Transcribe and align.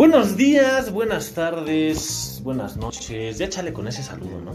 Buenos 0.00 0.34
días, 0.38 0.90
buenas 0.90 1.32
tardes, 1.34 2.40
buenas 2.42 2.78
noches. 2.78 3.36
Ya 3.36 3.44
échale 3.44 3.74
con 3.74 3.86
ese 3.86 4.02
saludo, 4.02 4.40
¿no? 4.40 4.52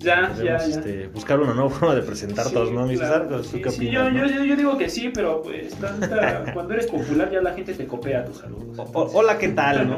Ya, 0.00 0.28
ya, 0.28 0.28
Debemos, 0.34 0.68
ya. 0.68 0.74
este, 0.80 1.06
buscar 1.08 1.40
una 1.40 1.54
nueva 1.54 1.70
forma 1.70 1.94
de 1.94 2.02
presentar 2.02 2.44
Sí, 2.48 2.52
todos, 2.52 2.70
¿no, 2.72 2.84
mi 2.84 2.98
claro. 2.98 3.42
Sí, 3.42 3.62
sí, 3.70 3.88
yo, 3.90 4.10
no? 4.10 4.26
yo- 4.28 4.44
yo 4.44 4.54
digo 4.54 4.76
que 4.76 4.90
sí, 4.90 5.08
pero 5.08 5.40
pues 5.40 5.72
tanta- 5.76 6.44
cuando 6.52 6.74
eres 6.74 6.88
popular 6.88 7.30
ya 7.32 7.40
la 7.40 7.54
gente 7.54 7.72
te 7.72 7.86
copia 7.86 8.22
tus 8.26 8.36
saludos. 8.36 8.78
O- 8.78 8.82
o- 8.82 9.10
hola, 9.14 9.38
¿qué 9.38 9.48
tal, 9.48 9.88
no? 9.88 9.96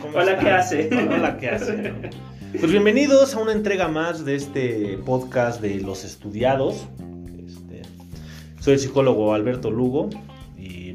¿Cómo 0.00 0.16
Hola? 0.16 0.38
¿qué 0.38 0.48
hace? 0.50 0.90
Hola, 0.92 1.16
hola, 1.16 1.36
¿qué 1.38 1.48
hace? 1.48 1.76
no? 1.78 1.94
Pues 2.60 2.70
bienvenidos 2.70 3.34
a 3.34 3.40
una 3.40 3.50
entrega 3.50 3.88
más 3.88 4.24
de 4.24 4.36
este 4.36 4.96
podcast 5.04 5.60
de 5.60 5.80
Los 5.80 6.04
Estudiados. 6.04 6.86
Este, 7.44 7.82
soy 8.60 8.74
el 8.74 8.78
psicólogo 8.78 9.34
Alberto 9.34 9.72
Lugo 9.72 10.08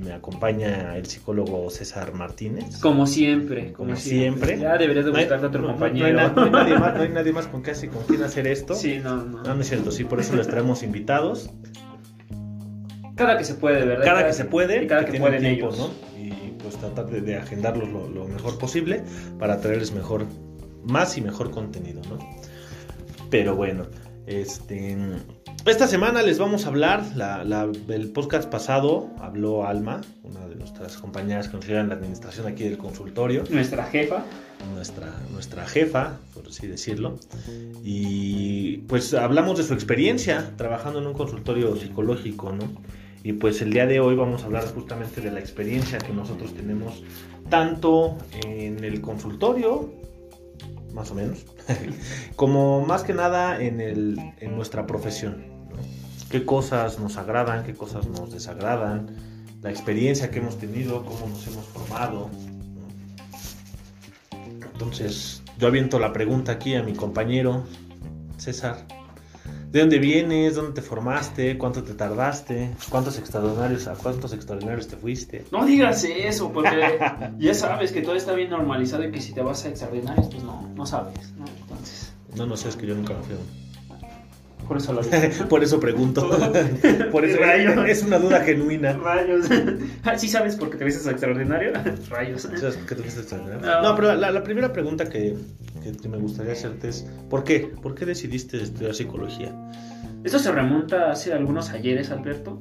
me 0.04 0.14
acompaña 0.14 0.98
el 0.98 1.06
psicólogo 1.06 1.70
César 1.70 2.14
Martínez. 2.14 2.80
Como 2.82 3.06
siempre, 3.08 3.72
como, 3.74 3.90
Como 3.90 3.96
siempre. 3.96 4.48
siempre. 4.48 4.60
Ya 4.60 4.78
deberías 4.78 5.06
de 5.06 5.12
No 5.12 5.18
hay- 5.18 5.26
buscarte 5.26 5.46
otro 5.46 5.62
no- 5.62 5.68
no- 5.68 5.74
compañero. 5.74 6.12
No 6.14 6.20
hay, 6.20 6.28
na- 6.28 6.34
no 6.34 6.44
hay 6.44 6.50
nadie 6.52 6.80
más, 6.80 6.96
no 6.96 7.02
hay 7.04 7.10
nadie 7.14 7.34
más 7.34 7.48
con, 7.48 7.62
casi, 7.62 7.88
con 7.88 8.04
quien 8.04 8.24
hacer 8.24 8.48
esto. 8.48 8.74
Sí, 8.76 9.00
no, 9.04 9.18
no. 9.18 9.44
No, 9.44 9.56
no 9.56 9.62
es 9.62 9.68
cierto, 9.70 9.92
sí, 9.92 10.04
por 10.04 10.20
eso 10.20 10.36
les 10.36 10.48
traemos 10.48 10.84
invitados. 10.84 11.50
Cada 13.16 13.38
que 13.38 13.44
se 13.44 13.54
puede, 13.56 13.86
¿verdad? 13.86 14.04
Cada 14.06 14.26
que 14.26 14.34
se 14.34 14.46
puede, 14.46 14.84
Y 14.84 14.88
cada 14.88 15.06
que, 15.06 15.20
pueden 15.20 15.46
ellos. 15.46 15.78
¿no? 15.78 15.90
Y 16.20 16.32
pues 16.62 16.78
tratar 16.78 17.08
de, 17.08 17.22
de 17.22 17.36
agendarlos 17.38 17.90
lo, 17.90 18.10
lo 18.10 18.28
mejor 18.28 18.58
posible 18.58 19.04
para 19.38 19.60
traerles 19.62 19.94
mejor, 19.94 20.26
más 20.84 21.18
y 21.18 21.22
mejor 21.22 21.52
contenido, 21.52 22.02
¿no? 22.10 22.18
Pero 23.30 23.56
bueno, 23.56 23.86
este, 24.28 24.98
esta 25.66 25.88
semana 25.88 26.22
les 26.22 26.38
vamos 26.40 26.66
a 26.66 26.70
hablar, 26.70 27.04
la, 27.16 27.44
la- 27.44 27.70
el 27.90 28.10
podcast 28.12 28.50
pasado 28.50 29.10
habló 29.20 29.66
Alma, 29.66 30.02
una 30.24 30.48
de 30.48 30.56
nuestras 30.56 30.98
compañeras 30.98 31.50
que 31.50 31.58
nos 31.58 31.68
lleva 31.68 31.82
en 31.82 31.90
la 31.90 31.96
administración 31.96 32.48
aquí 32.48 32.64
del 32.64 32.78
consultorio, 32.78 33.44
Nuestra 33.50 33.86
jefa. 33.86 34.24
nuestra, 34.74 35.12
nuestra 35.32 35.66
jefa, 35.68 36.20
por 36.34 36.48
así 36.48 36.68
decirlo, 36.68 37.18
y 37.84 38.78
pues 38.88 39.14
hablamos 39.14 39.58
de 39.58 39.64
su 39.64 39.74
experiencia 39.74 40.52
trabajando 40.58 41.00
en 41.00 41.08
un 41.08 41.14
consultorio 41.14 41.76
psicológico, 41.76 42.52
¿no? 42.52 42.64
Y 43.24 43.34
pues 43.34 43.62
el 43.62 43.72
día 43.72 43.86
de 43.86 44.00
hoy 44.00 44.16
vamos 44.16 44.42
a 44.42 44.46
hablar 44.46 44.66
justamente 44.74 45.22
de 45.22 45.32
la 45.32 45.40
experiencia 45.40 46.00
que 46.00 46.12
nosotros 46.12 46.54
tenemos 46.56 47.04
tanto 47.50 48.18
en 48.46 48.84
el 48.84 49.02
consultorio, 49.02 49.94
más 50.94 51.12
o 51.12 51.16
menos, 51.16 51.46
como 52.36 52.86
más 52.86 53.04
que 53.04 53.14
nada 53.14 53.62
en, 53.62 53.82
el, 53.82 54.34
en 54.40 54.56
nuestra 54.56 54.88
profesión. 54.88 55.46
¿Qué 56.30 56.46
cosas 56.46 57.00
nos 57.00 57.18
agradan, 57.18 57.64
qué 57.66 57.74
cosas 57.74 58.08
nos 58.08 58.32
desagradan? 58.32 59.16
La 59.62 59.70
experiencia 59.70 60.32
que 60.32 60.40
hemos 60.40 60.58
tenido, 60.58 61.06
cómo 61.06 61.28
nos 61.28 61.46
hemos 61.48 61.66
formado. 61.66 62.30
Entonces, 64.74 65.44
yo 65.60 65.68
aviento 65.68 66.00
la 66.00 66.14
pregunta 66.14 66.54
aquí 66.54 66.76
a 66.76 66.84
mi 66.84 66.94
compañero 66.94 67.66
César. 68.38 68.88
¿De 69.72 69.80
dónde 69.80 70.00
vienes? 70.00 70.56
¿Dónde 70.56 70.74
te 70.74 70.82
formaste? 70.82 71.58
¿Cuánto 71.58 71.82
te 71.82 71.94
tardaste? 71.94 72.72
¿Cuántos 72.90 73.18
extraordinarios 73.18 73.88
a 73.88 73.94
cuántos 73.94 74.34
extraordinarios 74.34 74.88
te 74.90 74.98
fuiste? 74.98 75.46
No 75.50 75.66
digas 75.66 76.04
eso, 76.04 76.52
porque 76.52 77.00
ya 77.40 77.54
sabes 77.54 77.94
que 77.94 78.02
todo 78.02 78.16
está 78.16 78.34
bien 78.34 78.50
normalizado 78.50 79.06
y 79.06 79.12
que 79.12 79.22
si 79.22 79.34
te 79.34 79.42
vas 79.42 79.64
a 79.64 79.70
extraordinarios, 79.70 80.28
pues 80.28 80.44
no, 80.44 80.68
no 80.76 80.86
sabes, 80.86 81.32
¿no? 81.38 81.46
Entonces, 81.62 82.14
No, 82.36 82.46
no 82.46 82.58
sé, 82.58 82.68
es 82.68 82.76
que 82.76 82.86
yo 82.86 82.96
nunca 82.96 83.14
me 83.14 83.24
fui. 83.24 83.36
Por 84.68 84.78
eso 84.78 84.94
lo. 84.94 85.02
Por 85.50 85.64
eso 85.64 85.80
pregunto. 85.80 86.30
Por 87.12 87.26
eso 87.26 87.40
Rayos. 87.40 87.88
es 87.90 88.04
una 88.04 88.20
duda 88.20 88.42
genuina. 88.42 88.94
Rayos. 88.94 89.48
Ah, 90.04 90.18
¿Sí 90.18 90.28
sabes 90.28 90.56
por 90.56 90.70
qué 90.72 90.78
te 90.78 90.84
ves 90.86 91.06
extraordinario? 91.06 91.74
Rayos. 92.10 92.42
¿Sabes 92.42 92.76
por 92.78 92.86
qué 92.88 92.96
te 92.96 93.02
fuiste 93.04 93.22
extraordinario? 93.22 93.62
No. 93.66 93.82
No, 93.84 93.96
pero 93.96 94.16
la, 94.16 94.32
la 94.32 94.44
primera 94.44 94.74
pregunta 94.74 95.08
que, 95.10 95.36
que- 96.02 96.10
me 96.10 96.18
gustaría 96.18 96.54
hacerte 96.54 96.90
es 96.90 97.06
¿por 97.30 97.44
qué? 97.44 97.72
¿Por 97.82 97.94
qué 97.96 98.06
decidiste 98.06 98.62
estudiar 98.62 98.94
psicología? 98.96 99.54
Esto 100.24 100.40
se 100.40 100.52
remonta 100.52 101.12
hace 101.12 101.34
algunos 101.34 101.70
ayeres, 101.72 102.10
Alberto, 102.12 102.60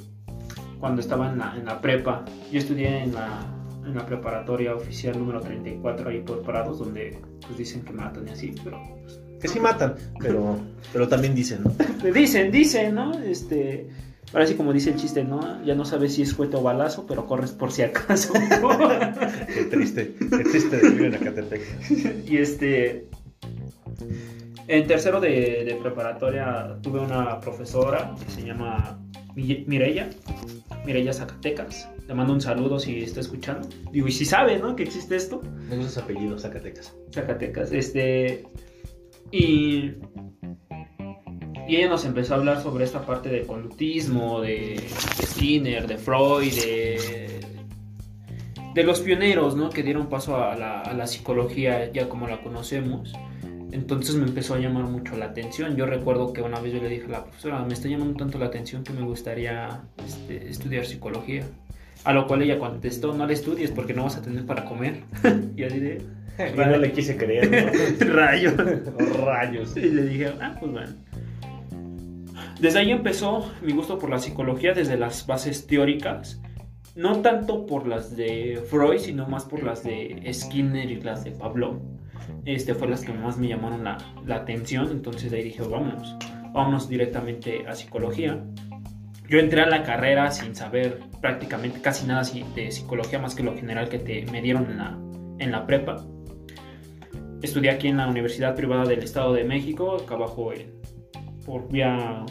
cuando 0.79 1.01
estaba 1.01 1.31
en 1.31 1.39
la, 1.39 1.55
en 1.57 1.65
la 1.65 1.81
prepa. 1.81 2.25
Yo 2.53 2.59
estudié 2.59 3.05
en 3.05 3.15
la, 3.15 3.47
en 3.87 3.95
la 3.95 4.05
preparatoria 4.07 4.75
oficial 4.75 5.19
número 5.19 5.41
34 5.41 6.11
ahí 6.11 6.21
por 6.21 6.43
Prados, 6.43 6.79
donde 6.79 7.19
pues 7.47 7.57
dicen 7.59 7.83
que 7.83 7.93
matan 7.93 8.27
y 8.29 8.31
así, 8.33 8.55
pero... 8.65 8.79
pues, 9.03 9.21
Que 9.41 9.49
sí 9.49 9.59
matan, 9.61 9.95
pero, 10.21 10.59
pero 10.93 11.09
también 11.09 11.35
dicen, 11.35 11.61
¿no? 11.65 11.73
Dicen, 12.13 12.51
dicen, 12.53 12.95
¿no? 12.95 13.19
Este... 13.21 13.89
Ahora 14.33 14.47
sí, 14.47 14.55
como 14.55 14.73
dice 14.73 14.91
el 14.91 14.97
chiste, 14.97 15.25
¿no? 15.25 15.61
Ya 15.65 15.75
no 15.75 15.85
sabes 15.85 16.15
si 16.15 16.23
es 16.23 16.35
cohete 16.35 16.57
o 16.57 16.63
balazo, 16.63 17.05
pero 17.07 17.27
corres 17.27 17.51
por 17.51 17.73
si 17.73 17.83
acaso. 17.83 18.33
Qué 19.55 19.65
triste, 19.65 20.15
qué 20.21 20.45
triste 20.45 20.77
de 20.77 20.89
vivir 20.91 21.07
en 21.07 21.15
Acatepec. 21.17 21.63
y 22.31 22.37
este. 22.37 23.07
En 24.69 24.87
tercero 24.87 25.21
de, 25.21 25.65
de 25.65 25.77
preparatoria 25.83 26.77
tuve 26.81 27.01
una 27.01 27.41
profesora 27.41 28.15
que 28.25 28.31
se 28.31 28.43
llama 28.47 29.01
Mi- 29.35 29.65
Mireya, 29.67 30.09
Mireya 30.87 31.13
Zacatecas. 31.13 31.89
Le 32.07 32.15
mando 32.15 32.33
un 32.33 32.41
saludo 32.41 32.79
si 32.79 33.03
está 33.03 33.19
escuchando. 33.19 33.69
Digo, 33.91 34.07
y 34.07 34.13
si 34.13 34.25
sabe, 34.25 34.59
¿no? 34.61 34.77
Que 34.77 34.85
existe 34.85 35.17
esto. 35.17 35.41
Me 35.69 35.75
gusta 35.77 35.91
ese 35.91 36.01
apellido, 36.01 36.39
Zacatecas. 36.39 36.95
Zacatecas. 37.13 37.73
Este. 37.73 38.45
Y. 39.31 39.93
Ella 41.69 41.89
nos 41.89 42.05
empezó 42.05 42.35
a 42.35 42.39
hablar 42.39 42.61
sobre 42.63 42.85
esta 42.85 43.07
parte 43.07 43.29
de 43.29 43.43
conductismo, 43.47 44.41
de, 44.41 44.81
de 45.19 45.27
Skinner, 45.27 45.87
de 45.87 45.99
Freud, 45.99 46.53
de. 48.75 48.83
los 48.83 49.01
pioneros, 49.01 49.55
¿no? 49.55 49.71
Que 49.71 49.85
dieron 49.85 50.09
paso 50.09 50.37
a 50.37 50.57
la, 50.57 50.81
a 50.81 50.93
la 50.95 51.07
psicología 51.07 51.93
ya 51.93 52.09
como 52.09 52.27
la 52.27 52.43
conocemos. 52.43 53.13
Entonces 53.73 54.17
me 54.17 54.27
empezó 54.27 54.55
a 54.55 54.59
llamar 54.59 54.85
mucho 54.85 55.17
la 55.17 55.27
atención. 55.27 55.77
Yo 55.77 55.87
recuerdo 55.87 56.33
que 56.33 56.43
una 56.43 56.61
vez 56.61 56.73
yo 56.73 56.83
le 56.83 56.89
dije 56.89 57.05
a 57.07 57.11
la 57.11 57.25
profesora, 57.25 57.65
me 57.65 57.75
está 57.75 57.89
llamando 57.89 58.17
tanto 58.17 58.39
la 58.39 58.47
atención 58.47 58.83
que 58.83 58.93
me 58.93 59.03
gustaría 59.03 59.83
este, 60.05 60.49
estudiar 60.49 60.87
psicología. 60.87 61.45
A 62.05 62.13
lo 62.13 62.27
cual 62.27 62.43
ella 62.43 62.59
contestó, 62.59 63.13
no 63.13 63.27
la 63.27 63.33
estudies 63.33 63.71
porque 63.71 63.93
no 63.93 64.05
vas 64.05 64.17
a 64.17 64.23
tener 64.23 64.45
para 64.47 64.65
comer. 64.65 65.05
y 65.57 65.65
así 65.65 65.79
de, 65.79 66.03
Y 66.49 66.57
no 66.57 66.77
le 66.77 66.93
quise 66.93 67.17
creer, 67.17 67.73
Rayos. 68.01 68.55
¿no? 68.57 69.25
Rayos. 69.25 69.77
Y 69.77 69.91
le 69.91 70.03
dije, 70.05 70.33
ah, 70.41 70.57
pues 70.59 70.73
bueno. 70.73 70.93
Desde 72.61 72.79
ahí 72.79 72.91
empezó 72.91 73.51
mi 73.63 73.73
gusto 73.73 73.99
por 73.99 74.11
la 74.11 74.19
psicología, 74.19 74.75
desde 74.75 74.99
las 74.99 75.27
bases 75.27 75.67
teóricas. 75.67 76.41
No 76.95 77.21
tanto 77.21 77.67
por 77.67 77.87
las 77.87 78.17
de 78.17 78.63
Freud, 78.69 78.99
sino 78.99 79.27
más 79.27 79.45
por 79.45 79.63
las 79.63 79.83
de 79.83 80.29
Skinner 80.33 80.91
y 80.91 81.01
las 81.01 81.25
de 81.25 81.31
Pablo. 81.31 81.81
Este 82.45 82.75
fue 82.75 82.89
las 82.89 83.03
que 83.03 83.13
más 83.13 83.39
me 83.39 83.49
llamaron 83.49 83.85
la, 83.85 83.99
la 84.27 84.37
atención. 84.37 84.89
Entonces 84.91 85.31
de 85.31 85.39
ahí 85.39 85.45
dije, 85.45 85.63
vámonos, 85.63 86.17
vámonos 86.53 86.89
directamente 86.89 87.65
a 87.67 87.75
psicología. 87.75 88.43
Yo 89.31 89.39
entré 89.39 89.63
a 89.63 89.67
la 89.67 89.85
carrera 89.85 90.31
sin 90.33 90.57
saber 90.57 90.99
prácticamente 91.21 91.81
casi 91.81 92.05
nada 92.07 92.25
de 92.55 92.73
psicología, 92.73 93.21
más 93.21 93.37
que 93.37 93.45
lo 93.45 93.55
general 93.55 93.89
que 93.89 94.01
te, 94.01 94.27
me 94.33 94.43
dieron 94.43 94.69
en 94.71 94.79
la, 94.79 94.99
en 95.39 95.53
la 95.53 95.67
prepa. 95.67 96.05
Estudié 97.43 97.71
aquí 97.71 97.89
en 97.89 97.97
la 97.97 98.09
Universidad 98.09 98.55
Privada 98.55 98.85
del 98.85 99.01
Estado 99.03 99.33
de 99.33 99.45
México, 99.45 99.97
acá 99.97 100.15
abajo 100.15 100.53
en- 100.53 100.81
por 101.45 101.71
vía 101.71 102.25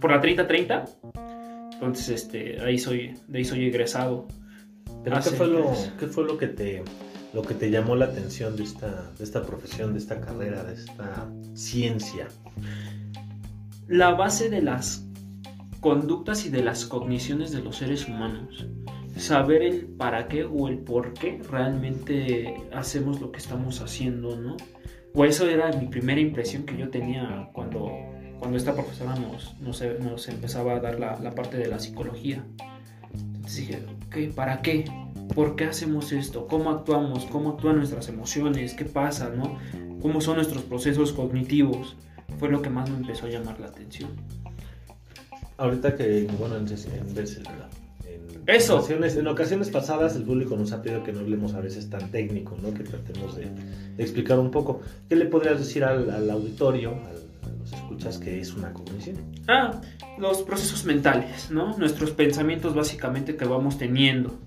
por 0.00 0.10
la 0.10 0.20
3030. 0.20 0.84
Entonces, 1.74 2.08
este, 2.08 2.60
ahí 2.62 2.78
soy, 2.78 3.14
de 3.28 3.38
ahí 3.38 3.44
soy 3.44 3.66
egresado. 3.66 4.26
Pero 5.04 5.16
¿qué 5.16 5.30
fue, 5.30 5.46
lo. 5.46 5.72
¿qué 5.98 6.06
fue 6.06 6.24
lo 6.24 6.38
que 6.38 6.48
te 6.48 6.82
lo 7.34 7.42
que 7.42 7.54
te 7.54 7.70
llamó 7.70 7.96
la 7.96 8.06
atención 8.06 8.56
de 8.56 8.62
esta, 8.62 9.10
de 9.18 9.22
esta 9.24 9.42
profesión, 9.42 9.92
de 9.92 9.98
esta 9.98 10.20
carrera, 10.20 10.64
de 10.64 10.74
esta 10.74 11.28
ciencia? 11.54 12.28
La 13.88 14.12
base 14.14 14.48
de 14.48 14.62
las 14.62 15.06
conductas 15.80 16.46
y 16.46 16.48
de 16.48 16.62
las 16.62 16.86
cogniciones 16.86 17.52
de 17.52 17.60
los 17.62 17.76
seres 17.76 18.08
humanos. 18.08 18.66
Saber 19.16 19.62
el 19.62 19.86
para 19.86 20.28
qué 20.28 20.44
o 20.44 20.68
el 20.68 20.78
por 20.78 21.14
qué 21.14 21.40
realmente 21.50 22.54
hacemos 22.72 23.20
lo 23.20 23.32
que 23.32 23.38
estamos 23.38 23.80
haciendo, 23.80 24.36
¿no? 24.36 24.56
O 25.14 25.24
eso 25.24 25.48
era 25.48 25.72
mi 25.72 25.86
primera 25.86 26.20
impresión 26.20 26.64
que 26.64 26.76
yo 26.76 26.90
tenía 26.90 27.48
cuando, 27.54 27.90
cuando 28.38 28.58
esta 28.58 28.74
profesora 28.74 29.14
nos, 29.16 29.58
nos, 29.60 29.82
nos 30.00 30.28
empezaba 30.28 30.74
a 30.74 30.80
dar 30.80 31.00
la, 31.00 31.18
la 31.18 31.30
parte 31.30 31.56
de 31.56 31.68
la 31.68 31.78
psicología. 31.78 32.44
Entonces 33.14 33.56
dije, 33.56 33.82
ok, 34.06 34.34
¿para 34.34 34.60
qué? 34.60 34.84
¿Por 35.34 35.56
qué 35.56 35.64
hacemos 35.64 36.12
esto? 36.12 36.46
¿Cómo 36.46 36.70
actuamos? 36.70 37.24
¿Cómo 37.24 37.50
actúan 37.50 37.76
nuestras 37.76 38.08
emociones? 38.08 38.74
¿Qué 38.74 38.84
pasa? 38.84 39.30
¿no? 39.30 39.58
¿Cómo 40.02 40.20
son 40.20 40.36
nuestros 40.36 40.62
procesos 40.64 41.12
cognitivos? 41.12 41.96
Fue 42.38 42.50
lo 42.50 42.60
que 42.60 42.68
más 42.68 42.90
me 42.90 42.98
empezó 42.98 43.26
a 43.26 43.30
llamar 43.30 43.58
la 43.58 43.68
atención. 43.68 44.10
Ahorita 45.56 45.96
que, 45.96 46.28
bueno, 46.38 46.56
en, 46.56 46.66
en 46.68 47.14
veces, 47.14 47.38
en 47.38 47.85
Eso. 48.46 48.76
Ocasiones, 48.76 49.16
en 49.16 49.26
ocasiones 49.26 49.70
pasadas 49.70 50.14
el 50.16 50.22
público 50.22 50.56
nos 50.56 50.72
ha 50.72 50.80
pedido 50.82 51.02
que 51.02 51.12
no 51.12 51.20
hablemos 51.20 51.54
a 51.54 51.60
veces 51.60 51.90
tan 51.90 52.10
técnico, 52.10 52.56
¿no? 52.62 52.72
Que 52.72 52.84
tratemos 52.84 53.36
de, 53.36 53.46
de 53.96 54.02
explicar 54.02 54.38
un 54.38 54.50
poco. 54.50 54.80
¿Qué 55.08 55.16
le 55.16 55.26
podrías 55.26 55.58
decir 55.58 55.82
al, 55.84 56.10
al 56.10 56.30
auditorio, 56.30 56.90
al- 56.90 57.26
a 57.50 57.54
los 57.58 57.72
escuchas, 57.72 58.18
que 58.18 58.40
es 58.40 58.54
una 58.54 58.72
cognición? 58.72 59.16
Ah, 59.48 59.80
los 60.18 60.42
procesos 60.42 60.84
mentales, 60.84 61.50
¿no? 61.50 61.76
Nuestros 61.78 62.10
pensamientos 62.12 62.74
básicamente 62.74 63.36
que 63.36 63.44
vamos 63.44 63.78
teniendo. 63.78 64.38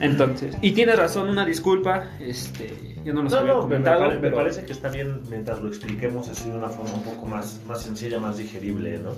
Entonces, 0.00 0.56
y 0.60 0.72
tienes 0.72 0.96
razón, 0.98 1.28
una 1.28 1.46
disculpa, 1.46 2.10
este, 2.20 2.96
yo 3.04 3.12
no 3.14 3.22
los 3.22 3.32
No, 3.32 3.38
había 3.38 3.52
no, 3.52 3.58
me, 3.58 3.62
comentado, 3.62 4.00
pare- 4.00 4.14
me 4.16 4.20
pero 4.20 4.36
parece 4.36 4.64
que 4.64 4.72
está 4.72 4.88
bien 4.88 5.20
mientras 5.30 5.60
lo 5.60 5.68
expliquemos 5.68 6.28
así 6.28 6.50
de 6.50 6.56
una 6.56 6.68
forma 6.68 6.94
un 6.94 7.02
poco 7.02 7.26
más, 7.26 7.60
más 7.68 7.82
sencilla, 7.82 8.18
más 8.18 8.36
digerible, 8.38 8.98
¿no? 8.98 9.10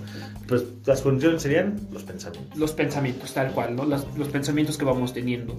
Pues 0.47 0.65
las 0.85 1.03
funciones 1.03 1.41
serían 1.43 1.81
los 1.93 2.03
pensamientos. 2.05 2.59
los 2.59 2.73
pensamientos, 2.73 3.33
tal 3.33 3.53
cual, 3.53 3.75
¿no? 3.75 3.85
Las- 3.87 4.07
los 4.19 4.29
pensamientos 4.29 4.77
que 4.77 4.85
vamos 4.85 5.15
teniendo. 5.15 5.55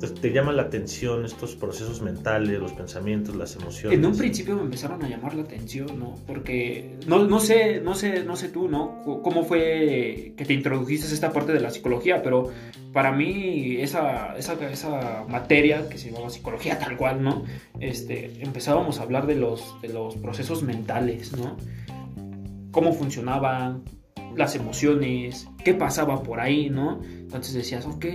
Entonces, 0.00 0.22
te 0.22 0.32
llaman 0.32 0.56
la 0.56 0.62
atención 0.62 1.26
estos 1.26 1.56
procesos 1.56 2.00
mentales, 2.00 2.58
los 2.58 2.72
pensamientos, 2.72 3.36
las 3.36 3.54
emociones. 3.56 3.98
En 3.98 4.06
un 4.06 4.16
principio 4.16 4.56
me 4.56 4.62
empezaron 4.62 5.04
a 5.04 5.08
llamar 5.10 5.34
la 5.34 5.42
atención, 5.42 5.98
¿no? 5.98 6.14
Porque 6.26 6.96
no, 7.06 7.26
no 7.26 7.38
sé, 7.38 7.82
no 7.82 7.94
sé, 7.94 8.24
no 8.24 8.34
sé 8.34 8.48
tú, 8.48 8.66
¿no? 8.66 9.02
¿Cómo 9.22 9.44
fue 9.44 10.32
que 10.38 10.46
te 10.46 10.54
introdujiste 10.54 11.06
a 11.06 11.12
esta 11.12 11.34
parte 11.34 11.52
de 11.52 11.60
la 11.60 11.68
psicología? 11.68 12.22
Pero 12.22 12.50
para 12.94 13.12
mí 13.12 13.76
esa, 13.76 14.38
esa, 14.38 14.54
esa 14.70 15.26
materia 15.28 15.86
que 15.90 15.98
se 15.98 16.10
llamaba 16.10 16.30
psicología 16.30 16.78
tal 16.78 16.96
cual, 16.96 17.22
¿no? 17.22 17.44
Este, 17.78 18.42
empezábamos 18.42 19.00
a 19.00 19.02
hablar 19.02 19.26
de 19.26 19.34
los, 19.34 19.82
de 19.82 19.90
los 19.90 20.16
procesos 20.16 20.62
mentales, 20.62 21.36
¿no? 21.36 21.58
Cómo 22.70 22.94
funcionaban, 22.94 23.82
las 24.34 24.54
emociones, 24.54 25.46
qué 25.62 25.74
pasaba 25.74 26.22
por 26.22 26.40
ahí, 26.40 26.70
¿no? 26.70 27.02
Entonces 27.02 27.52
decías, 27.52 27.84
ok. 27.84 28.06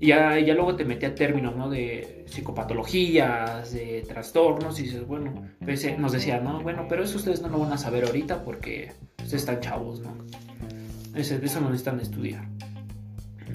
Ya, 0.00 0.38
ya 0.38 0.54
luego 0.54 0.76
te 0.76 0.84
metí 0.84 1.04
a 1.04 1.14
términos, 1.14 1.54
¿no? 1.54 1.68
De 1.68 2.24
psicopatologías, 2.26 3.72
de 3.72 4.02
trastornos, 4.08 4.78
y 4.80 4.84
dices, 4.84 5.06
bueno, 5.06 5.34
pues, 5.62 5.84
eh, 5.84 5.96
nos 5.98 6.12
decía, 6.12 6.40
no, 6.40 6.60
bueno, 6.62 6.86
pero 6.88 7.04
eso 7.04 7.18
ustedes 7.18 7.42
no 7.42 7.48
lo 7.48 7.58
van 7.58 7.72
a 7.72 7.78
saber 7.78 8.04
ahorita 8.04 8.42
porque 8.42 8.92
ustedes 9.18 9.42
están 9.42 9.60
chavos, 9.60 10.00
¿no? 10.00 10.16
Ese, 11.14 11.44
eso 11.44 11.60
no 11.60 11.66
necesitan 11.66 12.00
estudiar, 12.00 12.46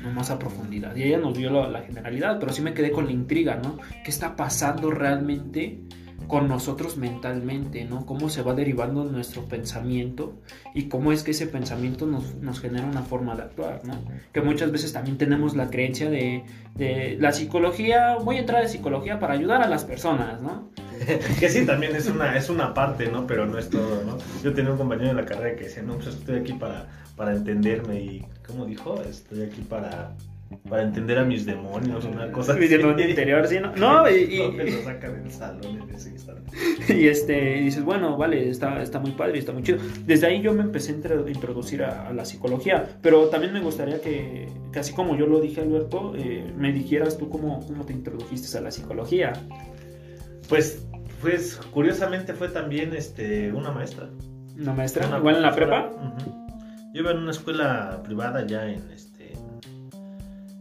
no 0.03 0.11
más 0.11 0.29
a 0.29 0.37
profundidad. 0.37 0.95
Y 0.95 1.03
ella 1.03 1.17
nos 1.17 1.35
dio 1.35 1.49
la 1.49 1.81
generalidad, 1.81 2.39
pero 2.39 2.53
sí 2.53 2.61
me 2.61 2.73
quedé 2.73 2.91
con 2.91 3.05
la 3.05 3.11
intriga, 3.11 3.55
¿no? 3.55 3.77
¿Qué 4.03 4.11
está 4.11 4.35
pasando 4.35 4.91
realmente 4.91 5.79
con 6.27 6.47
nosotros 6.47 6.97
mentalmente, 6.97 7.85
¿no? 7.85 8.05
Cómo 8.05 8.29
se 8.29 8.41
va 8.41 8.53
derivando 8.53 9.03
nuestro 9.03 9.43
pensamiento 9.43 10.33
y 10.73 10.87
cómo 10.87 11.11
es 11.11 11.23
que 11.23 11.31
ese 11.31 11.47
pensamiento 11.47 12.07
nos, 12.07 12.35
nos 12.35 12.59
genera 12.59 12.85
una 12.85 13.03
forma 13.03 13.35
de 13.35 13.43
actuar, 13.43 13.81
¿no? 13.83 13.93
Que 14.33 14.41
muchas 14.41 14.71
veces 14.71 14.93
también 14.93 15.17
tenemos 15.17 15.55
la 15.55 15.69
creencia 15.69 16.09
de, 16.09 16.43
de 16.75 17.17
la 17.19 17.31
psicología, 17.31 18.15
voy 18.15 18.37
a 18.37 18.39
entrar 18.39 18.63
en 18.63 18.69
psicología 18.69 19.19
para 19.19 19.33
ayudar 19.33 19.61
a 19.61 19.67
las 19.67 19.83
personas, 19.83 20.41
¿no? 20.41 20.69
Que 21.39 21.49
sí, 21.49 21.65
también 21.65 21.95
es 21.95 22.07
una, 22.07 22.37
es 22.37 22.49
una 22.49 22.73
parte, 22.73 23.07
¿no? 23.07 23.27
Pero 23.27 23.45
no 23.45 23.57
es 23.57 23.69
todo, 23.69 24.03
¿no? 24.03 24.17
Yo 24.43 24.53
tenía 24.53 24.71
un 24.71 24.77
compañero 24.77 25.11
en 25.11 25.17
la 25.17 25.25
carrera 25.25 25.55
que 25.55 25.65
decía, 25.65 25.83
no, 25.83 25.95
pues 25.95 26.07
estoy 26.07 26.39
aquí 26.39 26.53
para, 26.53 26.87
para 27.15 27.33
entenderme 27.33 27.99
y, 27.99 28.25
¿cómo 28.47 28.65
dijo? 28.65 29.01
Estoy 29.01 29.43
aquí 29.43 29.61
para, 29.61 30.13
para 30.69 30.83
entender 30.83 31.17
a 31.17 31.23
mis 31.25 31.45
demonios, 31.45 32.05
una 32.05 32.31
cosa 32.31 32.53
Mi 32.53 32.67
demonio 32.67 33.07
interior, 33.09 33.47
sí, 33.47 33.57
¿no? 33.59 33.71
No, 33.75 34.09
y- 34.09 34.35
y- 34.35 34.39
No, 34.57 34.63
lo 34.63 34.83
saca 34.83 35.09
del 35.11 35.31
salón 35.31 35.81
en 35.87 35.95
ese 35.95 36.09
instante. 36.09 36.43
Y 36.89 37.07
este, 37.07 37.55
dices, 37.61 37.83
bueno, 37.83 38.15
vale, 38.17 38.49
está, 38.49 38.81
está 38.81 38.99
muy 38.99 39.11
padre, 39.11 39.39
está 39.39 39.51
muy 39.51 39.63
chido. 39.63 39.79
Desde 40.05 40.27
ahí 40.27 40.41
yo 40.41 40.53
me 40.53 40.61
empecé 40.61 40.91
a 40.91 40.95
intro- 40.95 41.27
introducir 41.27 41.83
a, 41.83 42.07
a 42.07 42.13
la 42.13 42.25
psicología, 42.25 42.85
pero 43.01 43.25
también 43.27 43.51
me 43.53 43.59
gustaría 43.61 43.99
que, 44.01 44.47
que 44.71 44.79
así 44.79 44.93
como 44.93 45.17
yo 45.17 45.25
lo 45.27 45.39
dije, 45.41 45.61
Alberto, 45.61 46.13
eh, 46.15 46.51
me 46.57 46.71
dijeras 46.71 47.17
tú 47.17 47.29
cómo, 47.29 47.65
cómo 47.65 47.85
te 47.85 47.93
introdujiste 47.93 48.57
a 48.57 48.61
la 48.61 48.71
psicología. 48.71 49.33
Pues, 50.49 50.85
pues, 51.21 51.57
curiosamente 51.71 52.33
fue 52.33 52.49
también 52.49 52.93
este, 52.95 53.51
una 53.51 53.71
maestra. 53.71 54.09
¿Una 54.57 54.73
maestra? 54.73 55.07
Una 55.07 55.17
¿Igual 55.17 55.35
en 55.37 55.41
la 55.41 55.55
prepa? 55.55 55.91
Yo 56.93 57.01
iba 57.01 57.11
en 57.11 57.17
una 57.17 57.31
escuela 57.31 58.01
privada 58.03 58.45
ya 58.47 58.65
en 58.69 58.83
este... 58.93 59.14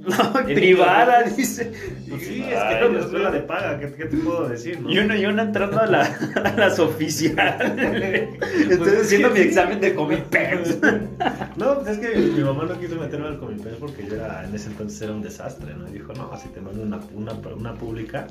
No, 0.06 0.33
privada, 0.45 1.23
dice. 1.37 1.73
Pues 2.09 2.23
sí, 2.23 2.43
es 2.43 2.62
que 2.62 2.75
era 2.75 2.87
una 2.89 3.01
escuela 3.01 3.31
de 3.31 3.41
paga, 3.41 3.79
¿qué, 3.79 3.93
qué 3.93 4.05
te 4.05 4.17
puedo 4.19 4.49
decir? 4.49 4.81
no? 4.81 4.91
Y 4.91 4.99
uno, 4.99 5.17
y 5.17 5.25
uno 5.27 5.43
entrando 5.43 5.81
a, 5.81 5.87
la, 5.87 6.03
a 6.45 6.53
las 6.56 6.79
oficiales. 6.79 7.73
Estoy 7.73 8.77
Pues 8.79 8.93
es 8.93 9.03
haciendo 9.06 9.31
mi 9.31 9.39
sí. 9.39 9.43
examen 9.49 9.81
de 9.81 9.95
Comipex. 9.95 10.79
No, 11.56 11.79
pues 11.79 11.97
es 11.97 11.99
que 11.99 12.17
mi 12.17 12.43
mamá 12.43 12.65
no 12.65 12.79
quiso 12.81 12.97
meterme 12.97 13.29
al 13.29 13.39
Comipés 13.39 13.75
porque 13.79 14.05
yo 14.06 14.17
era, 14.17 14.45
en 14.45 14.55
ese 14.55 14.69
entonces 14.69 15.01
era 15.01 15.12
un 15.12 15.23
desastre, 15.23 15.73
¿no? 15.75 15.89
Y 15.89 15.93
dijo, 15.93 16.12
no, 16.12 16.31
si 16.37 16.49
te 16.49 16.61
mando 16.61 16.83
una, 16.83 16.99
una, 17.15 17.33
una 17.55 17.75
pública, 17.75 18.27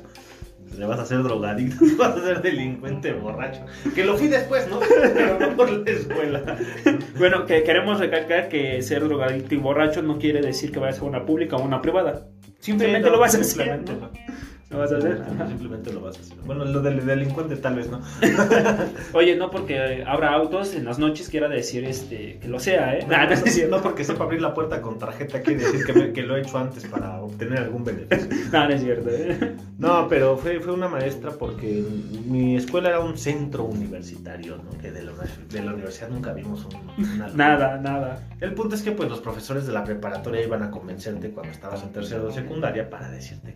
le 0.78 0.86
vas 0.86 0.98
a 0.98 1.02
hacer 1.02 1.22
drogadicto, 1.22 1.84
vas 1.98 2.16
a 2.16 2.22
ser 2.22 2.42
delincuente 2.42 3.12
borracho. 3.12 3.60
Que 3.94 4.04
lo 4.04 4.16
fui 4.16 4.28
después, 4.28 4.68
¿no? 4.68 4.80
Pero 4.80 5.38
no 5.38 5.56
por 5.56 5.70
la 5.70 5.90
escuela. 5.90 6.56
Bueno, 7.18 7.46
que 7.46 7.62
queremos 7.62 7.98
recalcar 8.00 8.48
que 8.48 8.82
ser 8.82 9.04
drogadicto 9.04 9.54
y 9.54 9.58
borracho 9.58 10.02
no 10.02 10.18
quiere 10.18 10.40
decir 10.40 10.72
que 10.72 10.78
vayas 10.80 10.98
a 11.00 11.04
una 11.04 11.24
pública 11.24 11.56
o 11.56 11.62
una 11.62 11.80
privada. 11.80 12.26
Simplemente 12.58 13.06
Sí, 13.06 13.10
no, 13.10 13.16
lo 13.16 13.20
vas 13.20 13.34
a 13.34 13.38
hacer. 13.40 13.50
simplemente 13.50 13.92
¿no? 13.92 14.10
Lo 14.74 14.80
vas 14.80 14.92
a 14.92 14.96
hacer. 14.98 15.22
Simplemente- 15.48 15.92
lo 15.92 16.00
vas 16.00 16.16
a 16.18 16.20
hacer. 16.20 16.36
Bueno, 16.44 16.64
lo 16.64 16.82
del 16.82 17.06
delincuente 17.06 17.56
tal 17.56 17.76
vez 17.76 17.88
no. 17.90 18.00
Oye, 19.12 19.36
no 19.36 19.50
porque 19.50 20.04
abra 20.06 20.32
autos 20.34 20.74
en 20.74 20.84
las 20.84 20.98
noches 20.98 21.28
quiera 21.28 21.48
decir 21.48 21.84
este 21.84 22.38
que 22.40 22.48
lo 22.48 22.58
sea, 22.58 22.96
¿eh? 22.98 23.06
No, 23.70 23.80
porque 23.82 24.04
sepa 24.04 24.24
abrir 24.24 24.42
la 24.42 24.52
puerta 24.52 24.82
con 24.82 24.98
tarjeta 24.98 25.40
quiere 25.42 25.64
decir 25.64 25.84
que, 25.86 25.92
me- 25.92 26.12
que 26.12 26.22
lo 26.22 26.36
he 26.36 26.40
hecho 26.40 26.58
antes 26.58 26.84
para 26.86 27.20
obtener 27.20 27.58
algún 27.58 27.84
beneficio. 27.84 28.28
No, 28.52 28.68
no 28.68 28.74
es 28.74 28.82
cierto. 28.82 29.08
¿eh? 29.10 29.56
No, 29.78 30.06
pero 30.08 30.36
fue, 30.36 30.60
fue 30.60 30.72
una 30.72 30.88
maestra 30.88 31.30
porque 31.32 31.84
mi 32.26 32.56
escuela 32.56 32.88
era 32.90 33.00
un 33.00 33.16
centro 33.18 33.64
universitario, 33.64 34.56
¿no? 34.58 34.70
Que 34.80 34.90
de 34.92 35.02
la, 35.02 35.12
de 35.50 35.62
la 35.62 35.72
universidad 35.72 36.08
nunca 36.08 36.32
vimos 36.32 36.64
un, 36.66 37.04
una. 37.14 37.28
Nada, 37.28 37.78
nada. 37.78 38.28
El 38.40 38.54
punto 38.54 38.74
es 38.74 38.82
que 38.82 38.92
pues 38.92 39.08
los 39.08 39.20
profesores 39.20 39.66
de 39.66 39.72
la 39.72 39.82
preparatoria 39.84 40.42
iban 40.42 40.62
a 40.62 40.70
convencerte 40.70 41.30
cuando 41.30 41.52
estabas 41.52 41.82
en 41.82 41.90
tercero 41.92 42.26
de 42.26 42.32
secundaria 42.32 42.88
para 42.90 43.10
decirte 43.10 43.53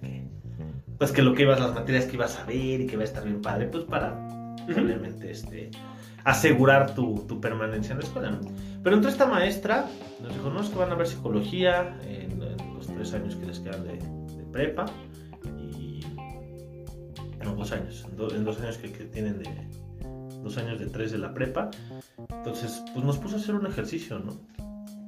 pues 0.98 1.12
que 1.12 1.22
lo 1.22 1.34
que 1.34 1.42
ibas, 1.42 1.60
las 1.60 1.74
materias 1.74 2.04
que 2.06 2.16
ibas 2.16 2.38
a 2.38 2.44
ver 2.44 2.80
y 2.80 2.86
que 2.86 2.94
iba 2.94 3.02
a 3.02 3.06
estar 3.06 3.24
bien 3.24 3.40
padre, 3.40 3.66
pues 3.66 3.84
para 3.84 4.12
obviamente 4.68 5.30
este 5.30 5.70
asegurar 6.24 6.94
tu, 6.94 7.24
tu 7.26 7.40
permanencia 7.40 7.92
en 7.92 8.00
la 8.00 8.04
escuela. 8.04 8.30
¿no? 8.32 8.40
Pero 8.82 8.96
entró 8.96 9.10
esta 9.10 9.26
maestra, 9.26 9.86
nos 10.20 10.34
dijo, 10.34 10.50
no, 10.50 10.60
es 10.60 10.68
que 10.68 10.76
van 10.76 10.90
a 10.90 10.94
ver 10.94 11.06
psicología 11.06 11.96
en, 12.02 12.42
en 12.42 12.74
los 12.74 12.86
tres 12.86 13.14
años 13.14 13.36
que 13.36 13.46
les 13.46 13.60
quedan 13.60 13.84
de, 13.84 13.92
de 13.92 14.44
prepa 14.52 14.86
y 15.46 16.00
no, 17.42 17.54
dos 17.54 17.72
años, 17.72 18.04
en, 18.10 18.16
do- 18.16 18.34
en 18.34 18.44
dos 18.44 18.60
años 18.60 18.76
que, 18.78 18.92
que 18.92 19.04
tienen 19.04 19.38
de 19.38 19.48
dos 20.42 20.56
años 20.58 20.78
de 20.78 20.86
tres 20.86 21.12
de 21.12 21.18
la 21.18 21.32
prepa. 21.32 21.70
Entonces, 22.30 22.82
pues 22.92 23.04
nos 23.04 23.16
puso 23.18 23.36
a 23.36 23.38
hacer 23.38 23.54
un 23.54 23.66
ejercicio, 23.66 24.18
¿no? 24.18 24.36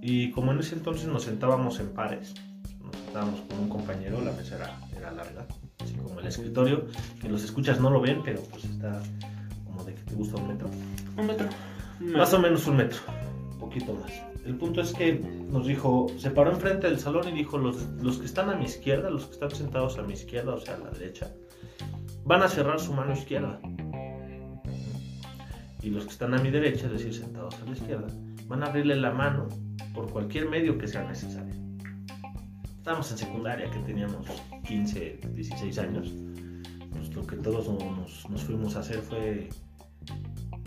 Y 0.01 0.31
como 0.31 0.53
en 0.53 0.61
ese 0.61 0.75
entonces 0.77 1.07
nos 1.07 1.25
sentábamos 1.25 1.79
en 1.81 1.89
pares, 1.91 2.35
nos 2.81 2.97
sentábamos 2.97 3.41
con 3.43 3.59
un 3.59 3.69
compañero, 3.69 4.20
la 4.23 4.32
mesa 4.32 4.56
era, 4.56 4.81
era 4.97 5.11
larga, 5.13 5.47
así 5.82 5.94
como 5.94 6.20
el 6.20 6.27
escritorio, 6.27 6.87
que 7.20 7.29
los 7.29 7.43
escuchas 7.44 7.81
no 7.81 7.91
lo 7.91 8.01
ven, 8.01 8.22
pero 8.25 8.41
pues 8.43 8.65
está 8.65 9.03
como 9.65 9.84
de 9.84 9.94
que 9.94 10.03
te 10.03 10.15
gusta 10.15 10.37
un 10.37 10.49
metro. 10.49 10.70
Un 11.17 11.27
metro. 11.27 11.49
Más 12.01 12.32
o 12.32 12.39
menos 12.39 12.67
un 12.67 12.77
metro, 12.77 12.99
un 13.53 13.58
poquito 13.58 13.94
más. 13.94 14.13
El 14.46 14.56
punto 14.56 14.81
es 14.81 14.93
que 14.93 15.15
nos 15.15 15.67
dijo, 15.67 16.06
se 16.19 16.31
paró 16.31 16.51
enfrente 16.51 16.89
del 16.89 16.99
salón 16.99 17.29
y 17.29 17.32
dijo, 17.32 17.58
los, 17.58 17.82
los 18.03 18.19
que 18.19 18.27
están 18.27 18.49
a 18.49 18.55
mi 18.55 18.65
izquierda, 18.65 19.10
los 19.10 19.27
que 19.27 19.32
están 19.32 19.51
sentados 19.51 19.99
a 19.99 20.03
mi 20.03 20.15
izquierda, 20.15 20.55
o 20.55 20.60
sea, 20.60 20.77
a 20.77 20.79
la 20.79 20.91
derecha, 20.91 21.31
van 22.25 22.43
a 22.43 22.49
cerrar 22.49 22.81
su 22.81 22.93
mano 22.93 23.13
izquierda. 23.13 23.60
Y 25.82 25.91
los 25.91 26.05
que 26.05 26.10
están 26.10 26.34
a 26.34 26.39
mi 26.39 26.51
derecha, 26.51 26.87
es 26.87 26.93
decir, 26.93 27.15
sentados 27.15 27.55
a 27.60 27.65
la 27.67 27.72
izquierda, 27.72 28.08
van 28.46 28.63
a 28.63 28.67
abrirle 28.67 28.96
la 28.96 29.13
mano 29.13 29.49
por 29.94 30.10
cualquier 30.10 30.49
medio 30.49 30.79
que 30.79 30.89
sea 30.89 31.05
necesario. 31.05 31.59
Estábamos 32.81 33.10
en 33.10 33.19
secundaria, 33.19 33.70
que 33.70 33.79
teníamos 33.81 34.27
15, 34.67 35.20
16 35.34 35.79
años. 35.81 36.15
Pues 36.91 37.15
lo 37.15 37.27
que 37.27 37.37
todos 37.37 37.69
nos, 37.69 38.31
nos 38.31 38.43
fuimos 38.43 38.75
a 38.75 38.81
hacer 38.81 39.03
fue 39.03 39.51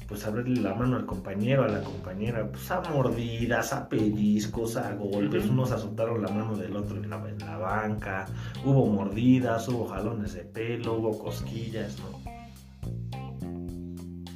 pues 0.08 0.24
abrirle 0.28 0.62
la 0.62 0.76
mano 0.76 0.98
al 0.98 1.08
compañero, 1.08 1.64
a 1.64 1.68
la 1.68 1.82
compañera, 1.82 2.48
pues 2.52 2.70
a 2.70 2.82
mordidas, 2.82 3.74
a 3.74 3.90
pellizcos, 3.90 4.78
a 4.78 4.94
golpes, 4.94 5.48
unos 5.48 5.72
azotaron 5.72 6.22
la 6.22 6.28
mano 6.28 6.56
del 6.56 6.76
otro 6.76 6.98
en 6.98 7.10
la, 7.10 7.18
en 7.28 7.40
la 7.40 7.58
banca, 7.58 8.28
hubo 8.64 8.86
mordidas, 8.86 9.68
hubo 9.70 9.88
jalones 9.88 10.34
de 10.34 10.44
pelo, 10.44 11.00
hubo 11.00 11.18
cosquillas, 11.18 11.98
¿no? 11.98 12.22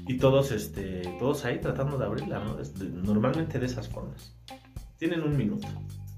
Y 0.08 0.18
todos, 0.18 0.52
este, 0.52 1.04
todos 1.20 1.46
ahí 1.46 1.62
tratando 1.62 2.00
de 2.00 2.06
abrirla, 2.06 2.40
¿no? 2.40 2.60
Este, 2.60 2.86
normalmente 2.86 3.60
de 3.60 3.68
esas 3.68 3.88
formas. 3.88 4.36
Tienen 4.98 5.22
un 5.22 5.38
minuto. 5.38 5.68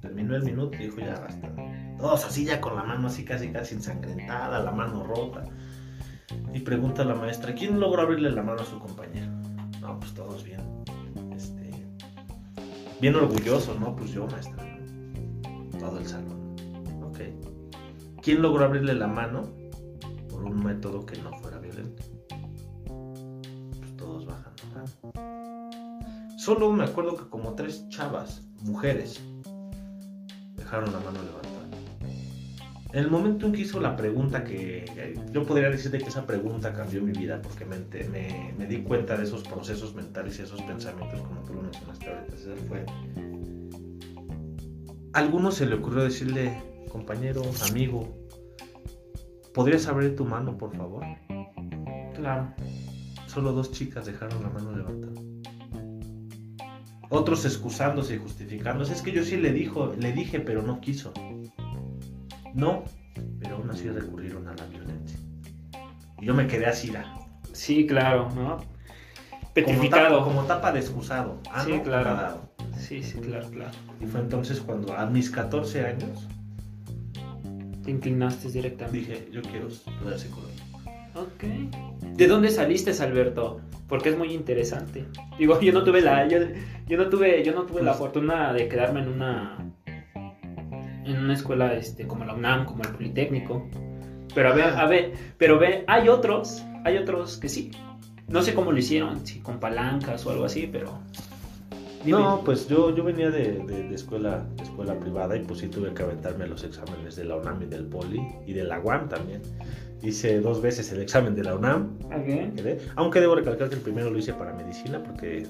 Terminó 0.01 0.35
el 0.35 0.43
minuto 0.43 0.77
y 0.77 0.85
dijo, 0.85 0.99
ya 0.99 1.19
basta. 1.19 1.51
Todos 1.97 2.25
así 2.25 2.45
ya 2.45 2.61
con 2.61 2.75
la 2.75 2.83
mano 2.83 3.07
así 3.07 3.25
casi 3.25 3.49
casi 3.49 3.75
ensangrentada, 3.75 4.59
la 4.59 4.71
mano 4.71 5.03
rota. 5.03 5.43
Y 6.53 6.59
pregunta 6.59 7.03
la 7.03 7.15
maestra, 7.15 7.53
¿quién 7.53 7.79
logró 7.79 8.03
abrirle 8.03 8.31
la 8.31 8.43
mano 8.43 8.61
a 8.61 8.65
su 8.65 8.79
compañero? 8.79 9.31
No, 9.81 9.99
pues 9.99 10.13
todos 10.13 10.43
bien. 10.43 10.61
Este, 11.35 11.71
bien 13.01 13.15
orgullosos, 13.15 13.79
¿no? 13.79 13.95
Pues 13.95 14.11
yo, 14.11 14.27
maestra. 14.27 14.63
Todo 15.77 15.99
el 15.99 16.05
salón. 16.05 16.55
Ok. 17.03 17.19
¿Quién 18.21 18.41
logró 18.41 18.65
abrirle 18.65 18.93
la 18.93 19.07
mano 19.07 19.43
por 20.29 20.43
un 20.43 20.63
método 20.63 21.05
que 21.05 21.17
no 21.21 21.33
fuera 21.39 21.59
violento? 21.59 22.03
Pues 23.79 23.97
todos 23.97 24.25
bajando. 24.25 24.59
Solo 26.37 26.71
me 26.71 26.85
acuerdo 26.85 27.17
que 27.17 27.29
como 27.29 27.53
tres 27.53 27.87
chavas, 27.89 28.47
mujeres, 28.61 29.21
dejaron 30.69 30.91
la 30.93 30.99
mano 30.99 31.19
levantada. 31.23 31.49
En 32.91 32.99
el 33.03 33.09
momento 33.11 33.45
en 33.47 33.53
que 33.53 33.61
hizo 33.61 33.79
la 33.79 33.95
pregunta 33.95 34.43
que 34.43 34.85
eh, 34.97 35.15
yo 35.31 35.43
podría 35.45 35.69
decirte 35.69 35.97
que 35.99 36.05
esa 36.09 36.25
pregunta 36.25 36.73
cambió 36.73 37.01
mi 37.03 37.11
vida 37.11 37.39
porque 37.41 37.65
me, 37.65 37.75
ente- 37.75 38.07
me- 38.09 38.53
me 38.57 38.65
di 38.65 38.81
cuenta 38.83 39.15
de 39.17 39.23
esos 39.23 39.43
procesos 39.43 39.93
mentales 39.95 40.37
y 40.39 40.43
esos 40.43 40.61
pensamientos 40.61 41.21
como 41.21 41.41
tú 41.41 41.53
lo 41.53 41.61
mencionaste 41.63 42.07
ahorita, 42.07 42.37
César, 42.37 42.57
fue... 42.67 42.85
A 45.13 45.19
alguno 45.19 45.51
se 45.51 45.65
le 45.65 45.75
ocurrió 45.75 46.03
decirle, 46.03 46.61
compañero, 46.91 47.41
amigo, 47.69 48.07
¿podrías 49.53 49.87
abrir 49.87 50.15
tu 50.15 50.25
mano, 50.25 50.55
por 50.57 50.75
favor? 50.75 51.03
Claro. 52.15 52.53
Solo 53.27 53.53
dos 53.53 53.71
chicas 53.71 54.05
dejaron 54.05 54.41
la 54.43 54.49
mano 54.49 54.75
levantada. 54.75 55.21
Otros 57.09 57.43
excusándose 57.45 58.15
y 58.15 58.17
justificándose. 58.19 58.93
Es 58.93 59.01
que 59.01 59.11
yo 59.11 59.23
sí 59.23 59.37
le 59.37 59.51
dijo, 59.51 59.93
le 59.99 60.11
dije, 60.13 60.39
pero 60.39 60.61
no 60.61 60.79
quiso. 60.79 61.11
No, 62.53 62.83
pero 63.39 63.55
aún 63.57 63.69
así 63.71 63.89
recurrieron 63.89 64.47
a 64.47 64.55
la 64.55 64.65
violencia. 64.65 65.17
Y 66.21 66.25
yo 66.25 66.33
me 66.33 66.47
quedé 66.47 66.67
así, 66.67 66.91
ra, 66.91 67.15
Sí, 67.51 67.85
claro, 67.87 68.29
¿no? 68.35 68.57
como 68.57 69.53
Petrificado. 69.53 70.09
tapa, 70.19 70.23
como 70.23 70.43
tapa 70.43 70.71
de 70.71 70.79
excusado. 70.79 71.39
Ah, 71.51 71.63
Sí, 71.65 71.73
no, 71.73 71.83
claro. 71.83 72.41
Sí, 72.77 73.01
sí, 73.03 73.19
claro, 73.19 73.49
claro. 73.49 73.71
Y 73.99 74.05
fue 74.05 74.21
entonces 74.21 74.61
cuando 74.61 74.95
a 74.95 75.05
mis 75.07 75.29
14 75.31 75.85
años 75.85 76.27
Te 77.83 77.91
inclinaste 77.91 78.49
directamente. 78.51 78.99
dije, 78.99 79.29
yo 79.31 79.41
quiero 79.41 79.67
estudiar 79.67 80.17
psicología. 80.19 80.63
Ok. 81.15 81.43
¿De 82.15 82.27
dónde 82.27 82.49
saliste, 82.49 82.91
Alberto? 83.03 83.61
Porque 83.87 84.09
es 84.09 84.17
muy 84.17 84.33
interesante. 84.33 85.05
Digo, 85.37 85.59
yo 85.61 85.73
no 85.73 85.83
tuve 85.83 86.01
la, 86.01 86.27
yo, 86.27 86.37
yo 86.87 86.97
no 86.97 87.09
tuve, 87.09 87.43
yo 87.43 87.53
no 87.53 87.63
tuve 87.63 87.81
la 87.81 87.91
Pues- 87.91 87.97
fortuna 87.99 88.53
de 88.53 88.67
quedarme 88.67 89.01
en 89.01 89.09
una, 89.09 89.57
en 91.05 91.17
una 91.17 91.33
escuela, 91.33 91.73
este, 91.73 92.07
como 92.07 92.25
la 92.25 92.33
UNAM, 92.33 92.65
como 92.65 92.83
el 92.83 92.89
Politécnico. 92.89 93.67
Pero 94.35 94.49
a 94.49 94.53
ver, 94.53 94.65
a 94.65 94.85
ver, 94.85 95.13
pero 95.37 95.57
ve, 95.57 95.83
hay 95.87 96.07
otros, 96.07 96.63
hay 96.85 96.97
otros 96.97 97.37
que 97.37 97.49
sí. 97.49 97.71
No 98.27 98.43
sé 98.43 98.53
cómo 98.53 98.71
lo 98.71 98.77
hicieron, 98.77 99.25
si 99.25 99.39
con 99.39 99.59
palancas 99.59 100.23
o 100.25 100.31
algo 100.31 100.45
así, 100.45 100.69
pero. 100.71 100.99
Dime. 102.05 102.19
No, 102.19 102.41
pues 102.45 102.69
yo, 102.69 102.95
yo 102.95 103.03
venía 103.03 103.29
de, 103.31 103.53
de- 103.65 103.89
de 103.89 103.95
escuela, 103.95 104.45
de 104.55 104.63
escuela 104.63 104.93
privada 104.99 105.35
y 105.35 105.39
pues 105.43 105.59
sí 105.59 105.67
tuve 105.67 105.93
que 105.93 106.03
aventarme 106.03 106.47
los 106.47 106.63
exámenes 106.63 107.15
de 107.17 107.25
la 107.25 107.35
UNAM 107.37 107.63
y 107.63 107.65
del 107.65 107.85
Poli 107.87 108.21
y 108.45 108.53
de 108.53 108.63
la 108.63 108.79
UAM 108.79 109.09
también. 109.09 109.41
Hice 110.01 110.39
dos 110.39 110.61
veces 110.61 110.91
el 110.93 111.01
examen 111.01 111.35
de 111.35 111.43
la 111.43 111.55
UNAM, 111.55 111.97
Ok. 112.05 112.55
quedé. 112.55 112.79
Aunque 112.95 113.19
debo 113.19 113.35
recalcar 113.35 113.69
que 113.69 113.75
el 113.75 113.81
primero 113.81 114.09
lo 114.09 114.17
hice 114.17 114.33
para 114.33 114.53
medicina 114.53 115.03
porque 115.03 115.45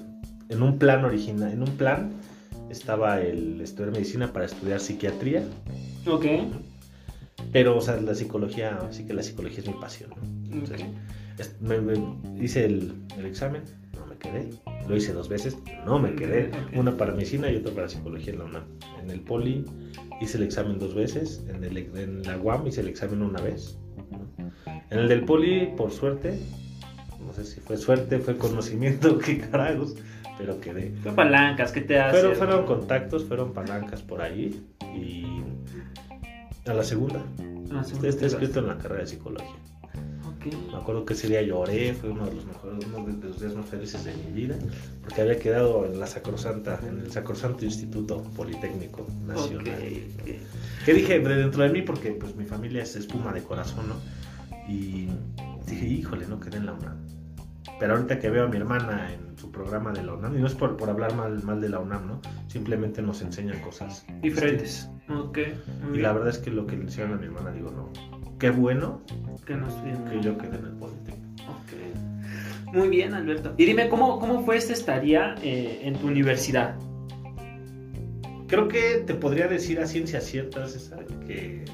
en 0.48 0.62
un 0.62 0.78
plan 0.78 1.04
original, 1.04 1.52
en 1.52 1.60
un 1.62 1.76
plan 1.76 2.12
estaba 2.68 3.20
el 3.20 3.60
estudiar 3.60 3.92
medicina 3.92 4.32
para 4.32 4.46
estudiar 4.46 4.80
psiquiatría, 4.80 5.44
Ok. 6.06 6.26
pero 7.52 7.76
o 7.76 7.80
sea, 7.80 8.00
la 8.00 8.14
psicología, 8.14 8.78
sí 8.90 9.04
que 9.06 9.14
la 9.14 9.22
psicología 9.22 9.60
es 9.60 9.66
mi 9.68 9.74
pasión. 9.74 10.10
hice 12.40 12.64
el, 12.64 12.92
el 13.18 13.26
examen, 13.26 13.62
no 13.96 14.06
me 14.06 14.16
quedé. 14.16 14.50
Lo 14.88 14.96
hice 14.96 15.12
dos 15.12 15.28
veces, 15.28 15.56
no 15.86 15.98
me 16.00 16.14
quedé. 16.14 16.50
Una 16.74 16.96
para 16.96 17.12
medicina 17.12 17.50
y 17.50 17.56
otra 17.56 17.72
para 17.72 17.88
psicología 17.88 18.32
en 18.32 18.38
la 18.40 18.44
UNAM. 18.46 18.64
En 19.02 19.10
el 19.10 19.20
poli 19.20 19.64
hice 20.20 20.36
el 20.38 20.42
examen 20.44 20.78
dos 20.78 20.94
veces, 20.94 21.44
en, 21.48 21.62
el, 21.62 21.76
en 21.76 22.22
la 22.22 22.36
UAM 22.38 22.66
hice 22.66 22.80
el 22.80 22.88
examen 22.88 23.22
una 23.22 23.40
vez. 23.40 23.78
En 24.90 24.98
el 24.98 25.08
del 25.08 25.24
poli, 25.24 25.72
por 25.76 25.92
suerte, 25.92 26.38
no 27.24 27.32
sé 27.32 27.44
si 27.44 27.60
fue 27.60 27.76
suerte, 27.76 28.18
fue 28.18 28.36
conocimiento, 28.36 29.18
qué 29.24 29.38
carajos, 29.38 29.96
pero 30.38 30.60
quedé. 30.60 30.92
Fue 31.02 31.12
palancas, 31.12 31.72
¿qué 31.72 31.80
te 31.80 32.00
hace? 32.00 32.18
Fueron, 32.18 32.36
fueron 32.36 32.66
contactos, 32.66 33.24
fueron 33.24 33.52
palancas 33.52 34.02
por 34.02 34.22
ahí 34.22 34.64
y 34.94 35.24
a 36.68 36.74
la 36.74 36.82
segunda. 36.82 37.22
Ah, 37.72 37.84
sí, 37.84 37.94
Está, 37.94 38.08
está 38.08 38.20
¿qué 38.20 38.26
escrito 38.26 38.60
en 38.60 38.66
la 38.66 38.78
carrera 38.78 39.02
de 39.02 39.06
psicología. 39.06 39.56
Ok. 40.40 40.72
Me 40.72 40.78
acuerdo 40.78 41.04
que 41.04 41.12
ese 41.14 41.28
día 41.28 41.42
lloré, 41.42 41.92
fue 41.94 42.10
uno 42.10 42.24
de 42.26 42.34
los 42.34 42.46
mejores, 42.46 42.86
uno 42.86 43.06
de 43.06 43.28
los 43.28 43.40
días 43.40 43.54
más 43.54 43.66
felices 43.66 44.04
de 44.04 44.14
mi 44.14 44.32
vida, 44.32 44.56
porque 45.02 45.20
había 45.20 45.38
quedado 45.38 45.84
en 45.84 46.00
la 46.00 46.06
Sacrosanta, 46.06 46.80
en 46.88 47.00
el 47.00 47.10
Sacrosanto 47.12 47.64
Instituto 47.64 48.22
Politécnico 48.36 49.06
Nacional. 49.26 49.74
Ok, 49.74 50.20
ok. 50.22 50.84
Que 50.86 50.94
dije 50.94 51.20
de 51.20 51.36
dentro 51.36 51.62
de 51.62 51.68
mí, 51.68 51.82
porque 51.82 52.12
pues 52.12 52.34
mi 52.36 52.44
familia 52.44 52.82
es 52.82 52.96
espuma 52.96 53.32
de 53.32 53.42
corazón, 53.42 53.88
¿no? 53.88 53.96
Y 54.66 55.08
dije, 55.66 55.86
híjole, 55.86 56.26
no 56.26 56.40
quedé 56.40 56.56
en 56.56 56.66
la 56.66 56.72
UNAM. 56.72 56.96
Pero 57.78 57.94
ahorita 57.94 58.18
que 58.18 58.30
veo 58.30 58.44
a 58.44 58.48
mi 58.48 58.56
hermana 58.56 59.12
en 59.12 59.36
su 59.38 59.50
programa 59.50 59.92
de 59.92 60.02
la 60.02 60.14
UNAM, 60.14 60.36
y 60.36 60.40
no 60.40 60.46
es 60.46 60.54
por, 60.54 60.76
por 60.76 60.88
hablar 60.90 61.14
mal, 61.14 61.42
mal 61.42 61.60
de 61.60 61.68
la 61.68 61.78
UNAM, 61.80 62.06
¿no? 62.06 62.20
Simplemente 62.48 63.02
nos 63.02 63.20
enseñan 63.22 63.60
cosas 63.60 64.06
Diferentes. 64.22 64.88
Ok. 65.08 65.38
muy 65.82 65.88
Y 65.88 65.90
bien. 65.92 66.02
la 66.02 66.12
verdad 66.12 66.28
es 66.30 66.38
que 66.38 66.50
lo 66.50 66.66
que 66.66 66.76
le 66.76 66.84
enseñan 66.84 67.12
a 67.12 67.16
mi 67.16 67.26
hermana, 67.26 67.50
digo, 67.52 67.70
no. 67.70 68.19
Qué 68.40 68.48
bueno 68.48 69.02
Que 69.46 69.54
no 69.54 69.68
estudian 69.68 70.04
que 70.06 70.20
yo 70.22 70.36
quedé 70.38 70.56
en 70.56 70.64
el 70.64 70.72
Politécnico. 70.72 71.52
Ok. 71.52 72.72
Muy 72.74 72.88
bien, 72.88 73.12
Alberto. 73.12 73.54
Y 73.58 73.66
dime, 73.66 73.88
¿cómo, 73.88 74.18
cómo 74.18 74.44
fue 74.44 74.56
esta 74.56 74.72
estadía 74.72 75.34
eh, 75.42 75.82
en 75.82 75.94
tu 75.96 76.06
universidad? 76.06 76.74
Creo 78.46 78.66
que 78.66 79.02
te 79.06 79.14
podría 79.14 79.46
decir 79.46 79.78
a 79.78 79.86
ciencia 79.86 80.20
cierta, 80.20 80.66
César, 80.66 81.04
que 81.26 81.64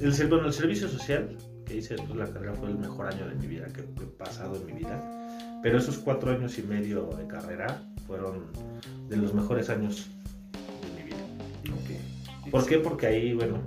el, 0.00 0.26
bueno, 0.28 0.46
el 0.46 0.52
servicio 0.52 0.88
social 0.88 1.36
que 1.66 1.76
hice 1.76 1.94
después 1.94 2.18
de 2.18 2.24
la 2.24 2.32
carrera 2.32 2.54
fue 2.54 2.70
el 2.70 2.78
mejor 2.78 3.06
año 3.06 3.28
de 3.28 3.34
mi 3.34 3.46
vida 3.46 3.66
que 3.66 3.82
he 3.82 4.06
pasado 4.06 4.56
en 4.56 4.66
mi 4.66 4.72
vida. 4.72 5.60
Pero 5.62 5.78
esos 5.78 5.98
cuatro 5.98 6.30
años 6.30 6.58
y 6.58 6.62
medio 6.62 7.06
de 7.06 7.26
carrera 7.26 7.82
fueron 8.06 8.46
de 9.08 9.16
los 9.16 9.34
mejores 9.34 9.68
años. 9.68 10.08
¿Por 12.50 12.66
qué? 12.66 12.78
Porque 12.78 13.06
ahí, 13.06 13.34
bueno, 13.34 13.58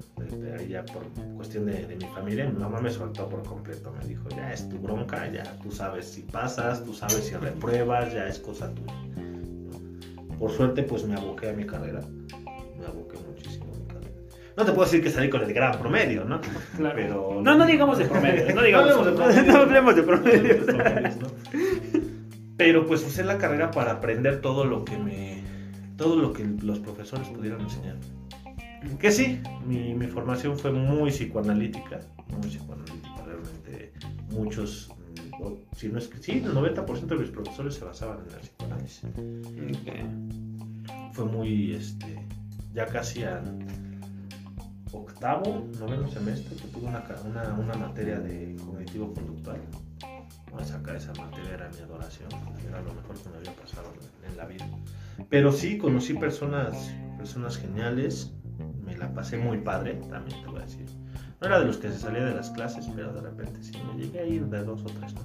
ya 0.68 0.84
por 0.86 1.04
cuestión 1.36 1.66
de, 1.66 1.86
de 1.86 1.96
mi 1.96 2.06
familia, 2.06 2.50
mi 2.50 2.60
mamá 2.60 2.80
me 2.80 2.90
soltó 2.90 3.28
por 3.28 3.44
completo. 3.44 3.94
Me 4.00 4.08
dijo, 4.08 4.28
ya 4.30 4.52
es 4.54 4.68
tu 4.70 4.78
bronca, 4.78 5.32
ya 5.32 5.44
tú 5.62 5.72
sabes 5.72 6.06
si 6.06 6.22
pasas, 6.22 6.84
tú 6.84 6.94
sabes 6.94 7.26
si 7.26 7.36
repruebas, 7.36 8.14
ya 8.14 8.28
es 8.28 8.40
cosa 8.40 8.74
tuya. 8.74 8.94
¿no? 9.16 10.38
Por 10.38 10.52
suerte, 10.52 10.84
pues 10.84 11.06
me 11.06 11.16
aboqué 11.16 11.50
a 11.50 11.54
mi 11.54 11.66
carrera. 11.66 12.02
Me 12.80 12.86
aboqué 12.86 13.18
muchísimo 13.28 13.72
a 13.74 13.78
mi 13.78 13.86
carrera. 13.86 14.16
No 14.58 14.66
te 14.66 14.72
puedo 14.72 14.86
decir 14.86 15.04
que 15.04 15.12
salí 15.12 15.30
con 15.30 15.44
el 15.44 15.54
gran 15.54 15.78
promedio, 15.80 16.26
¿no? 16.26 16.42
Claro. 16.76 16.96
Pero... 16.96 17.42
No, 17.44 17.56
no 17.56 17.66
digamos 17.66 17.98
de 17.98 18.06
promedio. 18.06 18.56
No 18.56 18.64
digamos 18.64 18.92
hablemos 18.92 19.06
de 19.06 19.14
promedio. 19.14 19.46
No 19.52 19.60
hablemos 19.60 19.96
de 19.96 20.06
No 20.06 20.12
hablemos 20.12 20.66
de 20.96 21.14
promedio. 21.14 21.98
Pero 22.58 22.86
pues 22.86 23.06
usé 23.06 23.24
la 23.24 23.38
carrera 23.38 23.72
para 23.72 23.92
aprender 23.92 24.42
todo 24.42 24.66
lo 24.66 24.86
que 24.86 24.98
me... 24.98 25.44
Todo 25.98 26.16
lo 26.16 26.34
que 26.34 26.44
los 26.64 26.80
profesores 26.80 27.28
pudieran 27.28 27.62
enseñar. 27.62 27.98
Que 29.00 29.12
sí, 29.12 29.40
mi, 29.66 29.94
mi 29.94 30.08
formación 30.08 30.58
fue 30.58 30.72
muy 30.72 31.12
psicoanalítica, 31.12 32.00
muy 32.30 32.48
psicoanalítica, 32.50 33.24
realmente 33.26 33.94
muchos, 34.32 34.90
mm, 34.90 35.44
o 35.44 35.60
si 35.76 35.90
no 35.90 36.00
es 36.00 36.08
que 36.08 36.18
sí, 36.18 36.42
el 36.44 36.54
90% 36.54 37.06
de 37.06 37.18
mis 37.18 37.30
profesores 37.30 37.76
se 37.76 37.86
basaban 37.86 38.20
en 38.28 38.34
el 38.34 38.40
psicoanálisis. 38.40 39.02
Fue 41.14 41.26
muy, 41.26 41.76
este, 41.76 42.26
ya 42.74 42.88
casi 42.88 43.24
al 43.24 43.60
octavo, 44.92 45.68
noveno 45.80 46.10
semestre, 46.10 46.56
que 46.56 46.68
tuve 46.70 46.88
una, 46.88 47.04
una, 47.26 47.54
una 47.54 47.74
materia 47.76 48.20
de 48.20 48.56
cognitivo-conductual. 48.66 49.62
Bueno, 50.50 50.68
sacar 50.68 50.96
esa 50.96 51.14
materia 51.14 51.54
era 51.54 51.70
mi 51.70 51.80
adoración, 51.80 52.30
era 52.68 52.82
lo 52.82 52.94
mejor 52.94 53.18
que 53.18 53.30
me 53.30 53.38
había 53.38 53.56
pasado 53.56 53.94
en, 54.24 54.32
en 54.32 54.38
la 54.38 54.46
vida. 54.46 54.68
Pero 55.30 55.52
sí, 55.52 55.78
conocí 55.78 56.14
personas, 56.14 56.92
personas 57.18 57.58
geniales, 57.58 58.34
la 59.02 59.14
pasé 59.14 59.38
muy 59.38 59.58
padre, 59.58 59.96
también 60.10 60.42
te 60.42 60.48
voy 60.48 60.62
a 60.62 60.66
decir. 60.66 60.86
No 61.40 61.48
era 61.48 61.60
de 61.60 61.66
los 61.66 61.78
que 61.78 61.90
se 61.90 61.98
salía 61.98 62.24
de 62.24 62.36
las 62.36 62.52
clases, 62.52 62.88
pero 62.96 63.12
de 63.12 63.22
repente 63.22 63.64
sí, 63.64 63.74
me 63.88 64.02
llegué 64.02 64.20
a 64.20 64.26
ir 64.26 64.46
de 64.46 64.64
dos 64.64 64.82
o 64.84 64.90
tres, 65.00 65.14
¿no? 65.16 65.22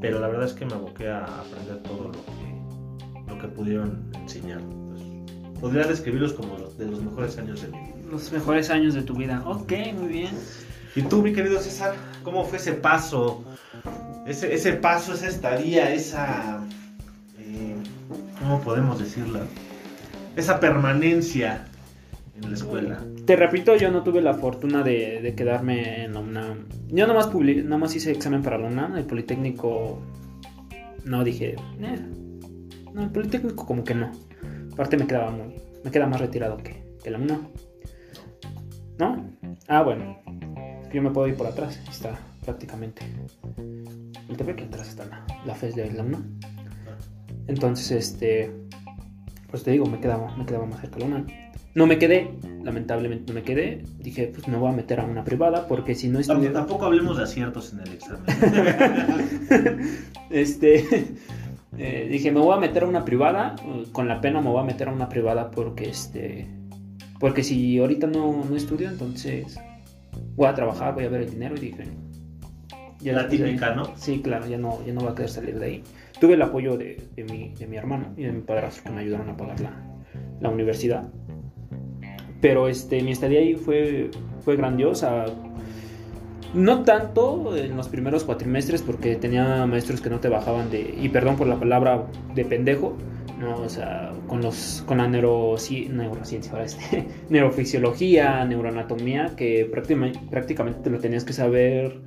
Pero 0.00 0.20
la 0.20 0.28
verdad 0.28 0.46
es 0.46 0.54
que 0.54 0.64
me 0.64 0.72
aboqué 0.72 1.08
a 1.08 1.24
aprender 1.24 1.82
todo 1.82 2.04
lo 2.04 2.12
que, 2.12 3.30
lo 3.32 3.38
que 3.38 3.48
pudieron 3.48 4.10
enseñar. 4.14 4.60
Entonces, 4.60 5.06
podría 5.60 5.84
describirlos 5.84 6.32
como 6.32 6.56
los, 6.56 6.78
de 6.78 6.86
los 6.86 7.02
mejores 7.02 7.36
años 7.38 7.60
de 7.60 7.68
mi 7.68 7.78
vida. 7.78 7.94
Los 8.10 8.32
mejores 8.32 8.70
años 8.70 8.94
de 8.94 9.02
tu 9.02 9.14
vida. 9.14 9.42
Ok, 9.44 9.72
muy 9.98 10.08
bien. 10.08 10.30
Y 10.94 11.02
tú, 11.02 11.22
mi 11.22 11.34
querido 11.34 11.60
César, 11.60 11.94
¿cómo 12.22 12.44
fue 12.44 12.56
ese 12.56 12.72
paso? 12.72 13.44
Ese, 14.26 14.54
ese 14.54 14.72
paso, 14.72 15.12
esa 15.12 15.28
estadía, 15.28 15.92
esa... 15.92 16.60
eh, 17.38 17.76
¿Cómo 18.38 18.60
podemos 18.62 18.98
decirla? 18.98 19.40
Esa 20.36 20.58
permanencia 20.58 21.66
en 22.42 22.48
la 22.50 22.54
escuela. 22.54 23.02
Te 23.24 23.36
repito, 23.36 23.76
yo 23.76 23.90
no 23.90 24.02
tuve 24.02 24.20
la 24.22 24.34
fortuna 24.34 24.82
de, 24.82 25.34
quedarme 25.36 26.04
en 26.04 26.14
la 26.14 26.20
UNAM. 26.20 26.66
Yo 26.88 27.06
nomás, 27.06 27.30
publi- 27.30 27.64
nomás 27.64 27.94
hice 27.96 28.10
examen 28.12 28.42
para 28.42 28.58
la 28.58 28.68
UNAM. 28.68 28.96
El 28.96 29.04
Politécnico 29.04 29.98
no 31.04 31.24
dije. 31.24 31.56
"Eh". 31.80 31.98
No, 32.92 33.02
el 33.02 33.10
Politécnico 33.10 33.66
como 33.66 33.84
que 33.84 33.94
no. 33.94 34.12
Aparte 34.72 34.96
me 34.96 35.06
quedaba 35.06 35.30
muy. 35.30 35.54
Me 35.84 35.90
queda 35.90 36.06
más 36.06 36.20
retirado 36.20 36.56
que, 36.58 36.82
que 37.02 37.10
la 37.10 37.18
UNAM. 37.18 37.48
¿No? 38.98 39.24
Ah, 39.68 39.82
bueno. 39.82 40.18
Yo 40.92 41.02
me 41.02 41.10
puedo 41.10 41.26
ir 41.28 41.34
por 41.34 41.46
atrás. 41.46 41.80
Está 41.90 42.18
prácticamente. 42.44 43.02
El 44.28 44.36
TV 44.36 44.54
que 44.56 44.64
atrás 44.64 44.88
está 44.88 45.04
la, 45.04 45.26
la 45.44 45.54
FES 45.54 45.74
de 45.74 45.90
la 45.92 46.02
UNAM. 46.02 46.38
Entonces, 47.48 47.90
este. 47.92 48.50
Pues 49.48 49.62
te 49.62 49.70
digo, 49.70 49.86
me 49.86 50.00
quedaba, 50.00 50.34
me 50.36 50.44
quedaba 50.44 50.66
más 50.66 50.80
cerca 50.80 50.98
la 50.98 51.06
UNAM. 51.06 51.26
No 51.74 51.86
me 51.86 51.98
quedé, 51.98 52.30
lamentablemente 52.62 53.24
no 53.28 53.34
me 53.34 53.42
quedé. 53.42 53.82
Dije, 53.98 54.32
pues 54.34 54.48
me 54.48 54.56
voy 54.56 54.70
a 54.70 54.72
meter 54.72 54.98
a 54.98 55.04
una 55.04 55.24
privada 55.24 55.68
porque 55.68 55.94
si 55.94 56.08
no 56.08 56.18
estudio... 56.18 56.50
Tampoco 56.50 56.86
hablemos 56.86 57.18
de 57.18 57.24
aciertos 57.24 57.74
en 57.74 57.80
el 57.80 57.92
examen. 57.92 58.24
este, 60.30 61.06
eh, 61.78 62.08
dije, 62.10 62.32
me 62.32 62.40
voy 62.40 62.56
a 62.56 62.60
meter 62.60 62.84
a 62.84 62.86
una 62.86 63.04
privada. 63.04 63.56
Con 63.92 64.08
la 64.08 64.22
pena 64.22 64.40
me 64.40 64.48
voy 64.48 64.60
a 64.60 64.64
meter 64.64 64.88
a 64.88 64.92
una 64.92 65.10
privada 65.10 65.50
porque, 65.50 65.90
este, 65.90 66.48
porque 67.20 67.44
si 67.44 67.78
ahorita 67.78 68.06
no, 68.06 68.42
no 68.48 68.56
estudio, 68.56 68.88
entonces 68.88 69.58
voy 70.34 70.46
a 70.46 70.54
trabajar, 70.54 70.94
voy 70.94 71.04
a 71.04 71.08
ver 71.10 71.22
el 71.22 71.30
dinero 71.30 71.56
y 71.56 71.60
dije... 71.60 71.84
Ya 73.00 73.12
la 73.12 73.28
típica, 73.28 73.74
¿no? 73.74 73.92
Sí, 73.96 74.22
claro, 74.22 74.46
ya 74.46 74.56
no, 74.56 74.84
ya 74.86 74.94
no 74.94 75.04
va 75.04 75.10
a 75.10 75.14
querer 75.14 75.30
salir 75.30 75.58
de 75.58 75.66
ahí. 75.66 75.82
Tuve 76.20 76.34
el 76.34 76.42
apoyo 76.42 76.76
de, 76.76 77.02
mi, 77.30 77.54
de 77.54 77.66
mi 77.66 77.76
hermano 77.76 78.14
y 78.16 78.24
de 78.24 78.32
mi 78.32 78.40
padrastro 78.40 78.84
que 78.84 78.90
me 78.90 79.00
ayudaron 79.02 79.28
a 79.28 79.36
pagar 79.36 79.60
la, 79.60 79.72
la 80.40 80.48
universidad. 80.48 81.08
Pero 82.40 82.68
este, 82.68 83.02
mi 83.02 83.12
estadía 83.12 83.40
ahí 83.40 83.54
fue, 83.54 84.10
fue 84.40 84.56
grandiosa. 84.56 85.26
No 86.54 86.84
tanto 86.84 87.56
en 87.56 87.76
los 87.76 87.88
primeros 87.88 88.24
cuatrimestres 88.24 88.82
porque 88.82 89.16
tenía 89.16 89.66
maestros 89.66 90.00
que 90.00 90.10
no 90.10 90.20
te 90.20 90.28
bajaban 90.28 90.70
de, 90.70 90.94
y 91.00 91.08
perdón 91.08 91.36
por 91.36 91.46
la 91.46 91.58
palabra, 91.58 92.06
de 92.34 92.44
pendejo, 92.44 92.96
¿no? 93.38 93.56
O 93.56 93.68
sea, 93.68 94.12
con, 94.26 94.40
los, 94.42 94.82
con 94.86 94.98
la 94.98 95.08
neurociencia, 95.08 96.52
ahora 96.52 96.64
este, 96.64 97.06
neurofisiología, 97.28 98.44
neuroanatomía, 98.44 99.34
que 99.36 99.68
prácticamente, 99.70 100.20
prácticamente 100.30 100.80
te 100.80 100.90
lo 100.90 100.98
tenías 100.98 101.24
que 101.24 101.32
saber 101.32 102.00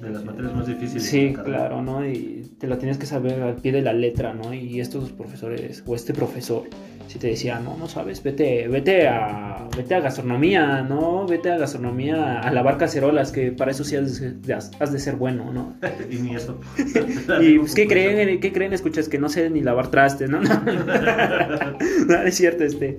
de 0.00 0.10
las 0.10 0.24
materias 0.24 0.54
más 0.54 0.66
difíciles. 0.66 1.04
Sí, 1.04 1.34
claro, 1.34 1.82
¿no? 1.82 2.06
Y 2.06 2.50
te 2.58 2.66
la 2.66 2.78
tienes 2.78 2.98
que 2.98 3.06
saber 3.06 3.42
al 3.42 3.56
pie 3.56 3.72
de 3.72 3.82
la 3.82 3.92
letra, 3.92 4.34
¿no? 4.34 4.54
Y 4.54 4.80
estos 4.80 5.12
profesores, 5.12 5.82
o 5.86 5.94
este 5.94 6.14
profesor, 6.14 6.64
si 7.10 7.18
te 7.18 7.26
decía, 7.26 7.58
no, 7.58 7.76
no 7.76 7.88
sabes, 7.88 8.22
vete, 8.22 8.68
vete 8.68 9.08
a, 9.08 9.68
vete 9.76 9.96
a 9.96 10.00
gastronomía, 10.00 10.82
¿no? 10.82 11.26
Vete 11.26 11.50
a 11.50 11.58
gastronomía, 11.58 12.38
a 12.38 12.52
lavar 12.52 12.78
cacerolas, 12.78 13.32
que 13.32 13.50
para 13.50 13.72
eso 13.72 13.82
sí 13.82 13.96
has 13.96 14.20
de, 14.20 14.54
has 14.54 14.92
de 14.92 14.98
ser 14.98 15.16
bueno, 15.16 15.52
¿no? 15.52 15.74
y 16.10 16.16
ni 16.16 16.36
eso. 16.36 16.60
y 17.40 17.58
pues, 17.58 17.74
¿qué 17.74 17.88
creen? 17.88 18.40
¿Qué 18.40 18.52
creen? 18.52 18.72
Escuchas 18.72 19.08
que 19.08 19.18
no 19.18 19.28
sé 19.28 19.50
ni 19.50 19.60
lavar 19.60 19.90
trastes, 19.90 20.30
¿no? 20.30 20.40
no, 20.40 22.22
es 22.24 22.34
cierto, 22.34 22.64
este. 22.64 22.98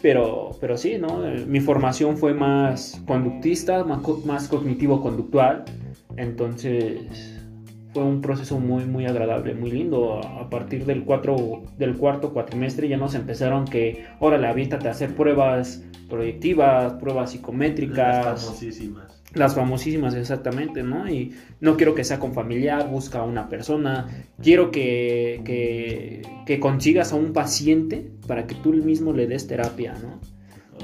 Pero, 0.00 0.52
pero 0.60 0.76
sí, 0.76 0.96
¿no? 0.96 1.22
Mi 1.48 1.58
formación 1.58 2.18
fue 2.18 2.34
más 2.34 3.02
conductista, 3.04 3.82
más, 3.82 4.00
más 4.24 4.46
cognitivo-conductual. 4.46 5.64
Entonces 6.18 7.34
fue 7.94 8.02
un 8.04 8.20
proceso 8.20 8.58
muy 8.58 8.84
muy 8.84 9.06
agradable, 9.06 9.54
muy 9.54 9.70
lindo. 9.70 10.20
A 10.20 10.50
partir 10.50 10.84
del, 10.84 11.04
cuatro, 11.04 11.62
del 11.78 11.96
cuarto 11.96 12.32
cuatrimestre 12.32 12.88
ya 12.88 12.96
nos 12.96 13.14
empezaron 13.14 13.64
que, 13.64 14.04
órale, 14.20 14.48
avítate 14.48 14.88
a 14.88 14.90
hacer 14.90 15.14
pruebas 15.14 15.82
proyectivas, 16.08 16.94
pruebas 16.94 17.30
psicométricas. 17.30 18.24
Las 18.24 18.44
famosísimas. 18.44 19.22
Las 19.34 19.54
famosísimas, 19.54 20.14
exactamente, 20.14 20.82
¿no? 20.82 21.08
Y 21.08 21.34
no 21.60 21.76
quiero 21.76 21.94
que 21.94 22.02
sea 22.02 22.18
con 22.18 22.32
familiar, 22.32 22.88
busca 22.90 23.20
a 23.20 23.24
una 23.24 23.48
persona. 23.48 24.08
Quiero 24.42 24.70
que, 24.70 25.42
que, 25.44 26.22
que 26.46 26.58
consigas 26.58 27.12
a 27.12 27.16
un 27.16 27.32
paciente 27.32 28.10
para 28.26 28.46
que 28.46 28.54
tú 28.56 28.72
mismo 28.72 29.12
le 29.12 29.26
des 29.26 29.46
terapia, 29.46 29.94
¿no? 30.02 30.18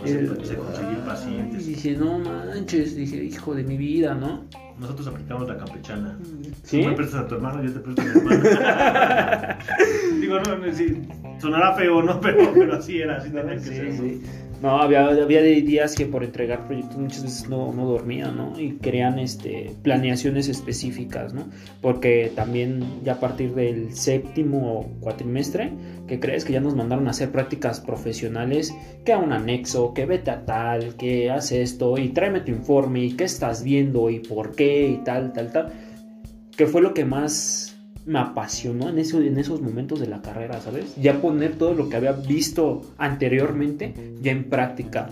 se, 0.04 0.26
conseguir 0.26 0.98
pacientes. 1.06 1.66
dije, 1.66 1.96
no 1.96 2.18
manches, 2.18 2.96
dije, 2.96 3.24
hijo 3.24 3.54
de 3.54 3.64
mi 3.64 3.76
vida, 3.76 4.14
¿no? 4.14 4.44
Nosotros 4.78 5.06
aplicamos 5.06 5.48
la 5.48 5.56
campechana. 5.56 6.18
¿Sí? 6.64 6.82
Tú 6.82 6.88
me 6.88 6.94
prestas 6.94 7.22
a 7.22 7.28
tu 7.28 7.36
hermano, 7.36 7.62
yo 7.62 7.72
te 7.72 7.80
presto 7.80 8.02
a 8.02 8.04
mi 8.04 8.10
hermano. 8.10 8.42
Digo, 10.20 10.40
no, 10.40 10.56
no, 10.56 10.72
sí, 10.74 11.08
sonará 11.38 11.74
feo, 11.74 12.02
¿no? 12.02 12.20
Pero, 12.20 12.52
pero 12.52 12.76
así 12.76 13.00
era, 13.00 13.18
así 13.18 13.30
tenía 13.30 13.54
que 13.54 13.60
sí, 13.60 13.68
ser. 13.68 13.92
Sí. 13.92 14.22
No, 14.62 14.78
había, 14.78 15.06
había 15.08 15.42
días 15.42 15.94
que 15.94 16.06
por 16.06 16.24
entregar 16.24 16.66
proyectos 16.66 16.96
muchas 16.96 17.22
veces 17.22 17.48
no, 17.48 17.72
no 17.72 17.98
¿no? 17.98 18.58
Y 18.58 18.76
querían 18.78 19.18
este, 19.18 19.72
planeaciones 19.82 20.48
específicas, 20.48 21.34
¿no? 21.34 21.48
Porque 21.80 22.32
también 22.34 22.82
ya 23.04 23.14
a 23.14 23.20
partir 23.20 23.54
del 23.54 23.94
séptimo 23.94 24.90
cuatrimestre, 25.00 25.72
que 26.06 26.18
crees 26.18 26.44
que 26.44 26.54
ya 26.54 26.60
nos 26.60 26.74
mandaron 26.74 27.06
a 27.08 27.10
hacer 27.10 27.30
prácticas 27.30 27.80
profesionales, 27.80 28.74
que 29.04 29.12
a 29.12 29.18
un 29.18 29.32
anexo, 29.32 29.92
que 29.92 30.06
vete 30.06 30.30
a 30.30 30.44
tal, 30.44 30.96
que 30.96 31.30
hace 31.30 31.62
esto, 31.62 31.98
y 31.98 32.08
tráeme 32.10 32.40
tu 32.40 32.50
informe, 32.50 33.04
y 33.04 33.12
qué 33.12 33.24
estás 33.24 33.62
viendo, 33.62 34.08
y 34.08 34.20
por 34.20 34.54
qué, 34.54 34.88
y 34.88 34.96
tal, 35.04 35.32
tal, 35.32 35.52
tal. 35.52 35.72
Que 36.56 36.66
fue 36.66 36.80
lo 36.80 36.94
que 36.94 37.04
más 37.04 37.73
me 38.06 38.18
apasionó 38.18 38.88
en, 38.88 38.98
en 38.98 39.38
esos 39.38 39.60
momentos 39.60 40.00
de 40.00 40.06
la 40.06 40.20
carrera, 40.20 40.60
¿sabes? 40.60 40.94
Ya 40.96 41.20
poner 41.20 41.56
todo 41.56 41.74
lo 41.74 41.88
que 41.88 41.96
había 41.96 42.12
visto 42.12 42.82
anteriormente 42.98 43.94
ya 44.20 44.32
en 44.32 44.44
práctica. 44.44 45.08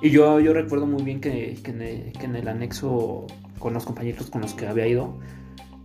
Y 0.00 0.10
yo, 0.10 0.40
yo 0.40 0.52
recuerdo 0.52 0.86
muy 0.86 1.02
bien 1.02 1.20
que, 1.20 1.58
que 1.62 2.24
en 2.24 2.36
el 2.36 2.48
anexo 2.48 3.26
con 3.58 3.74
los 3.74 3.84
compañeros 3.84 4.30
con 4.30 4.42
los 4.42 4.54
que 4.54 4.66
había 4.66 4.86
ido, 4.86 5.18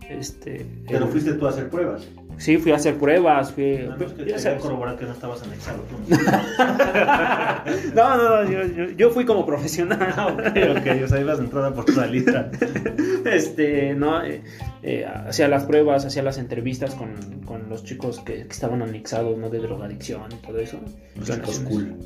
este... 0.08 0.66
Pero 0.88 1.06
fuiste 1.08 1.32
tú 1.34 1.46
a 1.46 1.50
hacer 1.50 1.68
pruebas. 1.68 2.08
Sí, 2.38 2.56
fui 2.56 2.70
a 2.72 2.76
hacer 2.76 2.96
pruebas. 2.96 3.52
Fui, 3.52 3.78
no, 3.78 3.96
es 3.96 4.12
que 4.12 4.24
te 4.24 4.38
sabes. 4.38 4.62
corroborar 4.62 4.96
que 4.96 5.04
no 5.04 5.12
estabas 5.12 5.42
anexado. 5.42 5.82
no, 7.94 8.16
no, 8.16 8.44
no, 8.44 8.50
yo, 8.50 8.64
yo, 8.64 8.90
yo, 8.92 9.10
fui 9.10 9.24
como 9.24 9.44
profesional. 9.44 10.14
Ah, 10.16 10.28
ok, 10.28 10.78
ok, 10.78 11.04
o 11.04 11.08
sea, 11.08 11.20
ibas 11.20 11.40
entrada 11.40 11.74
por 11.74 11.84
tu 11.84 11.92
salita. 11.92 12.50
este, 13.24 13.94
no, 13.94 14.22
eh, 14.22 14.42
eh, 14.84 15.04
hacía 15.04 15.48
las 15.48 15.64
pruebas, 15.64 16.04
hacía 16.04 16.22
las 16.22 16.38
entrevistas 16.38 16.94
con, 16.94 17.42
con 17.44 17.68
los 17.68 17.82
chicos 17.82 18.20
que, 18.20 18.34
que, 18.46 18.52
estaban 18.52 18.82
anexados, 18.82 19.36
¿no? 19.36 19.50
De 19.50 19.58
drogadicción 19.58 20.30
y 20.30 20.36
todo 20.36 20.60
eso. 20.60 20.78
Los 21.16 21.28
chicos 21.28 21.58
cool 21.60 21.96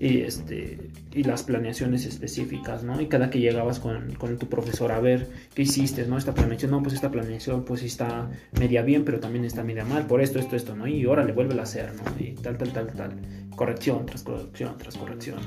y 0.00 0.20
este 0.20 0.90
y 1.12 1.24
las 1.24 1.42
planeaciones 1.42 2.06
específicas, 2.06 2.84
¿no? 2.84 3.00
Y 3.00 3.08
cada 3.08 3.30
que 3.30 3.40
llegabas 3.40 3.80
con, 3.80 4.14
con, 4.14 4.38
tu 4.38 4.48
profesor 4.48 4.92
a 4.92 5.00
ver 5.00 5.28
qué 5.54 5.62
hiciste, 5.62 6.06
¿no? 6.06 6.16
Esta 6.16 6.34
planeación, 6.34 6.70
no, 6.70 6.82
pues 6.82 6.94
esta 6.94 7.10
planeación 7.10 7.64
pues 7.64 7.82
está 7.82 8.30
media 8.52 8.82
bien, 8.82 9.04
pero 9.04 9.18
también 9.18 9.44
está 9.44 9.64
media 9.64 9.84
mal, 9.84 10.06
por 10.06 10.20
esto, 10.20 10.38
esto, 10.38 10.54
esto, 10.54 10.76
¿no? 10.76 10.86
Y 10.86 11.04
ahora 11.04 11.24
le 11.24 11.32
vuelve 11.32 11.58
a 11.58 11.62
hacer, 11.62 11.92
¿no? 11.94 12.02
Y 12.24 12.34
tal, 12.34 12.56
tal, 12.56 12.72
tal, 12.72 12.86
tal. 12.92 13.20
Corrección 13.56 14.06
tras 14.06 14.22
corrección 14.22 14.76
tras 14.78 14.96
corrección. 14.96 15.40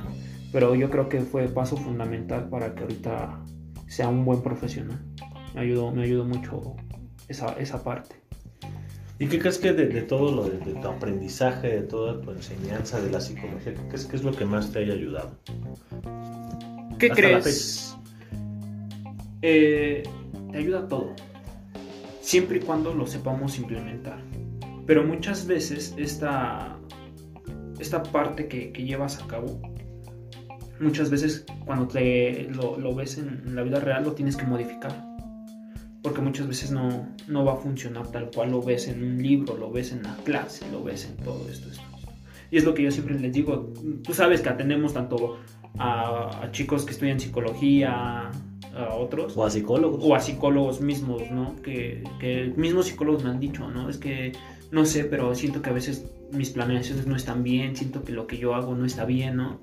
Pero 0.51 0.75
yo 0.75 0.89
creo 0.89 1.07
que 1.07 1.21
fue 1.21 1.47
paso 1.47 1.77
fundamental 1.77 2.49
para 2.49 2.75
que 2.75 2.81
ahorita 2.81 3.41
sea 3.87 4.09
un 4.09 4.25
buen 4.25 4.41
profesional. 4.41 4.99
Me 5.55 5.61
ayudó, 5.61 5.91
me 5.91 6.03
ayudó 6.03 6.25
mucho 6.25 6.75
esa, 7.29 7.53
esa 7.53 7.83
parte. 7.83 8.20
¿Y 9.21 9.27
qué 9.27 9.38
crees 9.38 9.60
que 9.60 9.71
de, 9.71 9.86
de 9.86 10.01
todo 10.01 10.31
lo 10.31 10.45
de, 10.45 10.57
de, 10.57 10.73
tu 10.81 10.88
aprendizaje, 10.88 11.67
de 11.67 11.81
toda 11.84 12.19
tu 12.19 12.31
enseñanza 12.31 12.99
de 12.99 13.12
la 13.12 13.21
psicología, 13.21 13.75
qué 13.75 13.88
crees 13.88 14.05
que 14.05 14.15
es 14.15 14.23
lo 14.23 14.31
que 14.31 14.45
más 14.45 14.71
te 14.71 14.79
haya 14.79 14.93
ayudado? 14.93 15.38
¿Qué 16.97 17.05
Hasta 17.05 17.15
crees? 17.15 17.95
Eh, 19.43 20.01
te 20.51 20.57
ayuda 20.57 20.88
todo, 20.88 21.13
siempre 22.19 22.57
y 22.57 22.62
cuando 22.62 22.95
lo 22.95 23.05
sepamos 23.05 23.60
implementar. 23.60 24.23
Pero 24.88 25.05
muchas 25.05 25.45
veces 25.45 25.93
esta, 25.99 26.79
esta 27.77 28.01
parte 28.01 28.47
que, 28.47 28.71
que 28.71 28.86
llevas 28.86 29.21
a 29.21 29.27
cabo, 29.27 29.62
muchas 30.79 31.12
veces 31.12 31.45
cuando 31.63 31.88
te 31.88 32.49
lo, 32.49 32.75
lo 32.75 32.95
ves 32.95 33.19
en, 33.19 33.43
en 33.45 33.55
la 33.55 33.62
vida 33.62 33.79
real 33.79 34.03
lo 34.03 34.13
tienes 34.13 34.36
que 34.36 34.45
modificar 34.45 35.11
porque 36.01 36.21
muchas 36.21 36.47
veces 36.47 36.71
no, 36.71 37.07
no 37.27 37.45
va 37.45 37.53
a 37.53 37.57
funcionar 37.57 38.07
tal 38.11 38.31
cual 38.33 38.51
lo 38.51 38.61
ves 38.61 38.87
en 38.87 39.03
un 39.03 39.21
libro, 39.21 39.57
lo 39.57 39.71
ves 39.71 39.91
en 39.91 40.03
la 40.03 40.15
clase, 40.17 40.69
lo 40.71 40.83
ves 40.83 41.05
en 41.05 41.23
todo 41.23 41.47
esto. 41.49 41.69
esto. 41.69 41.83
Y 42.49 42.57
es 42.57 42.65
lo 42.65 42.73
que 42.73 42.83
yo 42.83 42.91
siempre 42.91 43.17
les 43.19 43.31
digo, 43.31 43.71
tú 44.03 44.13
sabes 44.13 44.41
que 44.41 44.49
atendemos 44.49 44.93
tanto 44.93 45.39
a, 45.77 46.43
a 46.43 46.51
chicos 46.51 46.85
que 46.85 46.91
estudian 46.91 47.19
psicología, 47.19 48.31
a 48.75 48.93
otros. 48.95 49.35
O 49.35 49.45
a 49.45 49.49
psicólogos. 49.49 50.03
O 50.03 50.15
a 50.15 50.19
psicólogos 50.19 50.81
mismos, 50.81 51.29
¿no? 51.31 51.55
Que, 51.61 52.03
que 52.19 52.53
mismos 52.55 52.87
psicólogos 52.87 53.23
me 53.23 53.29
han 53.29 53.39
dicho, 53.39 53.69
¿no? 53.69 53.89
Es 53.89 53.97
que, 53.97 54.33
no 54.71 54.85
sé, 54.85 55.05
pero 55.05 55.35
siento 55.35 55.61
que 55.61 55.69
a 55.69 55.73
veces 55.73 56.05
mis 56.31 56.49
planeaciones 56.51 57.07
no 57.07 57.15
están 57.15 57.43
bien, 57.43 57.75
siento 57.75 58.03
que 58.03 58.13
lo 58.13 58.27
que 58.27 58.37
yo 58.37 58.55
hago 58.55 58.75
no 58.75 58.85
está 58.85 59.05
bien, 59.05 59.37
¿no? 59.37 59.59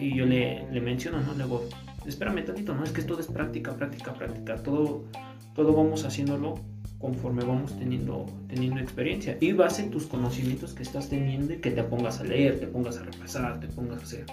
Y 0.00 0.16
yo 0.16 0.26
le, 0.26 0.70
le 0.70 0.80
menciono, 0.80 1.20
¿no? 1.20 1.34
Luego, 1.34 1.64
espérame 2.08 2.44
tantito, 2.44 2.74
¿no? 2.74 2.84
Es 2.84 2.92
que 2.92 3.02
todo 3.02 3.20
es 3.20 3.26
práctica, 3.26 3.74
práctica, 3.74 4.14
práctica. 4.14 4.56
Todo, 4.56 5.04
todo 5.54 5.72
vamos 5.74 6.04
haciéndolo 6.04 6.54
conforme 6.98 7.44
vamos 7.44 7.78
teniendo, 7.78 8.26
teniendo 8.48 8.80
experiencia. 8.80 9.36
Y 9.40 9.52
base 9.52 9.84
tus 9.84 10.06
conocimientos 10.06 10.74
que 10.74 10.82
estás 10.82 11.08
teniendo 11.08 11.54
y 11.54 11.58
que 11.58 11.70
te 11.70 11.82
pongas 11.84 12.20
a 12.20 12.24
leer, 12.24 12.58
te 12.58 12.66
pongas 12.66 12.98
a 12.98 13.04
repasar, 13.04 13.60
te 13.60 13.68
pongas 13.68 14.00
a 14.00 14.02
hacer 14.02 14.26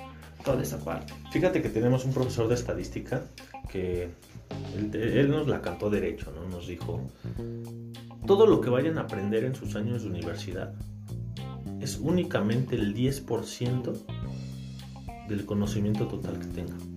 toda 0.43 0.61
esa 0.61 0.83
parte. 0.83 1.13
Fíjate 1.31 1.61
que 1.61 1.69
tenemos 1.69 2.05
un 2.05 2.13
profesor 2.13 2.47
de 2.47 2.55
estadística 2.55 3.23
que 3.69 4.09
él, 4.75 4.95
él 4.95 5.29
nos 5.29 5.47
la 5.47 5.61
cantó 5.61 5.89
derecho, 5.89 6.31
¿no? 6.35 6.47
Nos 6.47 6.67
dijo, 6.67 7.01
todo 8.25 8.47
lo 8.47 8.61
que 8.61 8.69
vayan 8.69 8.97
a 8.97 9.01
aprender 9.01 9.43
en 9.43 9.55
sus 9.55 9.75
años 9.75 10.03
de 10.03 10.09
universidad 10.09 10.73
es 11.81 11.99
únicamente 11.99 12.75
el 12.75 12.95
10% 12.95 13.93
del 15.27 15.45
conocimiento 15.45 16.07
total 16.07 16.39
que 16.39 16.47
tengan. 16.47 16.94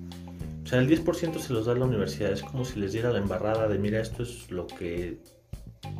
O 0.68 0.70
sea, 0.70 0.80
el 0.80 0.86
10% 0.86 1.38
se 1.38 1.54
los 1.54 1.64
da 1.64 1.74
la 1.74 1.86
universidad. 1.86 2.30
Es 2.30 2.42
como 2.42 2.62
si 2.62 2.78
les 2.78 2.92
diera 2.92 3.10
la 3.10 3.20
embarrada 3.20 3.68
de, 3.68 3.78
mira, 3.78 4.02
esto 4.02 4.22
es 4.22 4.50
lo 4.50 4.66
que 4.66 5.16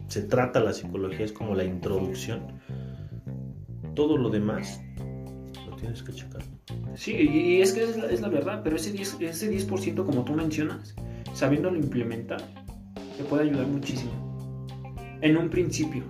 se 0.09 0.21
trata 0.21 0.61
la 0.61 0.75
psicología, 0.75 1.25
es 1.25 1.33
como 1.33 1.55
la 1.55 1.65
introducción. 1.65 2.61
todo 3.95 4.19
lo 4.19 4.29
demás 4.29 4.79
lo 5.67 5.75
tienes 5.77 6.03
que 6.03 6.13
checar. 6.13 6.43
Sí, 6.97 7.13
y 7.13 7.63
es 7.63 7.73
que 7.73 7.83
es 7.85 7.97
la, 7.97 8.11
es 8.11 8.21
la 8.21 8.29
verdad, 8.29 8.61
pero 8.63 8.77
ese 8.77 8.93
10%, 8.93 9.23
ese 9.23 9.49
10 9.49 9.65
como 9.97 10.23
tú 10.27 10.35
mencionas, 10.35 10.95
sabiéndolo 11.33 11.79
implementar, 11.79 12.43
te 13.17 13.25
puede 13.25 13.45
ayudar 13.45 13.69
muchísimo. 13.69 14.13
En 15.23 15.39
un 15.39 15.49
principio. 15.49 16.05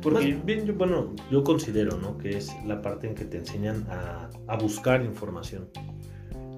Porque 0.00 0.32
Más 0.32 0.46
bien, 0.46 0.64
yo, 0.64 0.74
bueno, 0.74 1.12
yo 1.28 1.42
considero, 1.42 1.98
¿no? 1.98 2.18
Que 2.18 2.36
es 2.36 2.52
la 2.64 2.80
parte 2.80 3.08
en 3.08 3.16
que 3.16 3.24
te 3.24 3.38
enseñan 3.38 3.84
a, 3.90 4.30
a 4.46 4.56
buscar 4.58 5.02
información. 5.04 5.68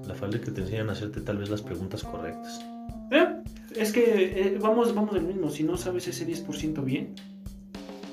La 0.07 0.15
falta 0.15 0.39
que 0.39 0.51
te 0.51 0.61
enseñan 0.61 0.89
a 0.89 0.93
hacerte 0.93 1.21
tal 1.21 1.37
vez 1.37 1.49
las 1.49 1.61
preguntas 1.61 2.03
correctas. 2.03 2.65
Eh, 3.11 3.27
es 3.75 3.91
que 3.91 4.03
eh, 4.03 4.57
vamos, 4.59 4.93
vamos 4.95 5.13
del 5.13 5.23
mismo. 5.23 5.49
Si 5.49 5.63
no 5.63 5.77
sabes 5.77 6.07
ese 6.07 6.25
10% 6.25 6.83
bien, 6.83 7.13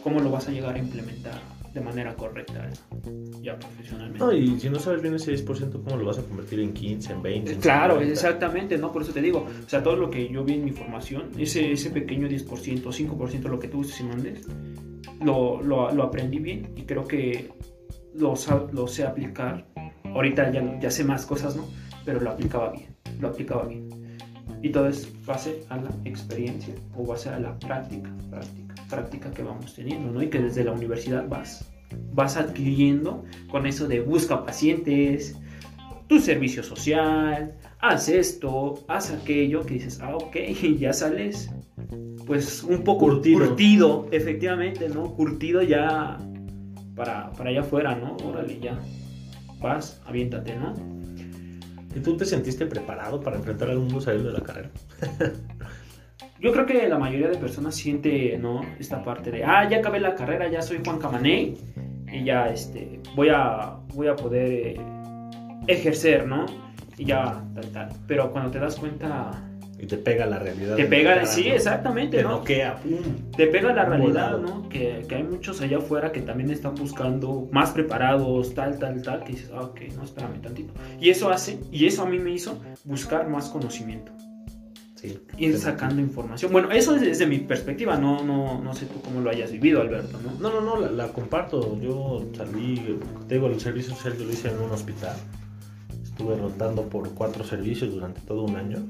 ¿cómo 0.03 0.21
lo 0.21 0.31
vas 0.31 0.49
a 0.49 0.51
llegar 0.51 0.75
a 0.75 0.79
implementar 0.79 1.41
de 1.73 1.81
manera 1.81 2.15
correcta 2.15 2.69
eh, 2.69 3.33
ya 3.43 3.57
profesionalmente? 3.59 4.19
No, 4.19 4.33
y 4.33 4.59
si 4.61 4.69
no 4.71 4.79
sabes 4.79 5.03
bien 5.03 5.15
ese 5.15 5.33
10%, 5.33 5.83
¿cómo 5.85 5.97
lo 5.97 6.05
vas 6.05 6.19
a 6.19 6.23
convertir 6.23 6.61
en 6.61 6.73
15, 6.73 7.13
en 7.13 7.23
20? 7.23 7.53
en 7.53 7.61
Claro, 7.61 7.95
50? 7.95 8.13
exactamente, 8.13 8.79
¿no? 8.79 8.93
Por 8.93 9.03
eso 9.03 9.13
te 9.13 9.23
digo, 9.23 9.47
o 9.65 9.69
sea, 9.69 9.83
todo 9.83 9.97
lo 9.97 10.11
que 10.11 10.29
yo 10.29 10.45
vi 10.45 10.55
en 10.55 10.65
mi 10.65 10.73
formación, 10.73 11.31
ese, 11.39 11.73
ese 11.73 11.91
pequeño 11.91 12.29
10%, 12.29 12.83
5%, 12.83 13.43
lo 13.49 13.59
que 13.59 13.69
tú 13.69 13.79
gustes 13.79 14.01
y 14.01 14.05
mandes, 14.05 14.47
lo, 15.25 15.63
lo, 15.63 15.93
lo 15.93 16.03
aprendí 16.03 16.39
bien 16.39 16.73
y 16.77 16.83
creo 16.83 17.05
que 17.05 17.51
lo, 18.15 18.35
lo 18.73 18.87
sé 18.87 19.05
aplicar. 19.05 19.67
Ahorita 20.15 20.51
ya, 20.53 20.79
ya 20.81 20.91
sé 20.91 21.05
más 21.05 21.27
cosas, 21.27 21.57
¿no? 21.57 21.65
Pero 22.05 22.21
lo 22.21 22.31
aplicaba 22.31 22.71
bien, 22.71 22.87
lo 23.21 23.29
aplicaba 23.29 23.65
bien. 23.65 23.89
Y 24.63 24.71
todo 24.71 24.89
es 24.89 25.09
base 25.27 25.61
a 25.69 25.77
la 25.77 25.91
experiencia 26.05 26.75
o 26.97 27.05
base 27.05 27.29
a 27.29 27.39
la 27.39 27.59
práctica, 27.59 28.11
práctica, 28.31 28.75
práctica 28.89 29.31
que 29.31 29.43
vamos 29.43 29.75
teniendo, 29.75 30.11
¿no? 30.11 30.23
Y 30.23 30.29
que 30.29 30.39
desde 30.39 30.65
la 30.65 30.73
universidad 30.73 31.29
vas, 31.29 31.71
vas 32.13 32.37
adquiriendo 32.37 33.25
con 33.51 33.67
eso 33.67 33.87
de 33.89 34.01
busca 34.01 34.45
pacientes, 34.45 35.37
tu 36.07 36.21
servicio 36.21 36.63
social, 36.63 37.55
haz 37.81 38.09
esto, 38.09 38.85
haz 38.89 39.11
aquello, 39.11 39.61
que 39.67 39.75
dices, 39.75 40.01
ah, 40.01 40.17
ok, 40.17 40.37
y 40.63 40.77
ya 40.79 40.93
sales, 40.93 41.51
pues 42.27 42.63
un 42.63 42.85
poco 42.85 43.07
Curtido. 43.07 43.47
curtido, 43.47 44.09
efectivamente, 44.13 44.89
¿no? 44.89 45.15
Curtido 45.15 45.63
ya 45.63 46.19
para, 46.95 47.31
para 47.33 47.51
allá 47.51 47.61
afuera, 47.61 47.95
¿no? 47.97 48.17
Órale, 48.27 48.59
ya, 48.61 48.79
vas, 49.65 50.01
aviéntate, 50.07 50.55
¿no? 50.57 50.75
¿Y 51.95 52.01
tú 52.01 52.17
te 52.17 52.25
sentiste 52.25 52.67
preparado 52.67 53.21
para 53.21 53.37
enfrentar 53.37 53.71
al 53.71 53.79
mundo 53.79 54.01
saliendo 54.01 54.31
de 54.31 54.39
la 54.39 54.45
carrera? 54.45 54.71
Yo 56.41 56.53
creo 56.53 56.67
que 56.67 56.89
la 56.89 56.99
mayoría 56.99 57.29
de 57.29 57.39
personas 57.39 57.75
siente, 57.75 58.37
¿no? 58.39 58.61
Esta 58.79 59.03
parte 59.03 59.31
de, 59.31 59.45
ah, 59.45 59.69
ya 59.69 59.79
acabé 59.79 60.01
la 60.01 60.15
carrera, 60.15 60.49
ya 60.49 60.61
soy 60.61 60.81
Juan 60.85 60.99
Camaney 60.99 61.57
y 62.13 62.25
ya, 62.25 62.51
este, 62.51 63.01
voy 63.17 63.29
a, 63.31 63.79
voy 63.95 64.09
a 64.09 64.17
poder 64.17 64.51
eh, 64.53 64.81
ejercer, 65.69 66.27
¿no? 66.27 66.45
Y 66.99 67.07
ya, 67.07 67.43
tal, 67.55 67.67
tal. 67.73 67.89
Pero 68.07 68.31
cuando 68.31 68.51
te 68.51 68.59
das 68.59 68.77
cuenta, 68.77 69.31
Y 69.85 69.87
te 69.87 69.99
pega 69.99 70.25
la 70.25 70.39
realidad. 70.39 70.77
te 70.77 70.87
pega, 70.87 71.15
cara, 71.15 71.27
sí, 71.27 71.45
¿no? 71.49 71.55
exactamente, 71.55 72.17
Te 72.17 72.23
¿no? 72.23 72.31
noquea, 72.39 72.77
pum. 72.77 73.31
Te 73.37 73.47
pega 73.49 73.71
la 73.75 73.85
realidad, 73.85 74.39
Volado. 74.39 74.39
¿no? 74.39 74.69
Que, 74.71 75.05
que 75.07 75.17
hay 75.17 75.23
muchos 75.25 75.61
allá 75.61 75.77
afuera 75.77 76.11
que 76.11 76.23
también 76.23 76.51
están 76.51 76.75
buscando 76.75 77.47
más 77.53 77.73
preparados, 77.73 78.55
tal, 78.55 78.79
tal, 78.79 79.03
tal, 79.03 79.23
que 79.25 79.33
dices, 79.33 79.51
ah, 79.55 79.61
ok, 79.61 79.81
no, 79.95 80.05
espérame 80.05 80.41
tantito. 80.41 80.73
Y 80.99 81.11
eso 81.11 81.29
hace, 81.29 81.59
y 81.71 81.85
eso 81.85 82.03
a 82.03 82.07
mí 82.07 82.19
me 82.19 82.31
hizo 82.31 82.59
buscar 82.85 83.29
más 83.29 83.51
conocimiento. 83.51 84.11
Sí. 84.95 85.19
ir 85.37 85.59
sacando 85.59 86.01
información. 86.01 86.51
Bueno, 86.51 86.71
eso 86.71 86.95
es 86.95 87.03
desde 87.03 87.27
mi 87.27 87.39
perspectiva, 87.41 87.99
no, 87.99 88.25
no, 88.25 88.63
no 88.63 88.73
sé 88.73 88.87
tú 88.87 89.03
cómo 89.03 89.21
lo 89.21 89.29
hayas 89.29 89.53
vivido, 89.53 89.83
Alberto, 89.83 90.19
¿no? 90.25 90.33
No, 90.41 90.49
no, 90.51 90.61
no, 90.63 90.81
la, 90.81 90.91
la 90.91 91.09
comparto. 91.13 91.79
Yo 91.79 92.27
salí, 92.35 92.99
te 93.29 93.35
digo, 93.35 93.49
el 93.49 93.61
servicio 93.61 93.95
social 93.95 94.17
yo 94.17 94.25
lo 94.25 94.33
hice 94.33 94.49
en 94.49 94.61
un 94.63 94.71
hospital. 94.71 95.15
Estuve 96.03 96.37
rotando 96.37 96.83
por 96.89 97.11
cuatro 97.13 97.43
servicios 97.45 97.93
durante 97.93 98.21
todo 98.21 98.45
un 98.45 98.55
año, 98.57 98.87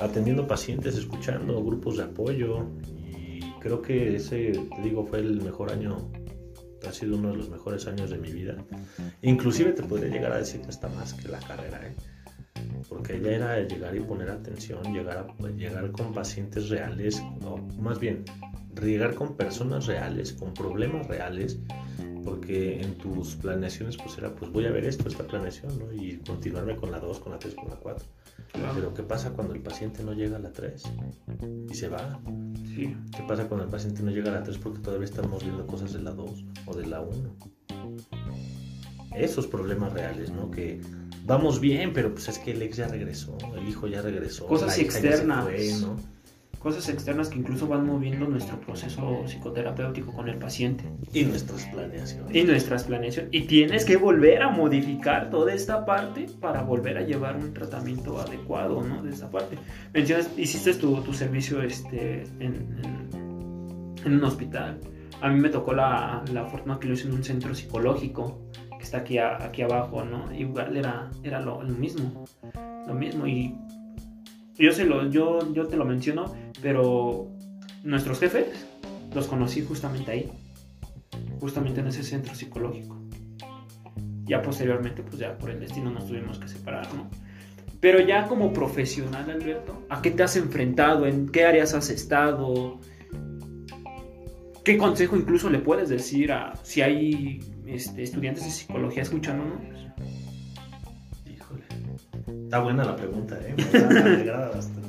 atendiendo 0.00 0.46
pacientes, 0.46 0.96
escuchando 0.96 1.62
grupos 1.64 1.96
de 1.96 2.04
apoyo. 2.04 2.66
Y 3.14 3.40
creo 3.60 3.82
que 3.82 4.16
ese, 4.16 4.52
te 4.52 4.82
digo, 4.82 5.04
fue 5.04 5.20
el 5.20 5.42
mejor 5.42 5.70
año, 5.70 6.10
ha 6.86 6.92
sido 6.92 7.16
uno 7.16 7.30
de 7.30 7.36
los 7.36 7.50
mejores 7.50 7.86
años 7.86 8.10
de 8.10 8.18
mi 8.18 8.32
vida. 8.32 8.56
Inclusive 9.22 9.72
te 9.72 9.82
podría 9.82 10.10
llegar 10.10 10.32
a 10.32 10.38
decir 10.38 10.60
que 10.62 10.68
hasta 10.68 10.88
más 10.88 11.14
que 11.14 11.28
la 11.28 11.38
carrera, 11.38 11.80
¿eh? 11.86 11.94
Porque 12.88 13.20
ya 13.20 13.30
era 13.30 13.60
llegar 13.60 13.94
y 13.94 14.00
poner 14.00 14.30
atención, 14.30 14.82
llegar, 14.92 15.18
a, 15.18 15.48
llegar 15.50 15.90
con 15.92 16.12
pacientes 16.12 16.68
reales, 16.68 17.22
o 17.44 17.58
más 17.80 18.00
bien, 18.00 18.24
llegar 18.82 19.14
con 19.14 19.36
personas 19.36 19.86
reales, 19.86 20.32
con 20.32 20.52
problemas 20.52 21.06
reales, 21.06 21.58
porque 22.24 22.80
en 22.80 22.96
tus 22.98 23.36
planeaciones 23.36 23.96
pues 23.96 24.18
era, 24.18 24.34
pues 24.34 24.50
voy 24.50 24.66
a 24.66 24.70
ver 24.70 24.84
esto, 24.84 25.08
esta 25.08 25.26
planeación, 25.26 25.78
¿no? 25.78 25.92
Y 25.92 26.18
continuarme 26.18 26.76
con 26.76 26.90
la 26.90 26.98
2, 26.98 27.20
con 27.20 27.32
la 27.32 27.38
3, 27.38 27.54
con 27.54 27.68
la 27.68 27.76
4. 27.76 28.04
Pero 28.74 28.94
¿qué 28.94 29.02
pasa 29.02 29.30
cuando 29.30 29.54
el 29.54 29.60
paciente 29.60 30.02
no 30.02 30.12
llega 30.12 30.36
a 30.36 30.40
la 30.40 30.52
3 30.52 30.82
y 31.70 31.74
se 31.74 31.88
va? 31.88 32.20
Sí. 32.74 32.96
¿Qué 33.16 33.22
pasa 33.26 33.48
cuando 33.48 33.64
el 33.64 33.70
paciente 33.70 34.02
no 34.02 34.10
llega 34.10 34.30
a 34.30 34.34
la 34.34 34.42
3 34.42 34.58
porque 34.58 34.80
todavía 34.80 35.04
estamos 35.04 35.42
viendo 35.42 35.66
cosas 35.66 35.92
de 35.92 36.02
la 36.02 36.12
2 36.12 36.44
o 36.66 36.74
de 36.76 36.86
la 36.86 37.00
1? 37.00 37.36
Esos 39.16 39.46
problemas 39.46 39.92
reales, 39.92 40.30
¿no? 40.30 40.50
Que 40.50 40.80
vamos 41.24 41.60
bien, 41.60 41.92
pero 41.92 42.12
pues 42.12 42.28
es 42.28 42.38
que 42.38 42.52
el 42.52 42.62
ex 42.62 42.76
ya 42.76 42.88
regresó, 42.88 43.36
el 43.56 43.68
hijo 43.68 43.86
ya 43.86 44.02
regresó. 44.02 44.46
Cosas 44.46 44.78
externas. 44.78 45.44
fue, 45.44 45.72
¿no? 45.80 45.96
Cosas 46.60 46.88
externas 46.90 47.30
que 47.30 47.38
incluso 47.38 47.66
van 47.66 47.86
moviendo 47.86 48.26
nuestro 48.28 48.60
proceso 48.60 49.22
psicoterapéutico 49.26 50.12
con 50.12 50.28
el 50.28 50.36
paciente 50.36 50.84
Y 51.12 51.24
nuestras 51.24 51.64
planeaciones. 51.66 52.36
y 52.36 52.44
nuestras 52.44 52.84
planeaciones. 52.84 53.30
Y 53.32 53.46
tienes 53.46 53.84
que 53.86 53.96
volver 53.96 54.42
a 54.42 54.50
modificar 54.50 55.30
toda 55.30 55.54
esta 55.54 55.86
parte 55.86 56.26
para 56.38 56.62
volver 56.62 56.98
a 56.98 57.00
llevar 57.02 57.36
un 57.36 57.54
tratamiento 57.54 58.20
adecuado, 58.20 58.82
¿no? 58.82 59.02
De 59.02 59.10
esta 59.10 59.30
parte. 59.30 59.56
Mencionas, 59.94 60.30
hiciste 60.36 60.74
tu, 60.74 61.00
tu 61.00 61.14
servicio 61.14 61.62
este, 61.62 62.24
en, 62.40 62.78
en- 62.84 63.94
en 64.04 64.12
un 64.14 64.24
hospital. 64.24 64.78
A 65.22 65.28
mí 65.30 65.40
me 65.40 65.48
tocó 65.48 65.72
la, 65.72 66.22
la 66.32 66.44
fortuna 66.44 66.78
que 66.78 66.88
lo 66.88 66.92
hice 66.94 67.08
en 67.08 67.14
un 67.14 67.24
centro 67.24 67.54
psicológico 67.54 68.38
que 68.76 68.84
está 68.84 68.98
aquí, 68.98 69.16
a- 69.16 69.42
aquí 69.42 69.62
abajo, 69.62 70.04
¿no? 70.04 70.30
Igual 70.34 70.76
era, 70.76 71.10
era 71.22 71.40
lo, 71.40 71.62
lo 71.62 71.72
mismo. 71.74 72.24
Lo 72.86 72.92
mismo. 72.94 73.26
Y 73.26 73.54
yo, 74.60 74.72
se 74.72 74.84
lo, 74.84 75.08
yo, 75.10 75.52
yo 75.52 75.66
te 75.66 75.76
lo 75.76 75.84
menciono, 75.84 76.34
pero 76.62 77.28
nuestros 77.82 78.20
jefes 78.20 78.66
los 79.14 79.26
conocí 79.26 79.64
justamente 79.64 80.10
ahí. 80.10 80.32
Justamente 81.40 81.80
en 81.80 81.88
ese 81.88 82.02
centro 82.02 82.34
psicológico. 82.34 83.00
Ya 84.24 84.42
posteriormente, 84.42 85.02
pues 85.02 85.18
ya 85.18 85.36
por 85.36 85.50
el 85.50 85.58
destino 85.58 85.90
nos 85.90 86.06
tuvimos 86.06 86.38
que 86.38 86.46
separar, 86.46 86.92
¿no? 86.94 87.10
Pero 87.80 88.00
ya 88.00 88.28
como 88.28 88.52
profesional, 88.52 89.30
Alberto, 89.30 89.86
¿a 89.88 90.02
qué 90.02 90.10
te 90.10 90.22
has 90.22 90.36
enfrentado? 90.36 91.06
¿En 91.06 91.30
qué 91.30 91.46
áreas 91.46 91.72
has 91.72 91.88
estado? 91.88 92.78
¿Qué 94.64 94.76
consejo 94.76 95.16
incluso 95.16 95.48
le 95.48 95.58
puedes 95.58 95.88
decir 95.88 96.30
a 96.30 96.54
si 96.62 96.82
hay 96.82 97.40
este, 97.66 98.02
estudiantes 98.02 98.44
de 98.44 98.50
psicología 98.50 99.02
escuchándonos? 99.02 99.62
Está 102.50 102.58
buena 102.64 102.82
la 102.84 102.96
pregunta, 102.96 103.38
¿eh? 103.46 103.54
Me 103.56 103.62
agrada, 103.78 104.02
me 104.02 104.10
agrada 104.22 104.48
bastante. 104.50 104.88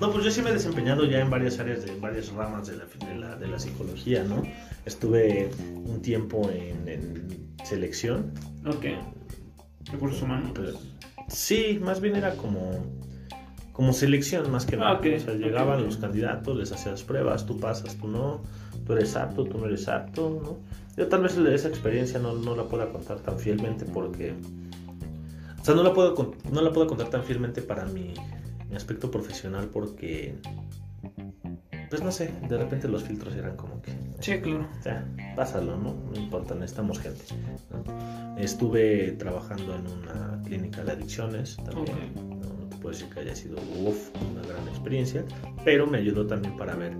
No, 0.00 0.10
pues 0.10 0.24
yo 0.24 0.30
sí 0.30 0.40
me 0.40 0.48
he 0.48 0.54
desempeñado 0.54 1.04
ya 1.04 1.20
en 1.20 1.28
varias 1.28 1.58
áreas, 1.58 1.84
de 1.84 1.92
en 1.92 2.00
varias 2.00 2.32
ramas 2.32 2.68
de 2.68 2.78
la, 2.78 2.86
de 2.86 3.14
la, 3.20 3.36
de 3.36 3.48
la 3.48 3.58
psicología, 3.58 4.24
¿no? 4.24 4.42
Estuve 4.86 5.50
un 5.84 6.00
tiempo 6.00 6.48
en, 6.50 6.88
en 6.88 7.54
selección. 7.64 8.32
Ok. 8.66 8.86
Recursos 9.92 10.22
humanos. 10.22 10.52
Pero- 10.54 10.72
sí, 11.28 11.78
más 11.82 12.00
bien 12.00 12.16
era 12.16 12.34
como, 12.36 12.82
como 13.72 13.92
selección, 13.92 14.50
más 14.50 14.64
que 14.64 14.78
nada. 14.78 14.92
Ah, 14.92 14.94
ok, 14.94 15.06
O 15.16 15.20
sea, 15.20 15.34
llegaban 15.34 15.80
ok. 15.80 15.84
los 15.84 15.96
candidatos, 15.98 16.56
les 16.56 16.72
hacías 16.72 17.02
pruebas, 17.02 17.44
tú 17.44 17.60
pasas, 17.60 17.94
tú 17.96 18.08
no, 18.08 18.40
tú 18.86 18.94
eres 18.94 19.14
apto, 19.16 19.44
tú 19.44 19.58
no 19.58 19.66
eres 19.66 19.86
apto, 19.88 20.30
¿no? 20.42 20.58
Yo 20.96 21.08
tal 21.08 21.22
vez 21.24 21.36
esa 21.36 21.68
experiencia 21.68 22.18
no, 22.18 22.32
no 22.36 22.56
la 22.56 22.62
pueda 22.64 22.88
contar 22.88 23.18
tan 23.18 23.38
fielmente 23.38 23.84
porque... 23.84 24.32
O 25.66 25.68
sea, 25.68 25.74
no 25.74 25.82
la 25.82 25.92
puedo, 25.92 26.14
no 26.52 26.62
la 26.62 26.72
puedo 26.72 26.86
contar 26.86 27.08
tan 27.10 27.24
fielmente 27.24 27.60
para 27.60 27.86
mi, 27.86 28.14
mi 28.70 28.76
aspecto 28.76 29.10
profesional 29.10 29.68
porque... 29.72 30.36
Pues 31.90 32.02
no 32.04 32.12
sé, 32.12 32.30
de 32.48 32.56
repente 32.56 32.86
los 32.86 33.02
filtros 33.02 33.34
eran 33.34 33.56
como 33.56 33.82
que... 33.82 33.90
Sí, 34.20 34.38
claro. 34.38 34.68
O 34.78 34.82
sea, 34.84 35.04
pásalo, 35.34 35.76
¿no? 35.76 35.96
No 36.12 36.16
importa, 36.20 36.54
necesitamos 36.54 37.00
gente. 37.00 37.24
¿no? 37.72 38.36
Estuve 38.38 39.10
trabajando 39.18 39.74
en 39.74 39.88
una 39.88 40.40
clínica 40.44 40.84
de 40.84 40.92
adicciones 40.92 41.56
también. 41.56 41.96
Ok. 42.14 42.22
No, 42.24 42.54
no 42.60 42.68
te 42.68 42.76
puedo 42.76 42.90
decir 42.90 43.08
que 43.12 43.18
haya 43.20 43.34
sido 43.34 43.56
uf, 43.84 44.10
una 44.32 44.46
gran 44.46 44.68
experiencia, 44.68 45.24
pero 45.64 45.88
me 45.88 45.98
ayudó 45.98 46.28
también 46.28 46.56
para 46.56 46.76
ver 46.76 46.92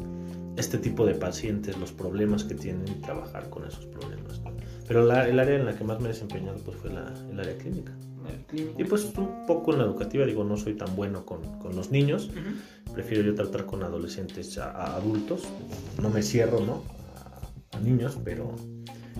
este 0.56 0.78
tipo 0.78 1.06
de 1.06 1.14
pacientes, 1.14 1.78
los 1.78 1.92
problemas 1.92 2.42
que 2.42 2.56
tienen 2.56 2.88
y 2.88 3.00
trabajar 3.00 3.48
con 3.48 3.64
esos 3.64 3.86
problemas. 3.86 4.40
¿no? 4.40 4.50
Pero 4.88 5.04
la- 5.04 5.28
el 5.28 5.38
área 5.38 5.54
en 5.56 5.66
la 5.66 5.76
que 5.76 5.84
más 5.84 6.00
me 6.00 6.06
he 6.06 6.08
desempeñado 6.08 6.58
pues, 6.64 6.76
fue 6.78 6.90
la, 6.90 7.12
el 7.30 7.38
área 7.38 7.56
clínica. 7.58 7.92
Y 8.52 8.84
pues 8.84 9.04
un 9.16 9.46
poco 9.46 9.72
en 9.72 9.78
la 9.78 9.84
educativa, 9.84 10.24
digo, 10.24 10.44
no 10.44 10.56
soy 10.56 10.74
tan 10.74 10.94
bueno 10.96 11.24
con, 11.24 11.58
con 11.58 11.74
los 11.76 11.90
niños, 11.90 12.30
prefiero 12.92 13.22
yo 13.22 13.34
tratar 13.34 13.66
con 13.66 13.82
adolescentes 13.82 14.56
a, 14.58 14.70
a 14.70 14.96
adultos, 14.96 15.44
no 16.00 16.10
me 16.10 16.22
cierro, 16.22 16.60
¿no? 16.60 16.82
A, 17.72 17.76
a 17.76 17.80
niños, 17.80 18.18
pero 18.24 18.54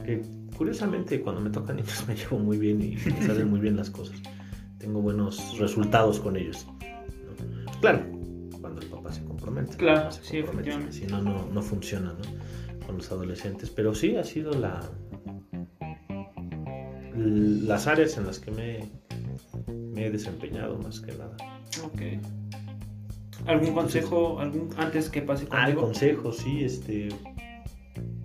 que 0.04 0.22
curiosamente, 0.56 1.20
cuando 1.20 1.40
me 1.40 1.50
tocan 1.50 1.76
niños 1.76 2.04
me 2.08 2.14
llevo 2.14 2.38
muy 2.38 2.58
bien 2.58 2.82
y 2.82 2.96
me 2.96 3.26
salen 3.26 3.50
muy 3.50 3.60
bien 3.60 3.76
las 3.76 3.90
cosas. 3.90 4.16
Tengo 4.78 5.00
buenos 5.00 5.58
resultados 5.58 6.20
con 6.20 6.36
ellos. 6.36 6.66
¿no? 6.66 7.80
Claro, 7.80 8.04
cuando 8.60 8.80
el 8.80 8.88
papá 8.88 9.12
se 9.12 9.24
compromete. 9.24 9.76
Claro, 9.76 10.10
se 10.10 10.22
sí, 10.22 10.42
compromete, 10.42 10.70
efectivamente. 10.70 10.92
Si 10.92 11.06
no, 11.06 11.22
no, 11.22 11.46
no 11.52 11.62
funciona, 11.62 12.12
¿no? 12.12 12.86
Con 12.86 12.98
los 12.98 13.10
adolescentes. 13.10 13.70
Pero 13.70 13.94
sí 13.94 14.16
ha 14.16 14.24
sido 14.24 14.52
la 14.52 14.80
las 17.16 17.86
áreas 17.86 18.16
en 18.18 18.26
las 18.26 18.38
que 18.38 18.50
me, 18.50 18.90
me 19.72 20.06
he 20.06 20.10
desempeñado 20.10 20.78
más 20.78 21.00
que 21.00 21.12
nada. 21.12 21.36
Ok. 21.84 22.00
¿Algún 23.46 23.74
consejo 23.74 24.40
algún, 24.40 24.70
antes 24.76 25.08
que 25.08 25.22
pase 25.22 25.46
Ah, 25.50 25.68
el 25.68 25.74
contigo? 25.76 26.22
consejo, 26.22 26.32
sí, 26.32 26.64
este. 26.64 27.08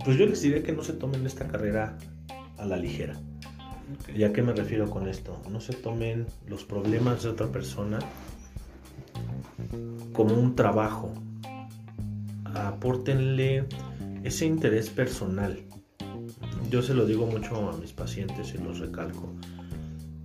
Pues 0.04 0.16
yo 0.18 0.26
les 0.26 0.42
diría 0.42 0.62
que 0.62 0.72
no 0.72 0.82
se 0.82 0.94
tomen 0.94 1.24
esta 1.26 1.46
carrera 1.46 1.96
a 2.58 2.64
la 2.66 2.76
ligera. 2.76 3.14
Ok. 4.00 4.16
¿Y 4.16 4.24
a 4.24 4.32
qué 4.32 4.42
me 4.42 4.52
refiero 4.52 4.88
con 4.90 5.06
esto? 5.08 5.40
No 5.50 5.60
se 5.60 5.74
tomen 5.74 6.26
los 6.46 6.64
problemas 6.64 7.22
de 7.22 7.28
otra 7.30 7.46
persona 7.48 7.98
como 10.12 10.34
un 10.34 10.54
trabajo. 10.56 11.12
Apórtenle 12.44 13.64
ese 14.24 14.46
interés 14.46 14.90
personal. 14.90 15.58
Yo 16.72 16.80
se 16.80 16.94
lo 16.94 17.04
digo 17.04 17.26
mucho 17.26 17.68
a 17.68 17.76
mis 17.76 17.92
pacientes 17.92 18.54
y 18.54 18.56
los 18.56 18.78
recalco. 18.78 19.28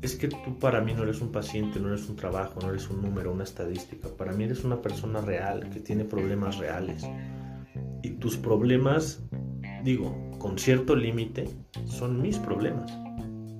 Es 0.01 0.15
que 0.15 0.29
tú 0.29 0.57
para 0.59 0.79
mí 0.79 0.93
no 0.93 1.03
eres 1.03 1.19
un 1.19 1.29
paciente, 1.29 1.77
no 1.77 1.89
eres 1.89 2.07
un 2.07 2.15
trabajo, 2.15 2.61
no 2.61 2.69
eres 2.69 2.89
un 2.89 3.01
número, 3.01 3.33
una 3.33 3.43
estadística. 3.43 4.07
Para 4.07 4.31
mí 4.31 4.45
eres 4.45 4.63
una 4.63 4.81
persona 4.81 5.19
real 5.19 5.69
que 5.69 5.81
tiene 5.81 6.05
problemas 6.05 6.57
reales. 6.57 7.05
Y 8.01 8.11
tus 8.11 8.37
problemas, 8.37 9.21
digo, 9.83 10.15
con 10.39 10.57
cierto 10.57 10.95
límite, 10.95 11.49
son 11.85 12.21
mis 12.21 12.37
problemas. 12.37 12.93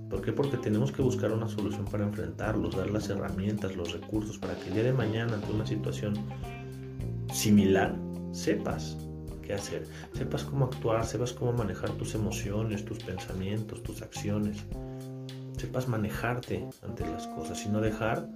¿Por 0.10 0.21
qué? 0.21 0.32
Porque 0.32 0.56
tenemos 0.56 0.93
que 0.93 1.02
buscar 1.02 1.34
una 1.34 1.50
solución 1.50 1.84
para 1.91 2.06
enfrentarlos, 2.06 2.78
dar 2.78 2.89
las 2.89 3.10
herramientas, 3.10 3.76
los 3.76 3.91
recursos 3.91 4.38
para 4.38 4.56
que 4.56 4.69
el 4.69 4.76
día 4.76 4.84
de 4.84 4.93
mañana 4.93 5.34
ante 5.34 5.52
una 5.52 5.65
situación 5.65 6.13
similar 7.34 8.00
sepas 8.32 8.95
qué 9.47 9.53
hacer, 9.53 9.88
sepas 10.13 10.43
cómo 10.43 10.65
actuar, 10.65 11.05
sepas 11.05 11.31
cómo 11.31 11.53
manejar 11.53 11.91
tus 11.91 12.13
emociones, 12.15 12.83
tus 12.83 12.99
pensamientos, 12.99 13.81
tus 13.81 14.01
acciones, 14.01 14.57
sepas 15.57 15.88
manejarte 15.88 16.67
ante 16.83 17.05
las 17.05 17.27
cosas 17.27 17.65
y 17.65 17.69
no 17.69 17.79
dejar 17.79 18.27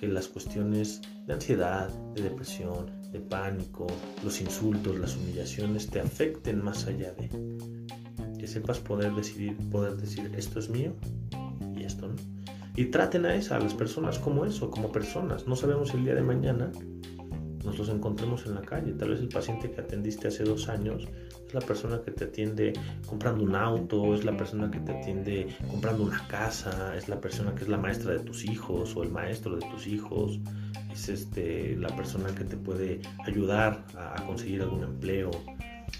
que 0.00 0.08
las 0.08 0.26
cuestiones 0.26 1.02
de 1.26 1.34
ansiedad, 1.34 1.88
de 2.14 2.22
depresión, 2.22 2.90
de 3.12 3.20
pánico, 3.20 3.86
los 4.24 4.40
insultos, 4.40 4.98
las 4.98 5.16
humillaciones 5.16 5.88
te 5.88 6.00
afecten 6.00 6.64
más 6.64 6.86
allá 6.86 7.12
de 7.12 7.28
que 8.38 8.46
sepas 8.46 8.78
poder 8.78 9.14
decidir, 9.14 9.56
poder 9.70 9.96
decir 9.96 10.32
esto 10.34 10.58
es 10.58 10.70
mío 10.70 10.94
y 11.76 11.84
esto 11.84 12.08
no. 12.08 12.16
Y 12.76 12.86
traten 12.86 13.26
a 13.26 13.34
esa, 13.34 13.56
a 13.56 13.60
las 13.60 13.74
personas 13.74 14.18
como 14.18 14.44
eso, 14.46 14.68
como 14.70 14.90
personas. 14.90 15.46
No 15.46 15.54
sabemos 15.54 15.94
el 15.94 16.04
día 16.04 16.14
de 16.14 16.22
mañana 16.22 16.72
nos 17.64 17.78
los 17.78 17.88
encontremos 17.88 18.46
en 18.46 18.54
la 18.54 18.62
calle. 18.62 18.92
Tal 18.92 19.10
vez 19.10 19.20
el 19.20 19.28
paciente 19.28 19.70
que 19.70 19.80
atendiste 19.80 20.28
hace 20.28 20.44
dos 20.44 20.68
años 20.68 21.08
es 21.46 21.54
la 21.54 21.60
persona 21.60 22.00
que 22.04 22.10
te 22.10 22.24
atiende 22.24 22.72
comprando 23.06 23.44
un 23.44 23.54
auto, 23.54 24.14
es 24.14 24.24
la 24.24 24.36
persona 24.36 24.70
que 24.70 24.80
te 24.80 24.92
atiende 24.92 25.48
comprando 25.70 26.04
una 26.04 26.26
casa, 26.28 26.96
es 26.96 27.08
la 27.08 27.20
persona 27.20 27.54
que 27.54 27.62
es 27.62 27.68
la 27.68 27.78
maestra 27.78 28.12
de 28.12 28.20
tus 28.20 28.44
hijos 28.44 28.94
o 28.96 29.02
el 29.02 29.10
maestro 29.10 29.56
de 29.56 29.66
tus 29.70 29.86
hijos, 29.86 30.38
es 30.92 31.08
este, 31.08 31.76
la 31.76 31.94
persona 31.96 32.34
que 32.34 32.44
te 32.44 32.56
puede 32.56 33.00
ayudar 33.26 33.84
a, 33.96 34.20
a 34.20 34.26
conseguir 34.26 34.62
algún 34.62 34.84
empleo, 34.84 35.30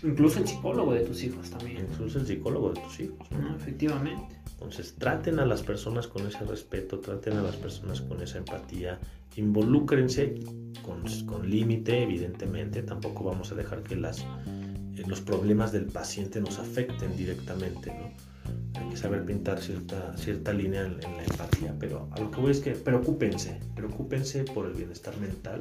Incluso 0.03 0.41
el 0.41 0.49
psicólogo 0.49 0.93
de 0.93 1.01
tus 1.01 1.23
hijos 1.23 1.51
también. 1.51 1.87
incluso 1.91 2.19
el 2.19 2.27
psicólogo 2.27 2.73
de 2.73 2.81
tus 2.81 3.01
hijos. 3.01 3.31
¿no? 3.31 3.39
¿no? 3.39 3.57
Efectivamente. 3.57 4.44
Entonces 4.65 4.95
traten 4.95 5.39
a 5.41 5.45
las 5.45 5.63
personas 5.63 6.07
con 6.07 6.27
ese 6.27 6.43
respeto, 6.47 6.99
traten 6.99 7.37
a 7.37 7.43
las 7.43 7.55
personas 7.57 8.01
con 8.01 8.23
esa 8.23 8.39
empatía, 8.39 8.99
involúcrense 9.37 10.41
con, 10.83 11.05
con 11.27 11.51
límite, 11.51 12.03
evidentemente, 12.03 12.83
tampoco 12.83 13.25
vamos 13.25 13.53
a 13.53 13.57
dejar 13.57 13.83
que 13.83 13.95
las, 13.95 14.21
eh, 14.21 15.03
los 15.07 15.21
problemas 15.21 15.71
del 15.71 15.85
paciente 15.85 16.41
nos 16.41 16.59
afecten 16.59 17.15
directamente, 17.15 17.93
¿no? 17.93 18.81
Hay 18.81 18.89
que 18.89 18.97
saber 18.97 19.27
pintar 19.27 19.61
cierta, 19.61 20.17
cierta 20.17 20.55
línea 20.55 20.87
en, 20.87 20.95
en 21.05 21.17
la 21.19 21.25
empatía, 21.25 21.75
pero 21.79 22.09
a 22.13 22.21
lo 22.21 22.31
que 22.31 22.41
voy 22.41 22.51
es 22.51 22.61
que 22.61 22.71
preocúpense, 22.73 23.61
preocúpense 23.75 24.45
por 24.45 24.67
el 24.67 24.73
bienestar 24.73 25.15
mental 25.19 25.59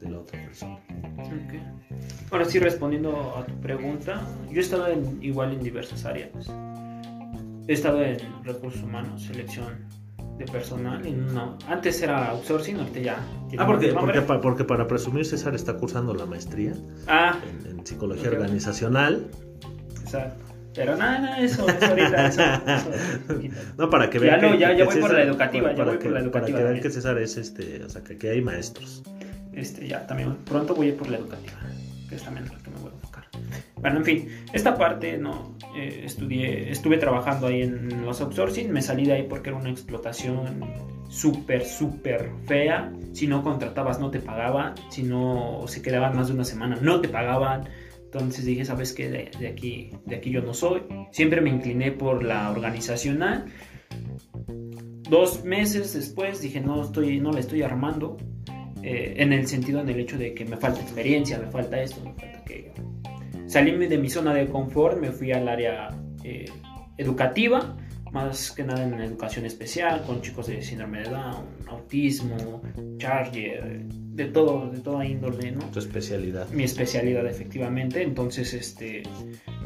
de 0.00 0.10
la 0.10 0.18
otra 0.18 0.42
persona. 0.46 0.78
Ok. 1.18 2.30
Ahora 2.30 2.46
sí, 2.46 2.58
respondiendo 2.58 3.36
a 3.36 3.44
tu 3.44 3.54
pregunta, 3.60 4.26
yo 4.50 4.56
he 4.56 4.60
estado 4.60 4.88
en, 4.88 5.22
igual 5.22 5.52
en 5.52 5.62
diversas 5.62 6.06
áreas. 6.06 6.50
He 7.68 7.74
estado 7.74 8.02
en 8.02 8.18
recursos 8.44 8.82
humanos, 8.82 9.22
selección 9.22 9.86
de 10.38 10.44
personal. 10.46 11.04
En 11.06 11.30
una- 11.30 11.56
antes 11.68 12.00
era 12.02 12.28
outsourcing, 12.30 12.78
ahorita 12.78 13.00
ya. 13.00 13.16
Ah, 13.58 13.66
porque, 13.66 13.88
porque, 13.92 14.22
porque 14.22 14.64
para 14.64 14.86
presumir 14.86 15.24
César 15.26 15.54
está 15.54 15.74
cursando 15.74 16.14
la 16.14 16.24
maestría 16.26 16.72
Ah, 17.06 17.38
en, 17.66 17.78
en 17.78 17.86
psicología 17.86 18.30
organizacional. 18.30 19.26
exacto. 20.02 20.44
Pero 20.74 20.96
nada, 20.96 21.18
nada, 21.18 21.40
eso, 21.40 21.66
eso 21.68 21.86
ahorita, 21.86 22.26
eso, 22.28 22.40
eso, 22.42 23.40
quítalo. 23.40 23.62
No, 23.78 23.90
para 23.90 24.08
que 24.08 24.18
Ya 24.20 24.24
vean 24.24 24.40
no, 24.42 24.52
que, 24.52 24.58
ya- 24.58 24.70
que 24.70 24.76
ya 24.78 24.84
voy 24.84 24.96
por 25.00 25.12
la 25.12 25.22
educativa, 25.22 25.70
ya 25.70 25.76
para 25.76 25.90
voy 25.90 25.98
que, 25.98 26.04
por 26.04 26.12
la 26.12 26.18
Para 26.18 26.24
educativa 26.24 26.58
que 26.58 26.64
vean 26.64 26.80
que 26.80 26.90
César 26.90 27.18
es 27.18 27.36
este, 27.36 27.82
o 27.84 27.88
sea, 27.88 28.04
que 28.04 28.12
aquí 28.14 28.28
hay 28.28 28.40
maestros. 28.42 29.02
Este, 29.52 29.88
ya 29.88 30.06
también 30.06 30.36
pronto 30.44 30.74
voy 30.76 30.86
a 30.86 30.88
ir 30.90 30.96
por 30.96 31.10
la 31.10 31.16
educativa, 31.18 31.58
que 32.08 32.14
es 32.14 32.22
también 32.22 32.46
la 32.46 32.56
que 32.62 32.70
me 32.70 32.76
voy 32.76 32.90
a 32.90 32.94
enfocar. 32.94 33.24
Bueno, 33.80 33.98
en 33.98 34.04
fin, 34.04 34.28
esta 34.52 34.76
parte 34.76 35.18
no 35.18 35.56
eh, 35.76 36.02
estudié, 36.04 36.70
estuve 36.70 36.98
trabajando 36.98 37.46
ahí 37.46 37.62
en 37.62 38.04
los 38.04 38.20
outsourcing, 38.20 38.72
me 38.72 38.82
salí 38.82 39.06
de 39.06 39.12
ahí 39.12 39.22
porque 39.28 39.50
era 39.50 39.58
una 39.58 39.70
explotación 39.70 40.60
súper, 41.08 41.64
súper 41.64 42.30
fea. 42.46 42.92
Si 43.12 43.26
no 43.26 43.42
contratabas, 43.42 43.98
no 43.98 44.10
te 44.10 44.20
pagaban. 44.20 44.74
Si 44.90 45.02
no 45.02 45.64
se 45.66 45.80
quedaban 45.82 46.14
más 46.16 46.28
de 46.28 46.34
una 46.34 46.44
semana, 46.44 46.76
no 46.82 47.00
te 47.00 47.08
pagaban. 47.08 47.68
Entonces 48.04 48.44
dije, 48.44 48.64
¿sabes 48.64 48.92
qué? 48.92 49.10
De, 49.10 49.46
aquí, 49.48 49.90
de 50.06 50.16
aquí 50.16 50.30
yo 50.30 50.40
no 50.42 50.54
soy. 50.54 50.82
Siempre 51.12 51.40
me 51.40 51.50
incliné 51.50 51.92
por 51.92 52.22
la 52.24 52.50
organizacional. 52.50 53.46
Dos 55.08 55.44
meses 55.44 55.94
después 55.94 56.40
dije, 56.40 56.60
no, 56.60 56.82
estoy, 56.82 57.20
no 57.20 57.32
la 57.32 57.40
estoy 57.40 57.62
armando. 57.62 58.16
eh, 58.82 59.14
en 59.18 59.32
el 59.32 59.46
sentido, 59.46 59.80
en 59.80 59.88
el 59.88 60.00
hecho 60.00 60.16
de 60.18 60.34
que 60.34 60.44
me 60.44 60.56
falta 60.56 60.80
experiencia, 60.80 61.38
me 61.38 61.50
falta 61.50 61.80
esto, 61.82 62.00
me 62.04 62.14
falta 62.14 62.38
aquello. 62.38 62.72
Salí 63.48 63.70
de 63.86 63.96
mi 63.96 64.10
zona 64.10 64.34
de 64.34 64.46
confort, 64.46 65.00
me 65.00 65.10
fui 65.10 65.32
al 65.32 65.48
área 65.48 65.88
eh, 66.22 66.50
educativa, 66.98 67.78
más 68.12 68.50
que 68.50 68.62
nada 68.62 68.84
en 68.84 69.00
educación 69.00 69.46
especial, 69.46 70.04
con 70.06 70.20
chicos 70.20 70.48
de 70.48 70.60
síndrome 70.60 70.98
de 71.00 71.08
Down, 71.08 71.46
autismo, 71.66 72.60
Charger, 72.98 73.86
de 73.88 74.24
todo, 74.26 74.70
de 74.70 74.80
toda 74.80 75.06
índole, 75.06 75.52
¿no? 75.52 75.60
Tu 75.70 75.78
especialidad. 75.78 76.46
mi 76.50 76.64
especialidad 76.64 77.26
efectivamente. 77.26 78.02
Entonces, 78.02 78.52
este, 78.52 79.02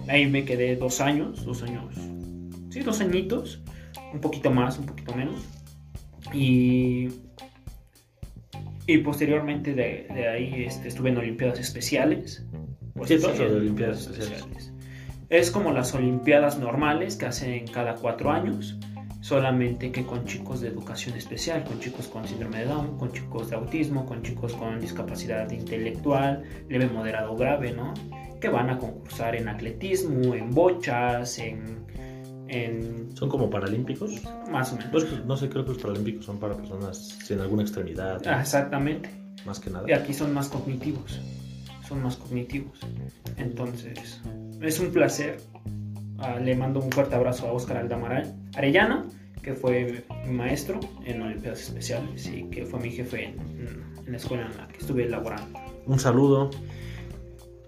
ahí 0.07 0.27
me 0.27 0.45
quedé 0.45 0.77
dos 0.77 1.01
años, 1.01 1.45
dos 1.45 1.65
años, 1.65 1.93
sí, 2.71 2.81
dos 2.81 3.01
añitos, 3.01 3.65
un 4.15 4.21
poquito 4.21 4.53
más, 4.53 4.79
un 4.79 4.87
poquito 4.87 5.13
menos. 5.17 5.45
Y, 6.33 7.09
y 8.87 8.99
posteriormente 8.99 9.75
de, 9.75 10.07
de 10.15 10.29
ahí 10.29 10.65
este, 10.69 10.87
estuve 10.87 11.11
en 11.11 11.19
Olimpiadas 11.19 11.59
Especiales. 11.59 12.45
Pues 13.03 13.09
¿Qué 13.09 13.15
es 13.17 13.21
estoy 13.25 13.35
eso 13.35 13.45
de 13.45 13.51
en 13.51 13.57
Olimpiadas 13.63 14.07
Especiales? 14.07 14.73
Es 15.29 15.51
como 15.51 15.73
las 15.73 15.95
Olimpiadas 15.95 16.59
normales 16.59 17.17
que 17.17 17.27
hacen 17.27 17.67
cada 17.67 17.95
cuatro 17.95 18.31
años, 18.31 18.77
solamente 19.21 19.91
que 19.91 20.05
con 20.05 20.25
chicos 20.25 20.61
de 20.61 20.69
educación 20.69 21.17
especial, 21.17 21.65
con 21.65 21.81
chicos 21.81 22.07
con 22.09 22.27
síndrome 22.29 22.59
de 22.61 22.67
Down, 22.67 22.99
con 22.99 23.13
chicos 23.13 23.51
de 23.51 23.57
autismo, 23.57 24.05
con 24.07 24.23
chicos 24.23 24.53
con 24.55 24.79
discapacidad 24.81 25.51
intelectual, 25.51 26.43
leve, 26.69 26.87
moderado 26.89 27.33
o 27.33 27.37
grave, 27.37 27.73
¿no? 27.73 27.95
Que 28.41 28.49
van 28.49 28.71
a 28.71 28.79
concursar 28.79 29.35
en 29.37 29.49
atletismo, 29.49 30.35
en 30.35 30.51
bochas, 30.51 31.39
en, 31.39 31.87
en 32.49 33.17
¿Son 33.17 33.29
como 33.29 33.49
paralímpicos? 33.49 34.13
más 34.51 34.73
o 34.73 34.77
menos. 34.77 34.93
No, 34.93 34.99
es 34.99 35.05
que- 35.07 35.17
no 35.27 35.37
sé, 35.37 35.49
creo 35.49 35.65
que 35.65 35.73
los 35.73 35.83
paralímpicos 35.83 36.25
son 36.27 36.39
para 36.39 36.55
personas 36.57 36.99
sin 37.25 37.41
alguna 37.41 37.63
extremidad, 37.63 38.21
Ah, 38.27 38.41
exactamente. 38.43 39.09
más 39.47 39.59
que 39.61 39.71
nada. 39.71 39.89
Y 39.89 39.93
aquí 39.93 40.13
son 40.13 40.33
más 40.35 40.49
cognitivos. 40.49 41.21
Son 41.93 42.03
más 42.03 42.17
cognitivos. 42.17 42.81
Entonces, 43.37 44.23
es 44.63 44.81
un 44.81 44.91
placer. 44.93 45.37
Ah, 46.17 46.39
le 46.43 46.57
mando 46.57 46.81
un 46.81 46.91
fuerte 46.91 47.15
abrazo 47.15 47.47
a 47.49 47.53
Oscar 47.53 47.77
Aldamaral 47.77 48.35
Arellano, 48.55 49.05
que 49.43 49.53
fue 49.53 50.03
mi 50.27 50.33
maestro 50.33 50.81
en 51.05 51.21
Olimpiadas 51.21 51.61
Especiales 51.61 52.27
y 52.29 52.45
que 52.45 52.65
fue 52.65 52.81
mi 52.81 52.91
jefe 52.93 53.25
en, 53.25 53.39
en 54.07 54.11
la 54.11 54.17
escuela 54.17 54.47
en 54.51 54.57
la 54.57 54.69
que 54.69 54.79
estuve 54.79 55.05
elaborando. 55.05 55.61
Un 55.85 55.99
saludo. 55.99 56.49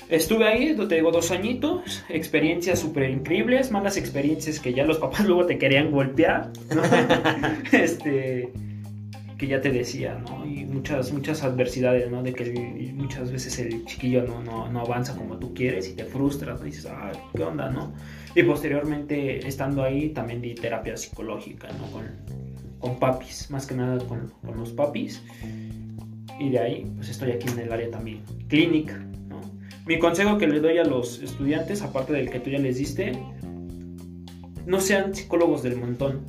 Estuve 0.08 0.48
ahí, 0.48 0.74
te 0.74 0.94
digo, 0.94 1.10
dos 1.10 1.30
añitos, 1.30 2.02
experiencias 2.08 2.78
súper 2.78 3.10
increíbles, 3.10 3.70
malas 3.72 3.98
experiencias 3.98 4.58
que 4.58 4.72
ya 4.72 4.84
los 4.84 4.96
papás 4.96 5.20
luego 5.26 5.44
te 5.44 5.58
querían 5.58 5.90
golpear, 5.90 6.50
¿no? 6.74 6.82
este, 7.78 8.50
que 9.46 9.50
ya 9.50 9.61
te 9.61 9.70
decía, 9.70 10.18
¿no? 10.26 10.44
Y 10.46 10.64
muchas, 10.64 11.12
muchas 11.12 11.42
adversidades, 11.44 12.11
¿no? 12.11 12.22
De 12.22 12.33
que 12.33 12.44
el- 12.44 12.94
muchas 12.94 13.30
veces 13.30 13.59
el 13.59 13.85
chiquillo 13.85 14.22
no, 14.24 14.42
no, 14.42 14.70
no 14.70 14.80
avanza 14.80 15.14
como 15.16 15.37
tú 15.38 15.52
quieres 15.54 15.88
y 15.88 15.92
te 15.94 16.04
frustras, 16.04 16.61
¿no? 16.61 16.66
Y 16.66 16.70
dices, 16.70 16.87
ah, 16.87 17.12
¿qué 17.35 17.42
onda, 17.42 17.70
no? 17.70 17.92
Y 18.35 18.42
posteriormente, 18.42 19.46
estando 19.46 19.83
ahí, 19.83 20.09
también 20.11 20.40
di 20.40 20.54
terapia 20.54 20.96
psicológica, 20.96 21.68
¿no? 21.78 21.90
Con, 21.92 22.04
con 22.78 22.98
papis, 22.98 23.50
más 23.50 23.66
que 23.66 23.74
nada 23.74 23.98
con, 24.07 24.33
con 24.44 24.57
los 24.57 24.72
papis. 24.72 25.22
Y 26.40 26.48
de 26.50 26.59
ahí, 26.59 26.92
pues 26.96 27.09
estoy 27.11 27.33
aquí 27.33 27.48
en 27.48 27.59
el 27.61 27.72
área 27.72 27.90
también 27.90 28.20
clínica, 28.48 28.96
¿no? 29.28 29.40
Mi 29.87 29.98
consejo 29.98 30.38
que 30.38 30.46
le 30.48 30.61
doy 30.61 30.78
a 30.78 30.85
los 30.85 31.20
estudiantes, 31.22 31.83
aparte 31.83 32.12
del 32.12 32.30
que 32.30 32.40
tú 32.40 32.50
ya 32.50 32.59
les 32.59 32.78
diste, 32.78 33.12
no 34.66 34.80
sean 34.80 35.14
psicólogos 35.14 35.62
del 35.62 35.76
montón. 35.76 36.22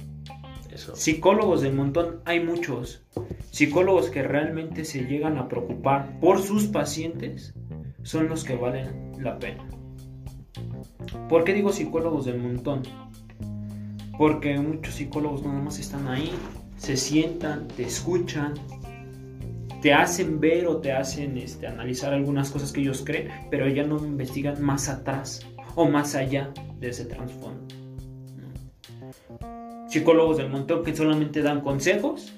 Psicólogos 0.77 1.61
del 1.61 1.73
montón 1.73 2.21
hay 2.25 2.43
muchos. 2.43 3.03
Psicólogos 3.51 4.09
que 4.09 4.23
realmente 4.23 4.85
se 4.85 5.05
llegan 5.05 5.37
a 5.37 5.47
preocupar 5.47 6.19
por 6.19 6.41
sus 6.41 6.65
pacientes 6.65 7.53
son 8.03 8.27
los 8.27 8.43
que 8.43 8.55
valen 8.55 9.13
la 9.19 9.39
pena. 9.39 9.65
¿Por 11.29 11.43
qué 11.43 11.53
digo 11.53 11.71
psicólogos 11.71 12.25
del 12.25 12.39
montón? 12.39 12.83
Porque 14.17 14.57
muchos 14.59 14.95
psicólogos 14.95 15.43
nada 15.43 15.59
más 15.59 15.79
están 15.79 16.07
ahí, 16.07 16.31
se 16.77 16.97
sientan, 16.97 17.67
te 17.67 17.83
escuchan, 17.83 18.53
te 19.81 19.93
hacen 19.93 20.39
ver 20.39 20.67
o 20.67 20.77
te 20.77 20.91
hacen 20.91 21.37
este, 21.37 21.67
analizar 21.67 22.13
algunas 22.13 22.51
cosas 22.51 22.71
que 22.71 22.81
ellos 22.81 23.03
creen, 23.05 23.29
pero 23.49 23.67
ya 23.67 23.83
no 23.83 23.97
investigan 23.97 24.61
más 24.63 24.89
atrás 24.89 25.45
o 25.75 25.87
más 25.87 26.15
allá 26.15 26.51
de 26.79 26.89
ese 26.89 27.05
trasfondo. 27.05 27.65
Psicólogos 29.99 30.35
del 30.35 30.49
montón 30.49 30.83
que 30.83 30.93
solamente 30.93 31.41
dan 31.41 31.61
consejos, 31.61 32.33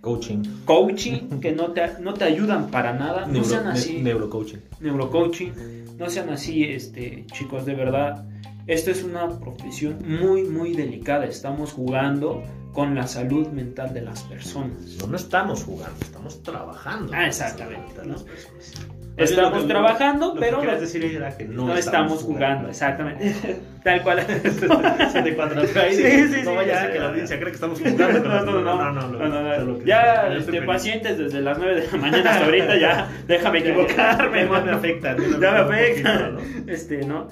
Coaching. 0.00 0.42
coaching, 0.64 1.38
que 1.40 1.52
no 1.52 1.70
te, 1.70 1.82
no 2.00 2.12
te 2.14 2.24
ayudan 2.24 2.72
para 2.72 2.92
nada, 2.92 3.24
no 3.26 3.34
Neuro- 3.34 3.48
sean 3.48 3.64
ne- 3.66 3.70
así 3.70 3.98
neurocoaching. 4.02 4.58
neurocoaching. 4.80 5.52
No 5.96 6.10
sean 6.10 6.28
así, 6.30 6.64
este, 6.64 7.24
chicos, 7.32 7.64
de 7.66 7.74
verdad. 7.74 8.24
Esto 8.66 8.90
es 8.90 9.04
una 9.04 9.28
profesión 9.38 9.98
muy, 10.06 10.42
muy 10.42 10.74
delicada. 10.74 11.24
Estamos 11.26 11.72
jugando 11.72 12.42
con 12.72 12.96
la 12.96 13.06
salud 13.06 13.46
mental 13.48 13.94
de 13.94 14.02
las 14.02 14.22
personas. 14.24 14.96
No, 15.00 15.06
no 15.06 15.16
estamos 15.16 15.62
jugando, 15.62 15.96
estamos 16.00 16.42
trabajando. 16.42 17.12
Ah, 17.14 17.28
exactamente, 17.28 17.94
con 17.94 18.08
la 18.08 18.18
salud 18.18 18.26
de 18.28 18.34
las 18.34 18.44
personas. 18.44 18.97
Estamos 19.18 19.52
Lo 19.54 19.62
que- 19.62 19.68
trabajando, 19.68 20.34
lo 20.34 20.40
pero 20.40 20.62
no, 20.62 20.80
decir 20.80 21.04
era 21.04 21.36
que 21.36 21.44
no, 21.44 21.66
no 21.66 21.76
estamos 21.76 22.22
jugando. 22.22 22.68
Exactamente. 22.68 23.34
Tal 23.82 24.02
cual. 24.02 24.20
Se 25.12 25.22
te 25.22 25.34
cuadra 25.34 25.60
ahí, 25.62 25.94
Sí, 25.94 26.02
sí, 26.02 26.40
no 26.44 26.50
sí, 26.50 26.56
vaya 26.56 26.66
ya, 26.66 26.78
a 26.78 26.82
ser 26.82 26.92
que 26.92 26.98
la 27.00 27.08
audiencia 27.08 27.36
cree 27.36 27.48
que 27.50 27.54
estamos 27.56 27.78
jugando. 27.78 28.08
No, 28.28 28.42
no, 28.44 28.60
no, 28.60 28.60
no, 28.60 28.92
no, 28.92 29.08
no, 29.08 29.28
no, 29.28 29.64
no. 29.64 29.84
Ya, 29.84 30.28
este, 30.36 30.62
pacientes 30.62 31.18
desde 31.18 31.40
las 31.40 31.58
9 31.58 31.80
de 31.80 31.86
la 31.90 31.96
mañana 31.98 32.30
hasta 32.30 32.44
ahorita, 32.44 32.78
ya, 32.78 33.08
déjame 33.26 33.58
equivocarme. 33.58 34.44
Ya 34.46 34.60
me 34.60 34.70
afecta. 34.72 35.16
ya 35.16 35.50
me 35.52 35.58
afecta. 35.58 36.30
Este, 36.66 37.04
¿no? 37.04 37.28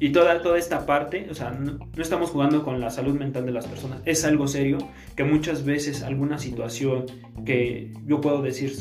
Y 0.00 0.10
toda, 0.10 0.42
toda 0.42 0.58
esta 0.58 0.84
parte, 0.84 1.28
o 1.30 1.34
sea, 1.34 1.50
no, 1.52 1.78
no 1.78 2.02
estamos 2.02 2.30
jugando 2.30 2.62
con 2.64 2.80
la 2.80 2.90
salud 2.90 3.14
mental 3.18 3.46
de 3.46 3.52
las 3.52 3.66
personas. 3.66 4.00
Es 4.04 4.24
algo 4.24 4.48
serio 4.48 4.78
que 5.16 5.24
muchas 5.24 5.64
veces 5.64 6.02
alguna 6.02 6.38
situación 6.38 7.06
que 7.46 7.92
yo 8.04 8.20
puedo 8.20 8.42
decir, 8.42 8.72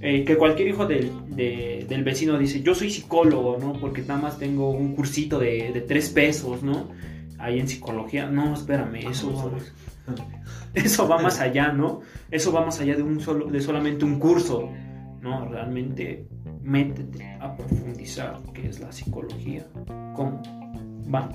eh, 0.00 0.24
que 0.24 0.36
cualquier 0.36 0.68
hijo 0.68 0.86
del, 0.86 1.10
de- 1.34 1.86
del 1.88 2.04
vecino 2.04 2.38
dice, 2.38 2.62
yo 2.62 2.74
soy 2.74 2.90
psicólogo, 2.90 3.58
¿no? 3.58 3.72
Porque 3.74 4.02
nada 4.02 4.20
más 4.20 4.38
tengo 4.38 4.70
un 4.70 4.94
cursito 4.94 5.38
de, 5.38 5.72
de 5.72 5.80
tres 5.80 6.10
pesos, 6.10 6.62
¿no? 6.62 6.88
Ahí 7.38 7.58
en 7.58 7.68
psicología. 7.68 8.26
No, 8.26 8.54
espérame, 8.54 9.08
eso 9.10 9.32
va, 9.34 9.50
eso 10.74 11.08
va 11.08 11.20
más 11.20 11.40
allá, 11.40 11.72
¿no? 11.72 12.00
Eso 12.30 12.52
va 12.52 12.64
más 12.64 12.80
allá 12.80 12.96
de, 12.96 13.02
un 13.02 13.20
solo, 13.20 13.46
de 13.46 13.60
solamente 13.60 14.04
un 14.04 14.18
curso, 14.18 14.68
¿no? 15.20 15.46
Realmente 15.48 16.26
métete 16.62 17.24
a 17.40 17.56
profundizar 17.56 18.40
qué 18.52 18.68
es 18.68 18.80
la 18.80 18.90
psicología, 18.92 19.64
cómo 20.14 20.42
va 21.12 21.30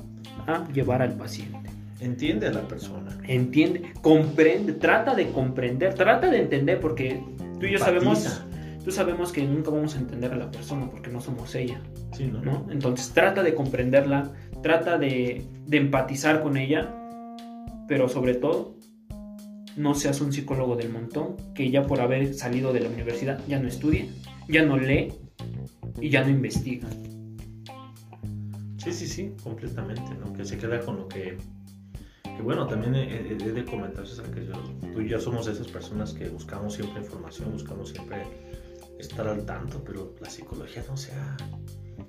a 0.48 0.68
llevar 0.74 1.02
al 1.02 1.14
paciente. 1.16 1.70
Entiende 2.00 2.48
a 2.48 2.52
la 2.52 2.68
persona. 2.68 3.18
Entiende, 3.28 3.94
comprende, 4.02 4.74
trata 4.74 5.14
de 5.16 5.30
comprender, 5.30 5.94
trata 5.94 6.30
de 6.32 6.42
entender, 6.42 6.80
porque 6.80 7.22
tú 7.62 7.68
y 7.68 7.72
yo 7.72 7.78
sabemos, 7.78 8.42
tú 8.84 8.92
sabemos 8.92 9.32
que 9.32 9.46
nunca 9.46 9.70
vamos 9.70 9.96
a 9.96 10.00
entender 10.00 10.34
a 10.34 10.36
la 10.36 10.50
persona 10.50 10.90
porque 10.90 11.10
no 11.10 11.22
somos 11.22 11.54
ella, 11.56 11.82
Sí, 12.12 12.26
¿no? 12.26 12.42
¿no? 12.42 12.68
Entonces 12.72 13.12
trata 13.14 13.44
de 13.44 13.54
comprenderla, 13.54 14.32
trata 14.64 14.98
de, 14.98 15.46
de 15.68 15.78
empatizar 15.78 16.42
con 16.42 16.58
ella, 16.58 16.94
pero 17.88 18.10
sobre 18.10 18.34
todo, 18.34 18.76
no 19.78 19.94
seas 19.94 20.20
un 20.22 20.34
psicólogo 20.34 20.76
del 20.76 20.90
montón 20.90 21.38
que 21.54 21.70
ya 21.70 21.84
por 21.84 22.02
haber 22.02 22.34
salido 22.34 22.74
de 22.74 22.82
la 22.82 22.90
universidad 22.90 23.40
ya 23.48 23.60
no 23.60 23.68
estudia, 23.68 24.06
ya 24.50 24.66
no 24.66 24.78
lee 24.78 25.14
y 26.02 26.10
ya 26.10 26.24
no 26.24 26.30
investiga. 26.30 26.90
Sí, 28.78 28.92
sí, 28.92 29.08
sí, 29.08 29.32
completamente, 29.44 30.16
¿no? 30.20 30.34
Que 30.34 30.44
se 30.44 30.58
queda 30.58 30.80
con 30.80 30.98
lo 30.98 31.08
que... 31.08 31.38
Que 32.36 32.42
bueno, 32.42 32.66
también 32.68 32.96
he 32.96 33.36
de 33.36 33.66
comentar, 33.66 34.08
César, 34.08 34.26
que 34.32 34.46
yo, 34.46 34.54
tú 34.94 35.02
y 35.02 35.10
yo 35.10 35.20
somos 35.20 35.46
de 35.46 35.52
esas 35.54 35.68
personas 35.68 36.14
que 36.14 36.28
buscamos 36.30 36.74
siempre 36.74 37.02
información, 37.02 37.52
buscamos 37.52 37.90
siempre 37.90 38.24
estar 39.00 39.28
al 39.28 39.46
tanto, 39.46 39.84
pero 39.84 40.14
la 40.22 40.30
psicología 40.30 40.84
no 40.90 40.96
se 40.98 41.12
ha, 41.14 41.38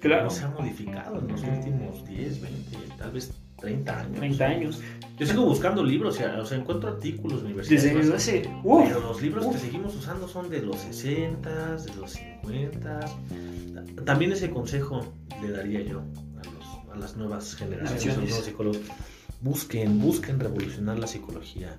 Claro, 0.00 0.24
no 0.24 0.30
se 0.30 0.44
ha 0.44 0.48
modificado 0.48 1.18
en 1.20 1.28
los 1.28 1.42
últimos 1.42 2.04
10, 2.06 2.40
20, 2.40 2.78
tal 2.98 3.10
vez 3.12 3.32
30 3.60 4.00
años. 4.00 4.16
30 4.18 4.44
años. 4.44 4.80
Yo 5.18 5.26
sigo 5.26 5.44
buscando 5.44 5.84
libros, 5.84 6.18
o 6.18 6.44
sea, 6.44 6.56
encuentro 6.58 6.88
artículos 6.90 7.42
Desde 7.42 7.46
universitarios. 7.52 8.10
hace... 8.14 8.42
¡Uf! 8.64 8.84
Pero 8.88 9.00
los 9.00 9.22
libros 9.22 9.46
que 9.46 9.58
seguimos 9.58 9.94
usando 9.94 10.26
son 10.26 10.48
de 10.50 10.62
los 10.62 10.76
60, 10.80 11.76
de 11.76 11.94
los 11.94 12.10
50. 12.12 13.00
También 14.04 14.32
ese 14.32 14.50
consejo 14.50 15.00
le 15.40 15.50
daría 15.52 15.82
yo 15.82 16.00
a, 16.00 16.44
los- 16.50 16.92
a 16.92 16.96
las 16.98 17.16
nuevas 17.16 17.54
generaciones, 17.54 18.04
a 18.04 18.20
los 18.20 18.28
nuevos 18.28 18.44
psicólogos. 18.44 18.80
Busquen, 19.42 20.00
busquen 20.00 20.38
revolucionar 20.40 20.98
la 20.98 21.06
psicología. 21.06 21.78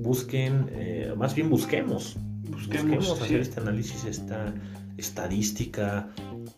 Busquen, 0.00 0.66
eh, 0.72 1.12
más 1.16 1.34
bien 1.34 1.48
busquemos. 1.50 2.16
Busquemos, 2.50 2.96
Busquemos, 2.96 3.18
sí. 3.18 3.24
hacer 3.24 3.40
este 3.40 3.60
análisis, 3.60 4.04
esta 4.04 4.54
estadística. 4.96 6.08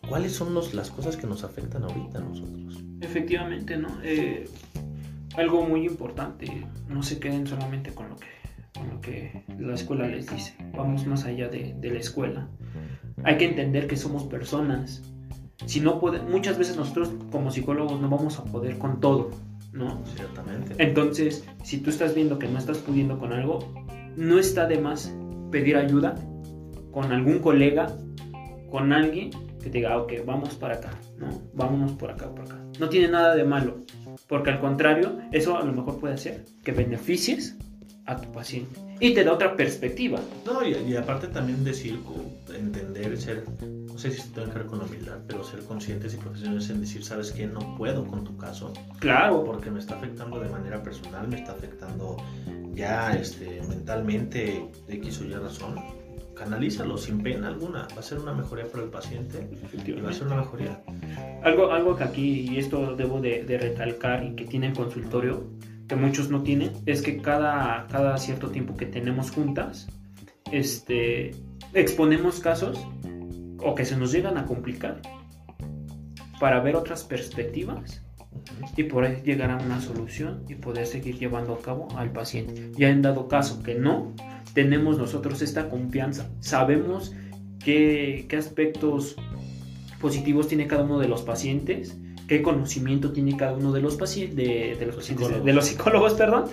¿Cuáles 0.09 0.33
son 0.33 0.53
los- 0.53 0.73
las 0.73 0.89
cosas 0.89 1.17
que 1.17 1.27
nos 1.27 1.43
afectan 1.43 1.83
ahorita 1.83 2.19
a 2.19 2.21
nosotros? 2.21 2.79
Efectivamente, 3.01 3.77
¿no? 3.77 3.89
Eh, 4.03 4.49
algo 5.37 5.63
muy 5.67 5.85
importante, 5.85 6.65
no 6.89 7.03
se 7.03 7.19
queden 7.19 7.45
solamente 7.47 7.91
con 7.93 8.09
lo 8.09 8.15
que, 8.17 8.27
con 8.77 8.89
lo 8.89 9.01
que 9.01 9.43
la 9.59 9.75
escuela 9.75 10.07
les 10.07 10.27
dice, 10.27 10.55
vamos 10.75 11.05
más 11.05 11.25
allá 11.25 11.47
de, 11.47 11.75
de 11.79 11.91
la 11.91 11.99
escuela. 11.99 12.47
Hay 13.23 13.37
que 13.37 13.45
entender 13.45 13.87
que 13.87 13.95
somos 13.97 14.23
personas. 14.23 15.03
Si 15.67 15.79
no 15.79 15.99
puede, 15.99 16.21
muchas 16.23 16.57
veces 16.57 16.75
nosotros 16.75 17.11
como 17.31 17.51
psicólogos 17.51 18.01
no 18.01 18.09
vamos 18.09 18.39
a 18.39 18.43
poder 18.45 18.77
con 18.79 18.99
todo. 18.99 19.29
Entonces, 20.77 21.43
si 21.63 21.77
tú 21.77 21.89
estás 21.89 22.15
viendo 22.15 22.39
que 22.39 22.47
no 22.47 22.57
estás 22.57 22.77
pudiendo 22.79 23.17
con 23.19 23.33
algo, 23.33 23.59
no 24.15 24.39
está 24.39 24.65
de 24.67 24.79
más 24.79 25.13
pedir 25.51 25.75
ayuda 25.77 26.15
con 26.91 27.11
algún 27.11 27.39
colega, 27.39 27.87
con 28.69 28.93
alguien 28.93 29.31
que 29.61 29.69
te 29.69 29.77
diga, 29.77 29.93
"Ah, 29.93 29.97
ok, 30.01 30.13
vamos 30.25 30.55
para 30.55 30.75
acá, 30.75 30.91
¿no? 31.17 31.27
Vámonos 31.53 31.91
por 31.93 32.11
acá, 32.11 32.29
por 32.33 32.45
acá. 32.45 32.57
No 32.79 32.89
tiene 32.89 33.07
nada 33.09 33.35
de 33.35 33.43
malo, 33.43 33.77
porque 34.27 34.49
al 34.49 34.59
contrario, 34.59 35.19
eso 35.31 35.57
a 35.57 35.63
lo 35.63 35.71
mejor 35.73 35.99
puede 35.99 36.15
hacer 36.15 36.45
que 36.63 36.71
beneficies 36.71 37.57
a 38.05 38.15
tu 38.17 38.31
paciente 38.31 38.79
y 38.99 39.13
te 39.13 39.23
da 39.23 39.33
otra 39.33 39.55
perspectiva. 39.55 40.19
No, 40.45 40.65
y, 40.65 40.75
y 40.89 40.95
aparte 40.95 41.27
también 41.27 41.63
decir, 41.63 41.99
entender, 42.57 43.17
ser, 43.17 43.43
sé 44.01 44.11
si 44.11 44.29
tenga 44.29 44.51
que 44.51 44.59
ver 44.59 44.67
con 44.67 44.79
la 44.79 44.85
humildad, 44.85 45.19
pero 45.27 45.43
ser 45.43 45.59
conscientes 45.61 46.13
y 46.13 46.17
profesionales 46.17 46.69
en 46.69 46.81
decir, 46.81 47.03
¿sabes 47.03 47.31
qué? 47.31 47.45
No 47.45 47.75
puedo 47.77 48.05
con 48.05 48.23
tu 48.23 48.35
caso, 48.35 48.73
Claro, 48.99 49.43
porque 49.43 49.69
me 49.69 49.79
está 49.79 49.95
afectando 49.95 50.39
de 50.39 50.49
manera 50.49 50.81
personal, 50.81 51.27
me 51.27 51.37
está 51.37 51.51
afectando 51.51 52.17
ya 52.73 53.13
este, 53.13 53.61
mentalmente, 53.69 54.65
X 54.87 55.21
o 55.21 55.25
Y 55.25 55.33
razón. 55.33 55.75
Canalízalo 56.35 56.97
sin 56.97 57.21
pena 57.21 57.49
alguna, 57.49 57.87
va 57.95 57.99
a 57.99 58.01
ser 58.01 58.17
una 58.17 58.33
mejoría 58.33 58.65
para 58.65 58.83
el 58.83 58.89
paciente 58.89 59.47
y 59.85 59.91
va 59.91 60.09
a 60.09 60.13
ser 60.13 60.25
una 60.25 60.37
mejoría. 60.37 60.81
Algo, 61.43 61.71
algo 61.71 61.95
que 61.95 62.03
aquí, 62.03 62.49
y 62.49 62.57
esto 62.57 62.95
debo 62.95 63.21
de, 63.21 63.43
de 63.43 63.59
recalcar 63.59 64.23
y 64.23 64.35
que 64.35 64.45
tiene 64.45 64.67
el 64.67 64.73
consultorio, 64.73 65.43
que 65.87 65.95
muchos 65.95 66.31
no 66.31 66.41
tienen, 66.41 66.71
es 66.87 67.03
que 67.03 67.17
cada, 67.17 67.85
cada 67.91 68.17
cierto 68.17 68.49
tiempo 68.49 68.75
que 68.75 68.87
tenemos 68.87 69.29
juntas, 69.29 69.87
este, 70.51 71.31
exponemos 71.73 72.39
casos 72.39 72.79
o 73.63 73.75
que 73.75 73.85
se 73.85 73.97
nos 73.97 74.11
llegan 74.11 74.37
a 74.37 74.45
complicar 74.45 75.01
para 76.39 76.59
ver 76.59 76.75
otras 76.75 77.03
perspectivas 77.03 78.03
y 78.75 78.83
poder 78.83 79.23
llegar 79.23 79.51
a 79.51 79.57
una 79.57 79.81
solución 79.81 80.43
y 80.47 80.55
poder 80.55 80.87
seguir 80.87 81.19
llevando 81.19 81.53
a 81.53 81.61
cabo 81.61 81.87
al 81.97 82.11
paciente. 82.11 82.71
Ya 82.77 82.89
en 82.89 83.01
dado 83.01 83.27
caso 83.27 83.61
que 83.61 83.75
no, 83.75 84.13
tenemos 84.53 84.97
nosotros 84.97 85.41
esta 85.41 85.69
confianza, 85.69 86.29
sabemos 86.39 87.13
qué, 87.63 88.25
qué 88.27 88.37
aspectos 88.37 89.15
positivos 89.99 90.47
tiene 90.47 90.67
cada 90.67 90.83
uno 90.83 90.97
de 90.99 91.07
los 91.07 91.21
pacientes, 91.21 91.97
qué 92.27 92.41
conocimiento 92.41 93.11
tiene 93.11 93.37
cada 93.37 93.53
uno 93.53 93.71
de 93.71 93.81
los 93.81 93.95
pacientes, 93.95 94.35
de, 94.35 94.75
de 94.79 94.85
los 94.85 94.95
pacientes, 94.95 95.27
Psicólogos. 95.27 95.45
de 95.45 95.53
los 95.53 95.65
psicólogos, 95.65 96.13
perdón, 96.13 96.45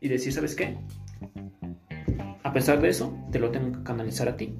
y 0.00 0.08
decir, 0.08 0.32
¿sabes 0.32 0.54
qué? 0.56 0.76
A 2.42 2.52
pesar 2.52 2.80
de 2.80 2.88
eso, 2.88 3.16
te 3.30 3.38
lo 3.38 3.50
tengo 3.50 3.72
que 3.72 3.82
canalizar 3.84 4.28
a 4.28 4.36
ti. 4.36 4.54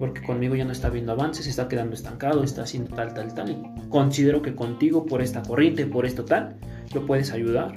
Porque 0.00 0.22
conmigo 0.22 0.56
ya 0.56 0.64
no 0.64 0.72
está 0.72 0.88
viendo 0.88 1.12
avances, 1.12 1.46
está 1.46 1.68
quedando 1.68 1.94
estancado, 1.94 2.42
está 2.42 2.62
haciendo 2.62 2.96
tal, 2.96 3.12
tal, 3.12 3.34
tal. 3.34 3.50
Y 3.50 3.88
considero 3.90 4.40
que 4.40 4.54
contigo, 4.54 5.04
por 5.04 5.20
esta 5.20 5.42
corriente, 5.42 5.86
por 5.86 6.06
esto 6.06 6.24
tal, 6.24 6.56
lo 6.94 7.04
puedes 7.04 7.30
ayudar 7.32 7.74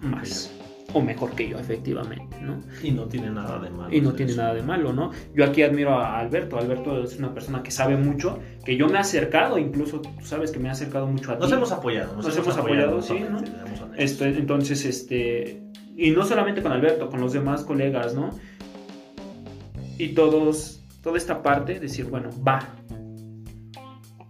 más 0.00 0.50
o 0.92 1.00
mejor 1.00 1.30
que 1.36 1.48
yo, 1.48 1.60
efectivamente, 1.60 2.36
¿no? 2.42 2.60
Y 2.82 2.90
no 2.90 3.06
tiene 3.06 3.30
nada 3.30 3.60
de 3.60 3.70
malo. 3.70 3.94
Y 3.94 4.00
no 4.00 4.12
tiene 4.12 4.34
nada 4.34 4.52
de 4.52 4.62
malo, 4.62 4.92
¿no? 4.92 5.12
Yo 5.32 5.44
aquí 5.44 5.62
admiro 5.62 5.96
a 5.96 6.18
Alberto. 6.18 6.58
Alberto 6.58 7.04
es 7.04 7.16
una 7.16 7.32
persona 7.32 7.62
que 7.62 7.70
sabe 7.70 7.96
mucho, 7.96 8.40
que 8.64 8.76
yo 8.76 8.88
me 8.88 8.94
he 8.94 8.98
acercado, 8.98 9.56
incluso 9.56 10.00
tú 10.00 10.10
sabes 10.24 10.50
que 10.50 10.58
me 10.58 10.66
he 10.66 10.72
acercado 10.72 11.06
mucho 11.06 11.30
a 11.30 11.36
ti. 11.36 11.42
Nos 11.42 11.52
hemos 11.52 11.70
apoyado, 11.70 12.16
Nos 12.16 12.36
hemos 12.36 12.56
apoyado, 12.56 13.00
sí, 13.00 13.20
¿no? 13.30 13.38
seamos 13.38 13.80
honestos. 13.80 13.90
Esto, 13.96 14.24
entonces, 14.24 14.84
este, 14.84 15.62
y 15.96 16.10
no 16.10 16.24
solamente 16.24 16.62
con 16.62 16.72
Alberto, 16.72 17.08
con 17.08 17.20
los 17.20 17.32
demás 17.32 17.62
colegas, 17.62 18.16
¿no? 18.16 18.30
Y 19.98 20.08
todos, 20.08 20.79
toda 21.02 21.16
esta 21.16 21.42
parte, 21.42 21.80
decir, 21.80 22.06
bueno, 22.06 22.30
va, 22.46 22.60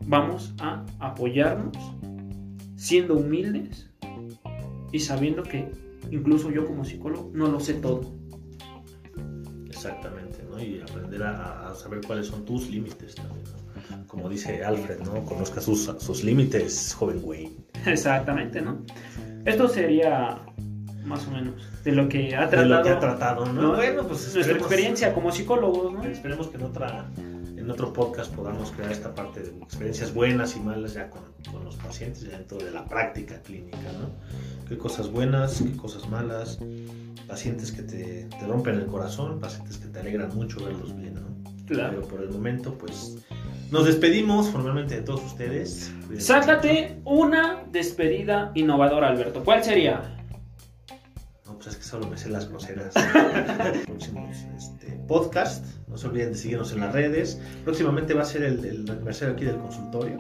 vamos 0.07 0.55
a 0.61 0.85
apoyarnos, 0.99 1.77
siendo 2.77 3.17
humildes 3.17 3.91
y 4.93 4.99
sabiendo 4.99 5.43
que 5.43 5.71
incluso 6.11 6.51
yo 6.51 6.67
como 6.67 6.85
psicólogo 6.85 7.31
no 7.35 7.49
lo 7.49 7.61
sé 7.61 7.75
todo. 7.75 8.01
Exactamente, 9.69 10.43
¿no? 10.51 10.61
Y 10.61 10.81
aprender 10.81 11.23
a, 11.23 11.71
a 11.71 11.75
saber 11.75 12.01
cuáles 12.07 12.27
son 12.27 12.45
tus 12.45 12.69
límites 12.69 13.15
también, 13.15 13.45
¿no? 13.45 14.07
Como 14.07 14.29
dice 14.29 14.65
Alfred, 14.65 15.01
¿no? 15.01 15.25
Conozca 15.25 15.61
sus, 15.61 15.85
sus 15.99 16.25
límites, 16.25 16.95
joven 16.99 17.21
Wayne. 17.23 17.57
Exactamente, 17.87 18.61
¿no? 18.61 18.83
Esto 19.45 19.69
sería 19.69 20.45
más 21.05 21.27
o 21.27 21.31
menos 21.31 21.55
de 21.85 21.93
lo 21.93 22.09
que 22.09 22.35
ha 22.35 22.43
De 22.43 22.57
tratado, 22.57 22.69
lo 22.69 22.83
que 22.83 22.89
ha 22.91 22.99
tratado, 22.99 23.47
¿no? 23.47 23.63
¿no? 23.63 23.77
Bueno, 23.77 24.07
pues 24.07 24.35
nuestra 24.35 24.57
experiencia 24.57 25.15
como 25.15 25.33
psicólogos, 25.33 25.93
¿no? 25.93 26.05
Esperemos 26.05 26.49
que 26.49 26.57
en 26.57 26.63
otra 26.65 27.07
en 27.61 27.71
otro 27.71 27.93
podcast 27.93 28.35
podamos 28.35 28.71
crear 28.71 28.91
esta 28.91 29.15
parte 29.15 29.41
de 29.43 29.51
experiencias 29.63 30.15
buenas 30.15 30.57
y 30.57 30.61
malas 30.61 30.95
ya 30.95 31.11
con, 31.11 31.21
con 31.53 31.65
los 31.65 31.77
pacientes, 31.77 32.23
ya 32.23 32.39
dentro 32.39 32.59
de 32.59 32.71
la 32.71 32.87
práctica 32.87 33.41
clínica, 33.43 33.77
¿no? 34.01 34.09
Qué 34.67 34.79
cosas 34.79 35.11
buenas, 35.11 35.61
qué 35.61 35.77
cosas 35.77 36.09
malas, 36.09 36.59
pacientes 37.29 37.71
que 37.71 37.83
te, 37.83 38.29
te 38.39 38.47
rompen 38.47 38.77
el 38.77 38.87
corazón, 38.87 39.41
pacientes 39.41 39.77
que 39.77 39.89
te 39.89 40.01
alegran 40.01 40.35
mucho 40.35 40.65
verlos 40.65 40.97
bien, 40.97 41.15
¿no? 41.15 41.21
Claro. 41.67 41.97
Pero 41.97 42.09
por 42.09 42.23
el 42.23 42.31
momento, 42.31 42.75
pues, 42.79 43.19
nos 43.71 43.85
despedimos 43.85 44.49
formalmente 44.49 44.97
de 44.97 45.03
todos 45.03 45.23
ustedes. 45.25 45.93
Sácate 46.19 47.01
una 47.05 47.63
despedida 47.71 48.51
innovadora, 48.55 49.09
Alberto. 49.09 49.45
¿Cuál 49.45 49.63
sería? 49.63 50.20
Solo 51.91 52.07
me 52.07 52.17
sé 52.17 52.29
las 52.29 52.49
groseras. 52.49 52.95
Próximos 53.87 54.37
este, 54.57 54.93
podcast. 55.09 55.65
No 55.89 55.99
se 55.99 56.07
olviden 56.07 56.33
de 56.33 56.39
seguirnos 56.39 56.73
en 56.73 56.81
las 56.81 56.93
redes. 56.93 57.41
Próximamente 57.65 58.15
va 58.15 58.23
a 58.23 58.25
ser 58.25 58.45
el, 58.45 58.65
el 58.65 58.91
aniversario 58.91 59.35
aquí 59.35 59.45
del 59.45 59.57
consultorio. 59.57 60.19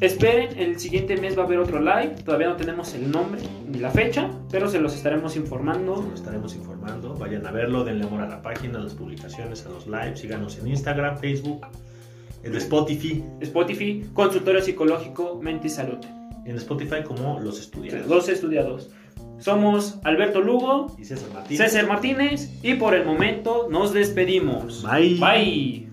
Esperen, 0.00 0.58
el 0.58 0.80
siguiente 0.80 1.16
mes 1.16 1.38
va 1.38 1.42
a 1.42 1.46
haber 1.46 1.60
otro 1.60 1.78
live. 1.78 2.16
Todavía 2.24 2.48
no 2.48 2.56
tenemos 2.56 2.92
el 2.94 3.08
nombre 3.08 3.40
ni 3.70 3.78
la 3.78 3.90
fecha, 3.90 4.28
pero 4.50 4.68
se 4.68 4.80
los 4.80 4.96
estaremos 4.96 5.36
informando. 5.36 5.94
lo 5.94 6.12
estaremos 6.12 6.56
informando. 6.56 7.14
Vayan 7.14 7.46
a 7.46 7.52
verlo, 7.52 7.84
denle 7.84 8.04
amor 8.04 8.22
a 8.22 8.28
la 8.28 8.42
página, 8.42 8.80
a 8.80 8.82
las 8.82 8.94
publicaciones, 8.94 9.64
a 9.64 9.68
los 9.68 9.86
lives. 9.86 10.18
Síganos 10.18 10.58
en 10.58 10.66
Instagram, 10.66 11.18
Facebook, 11.18 11.64
en 12.42 12.56
Spotify. 12.56 13.22
Spotify, 13.42 14.04
Consultorio 14.12 14.60
Psicológico, 14.60 15.40
Mente 15.40 15.68
y 15.68 15.70
Salud. 15.70 16.04
En 16.46 16.56
Spotify 16.56 17.04
como 17.06 17.38
Los 17.38 17.60
Estudiantes. 17.60 18.08
Dos 18.08 18.28
estudiados. 18.28 18.90
Somos 19.42 19.98
Alberto 20.04 20.40
Lugo, 20.40 20.94
Y 20.98 21.04
César 21.04 21.30
Martínez. 21.32 21.70
César 21.70 21.86
Martínez 21.88 22.50
y 22.62 22.74
por 22.74 22.94
el 22.94 23.04
momento 23.04 23.68
nos 23.70 23.92
despedimos. 23.92 24.82
Bye. 24.82 25.18
Bye. 25.18 25.91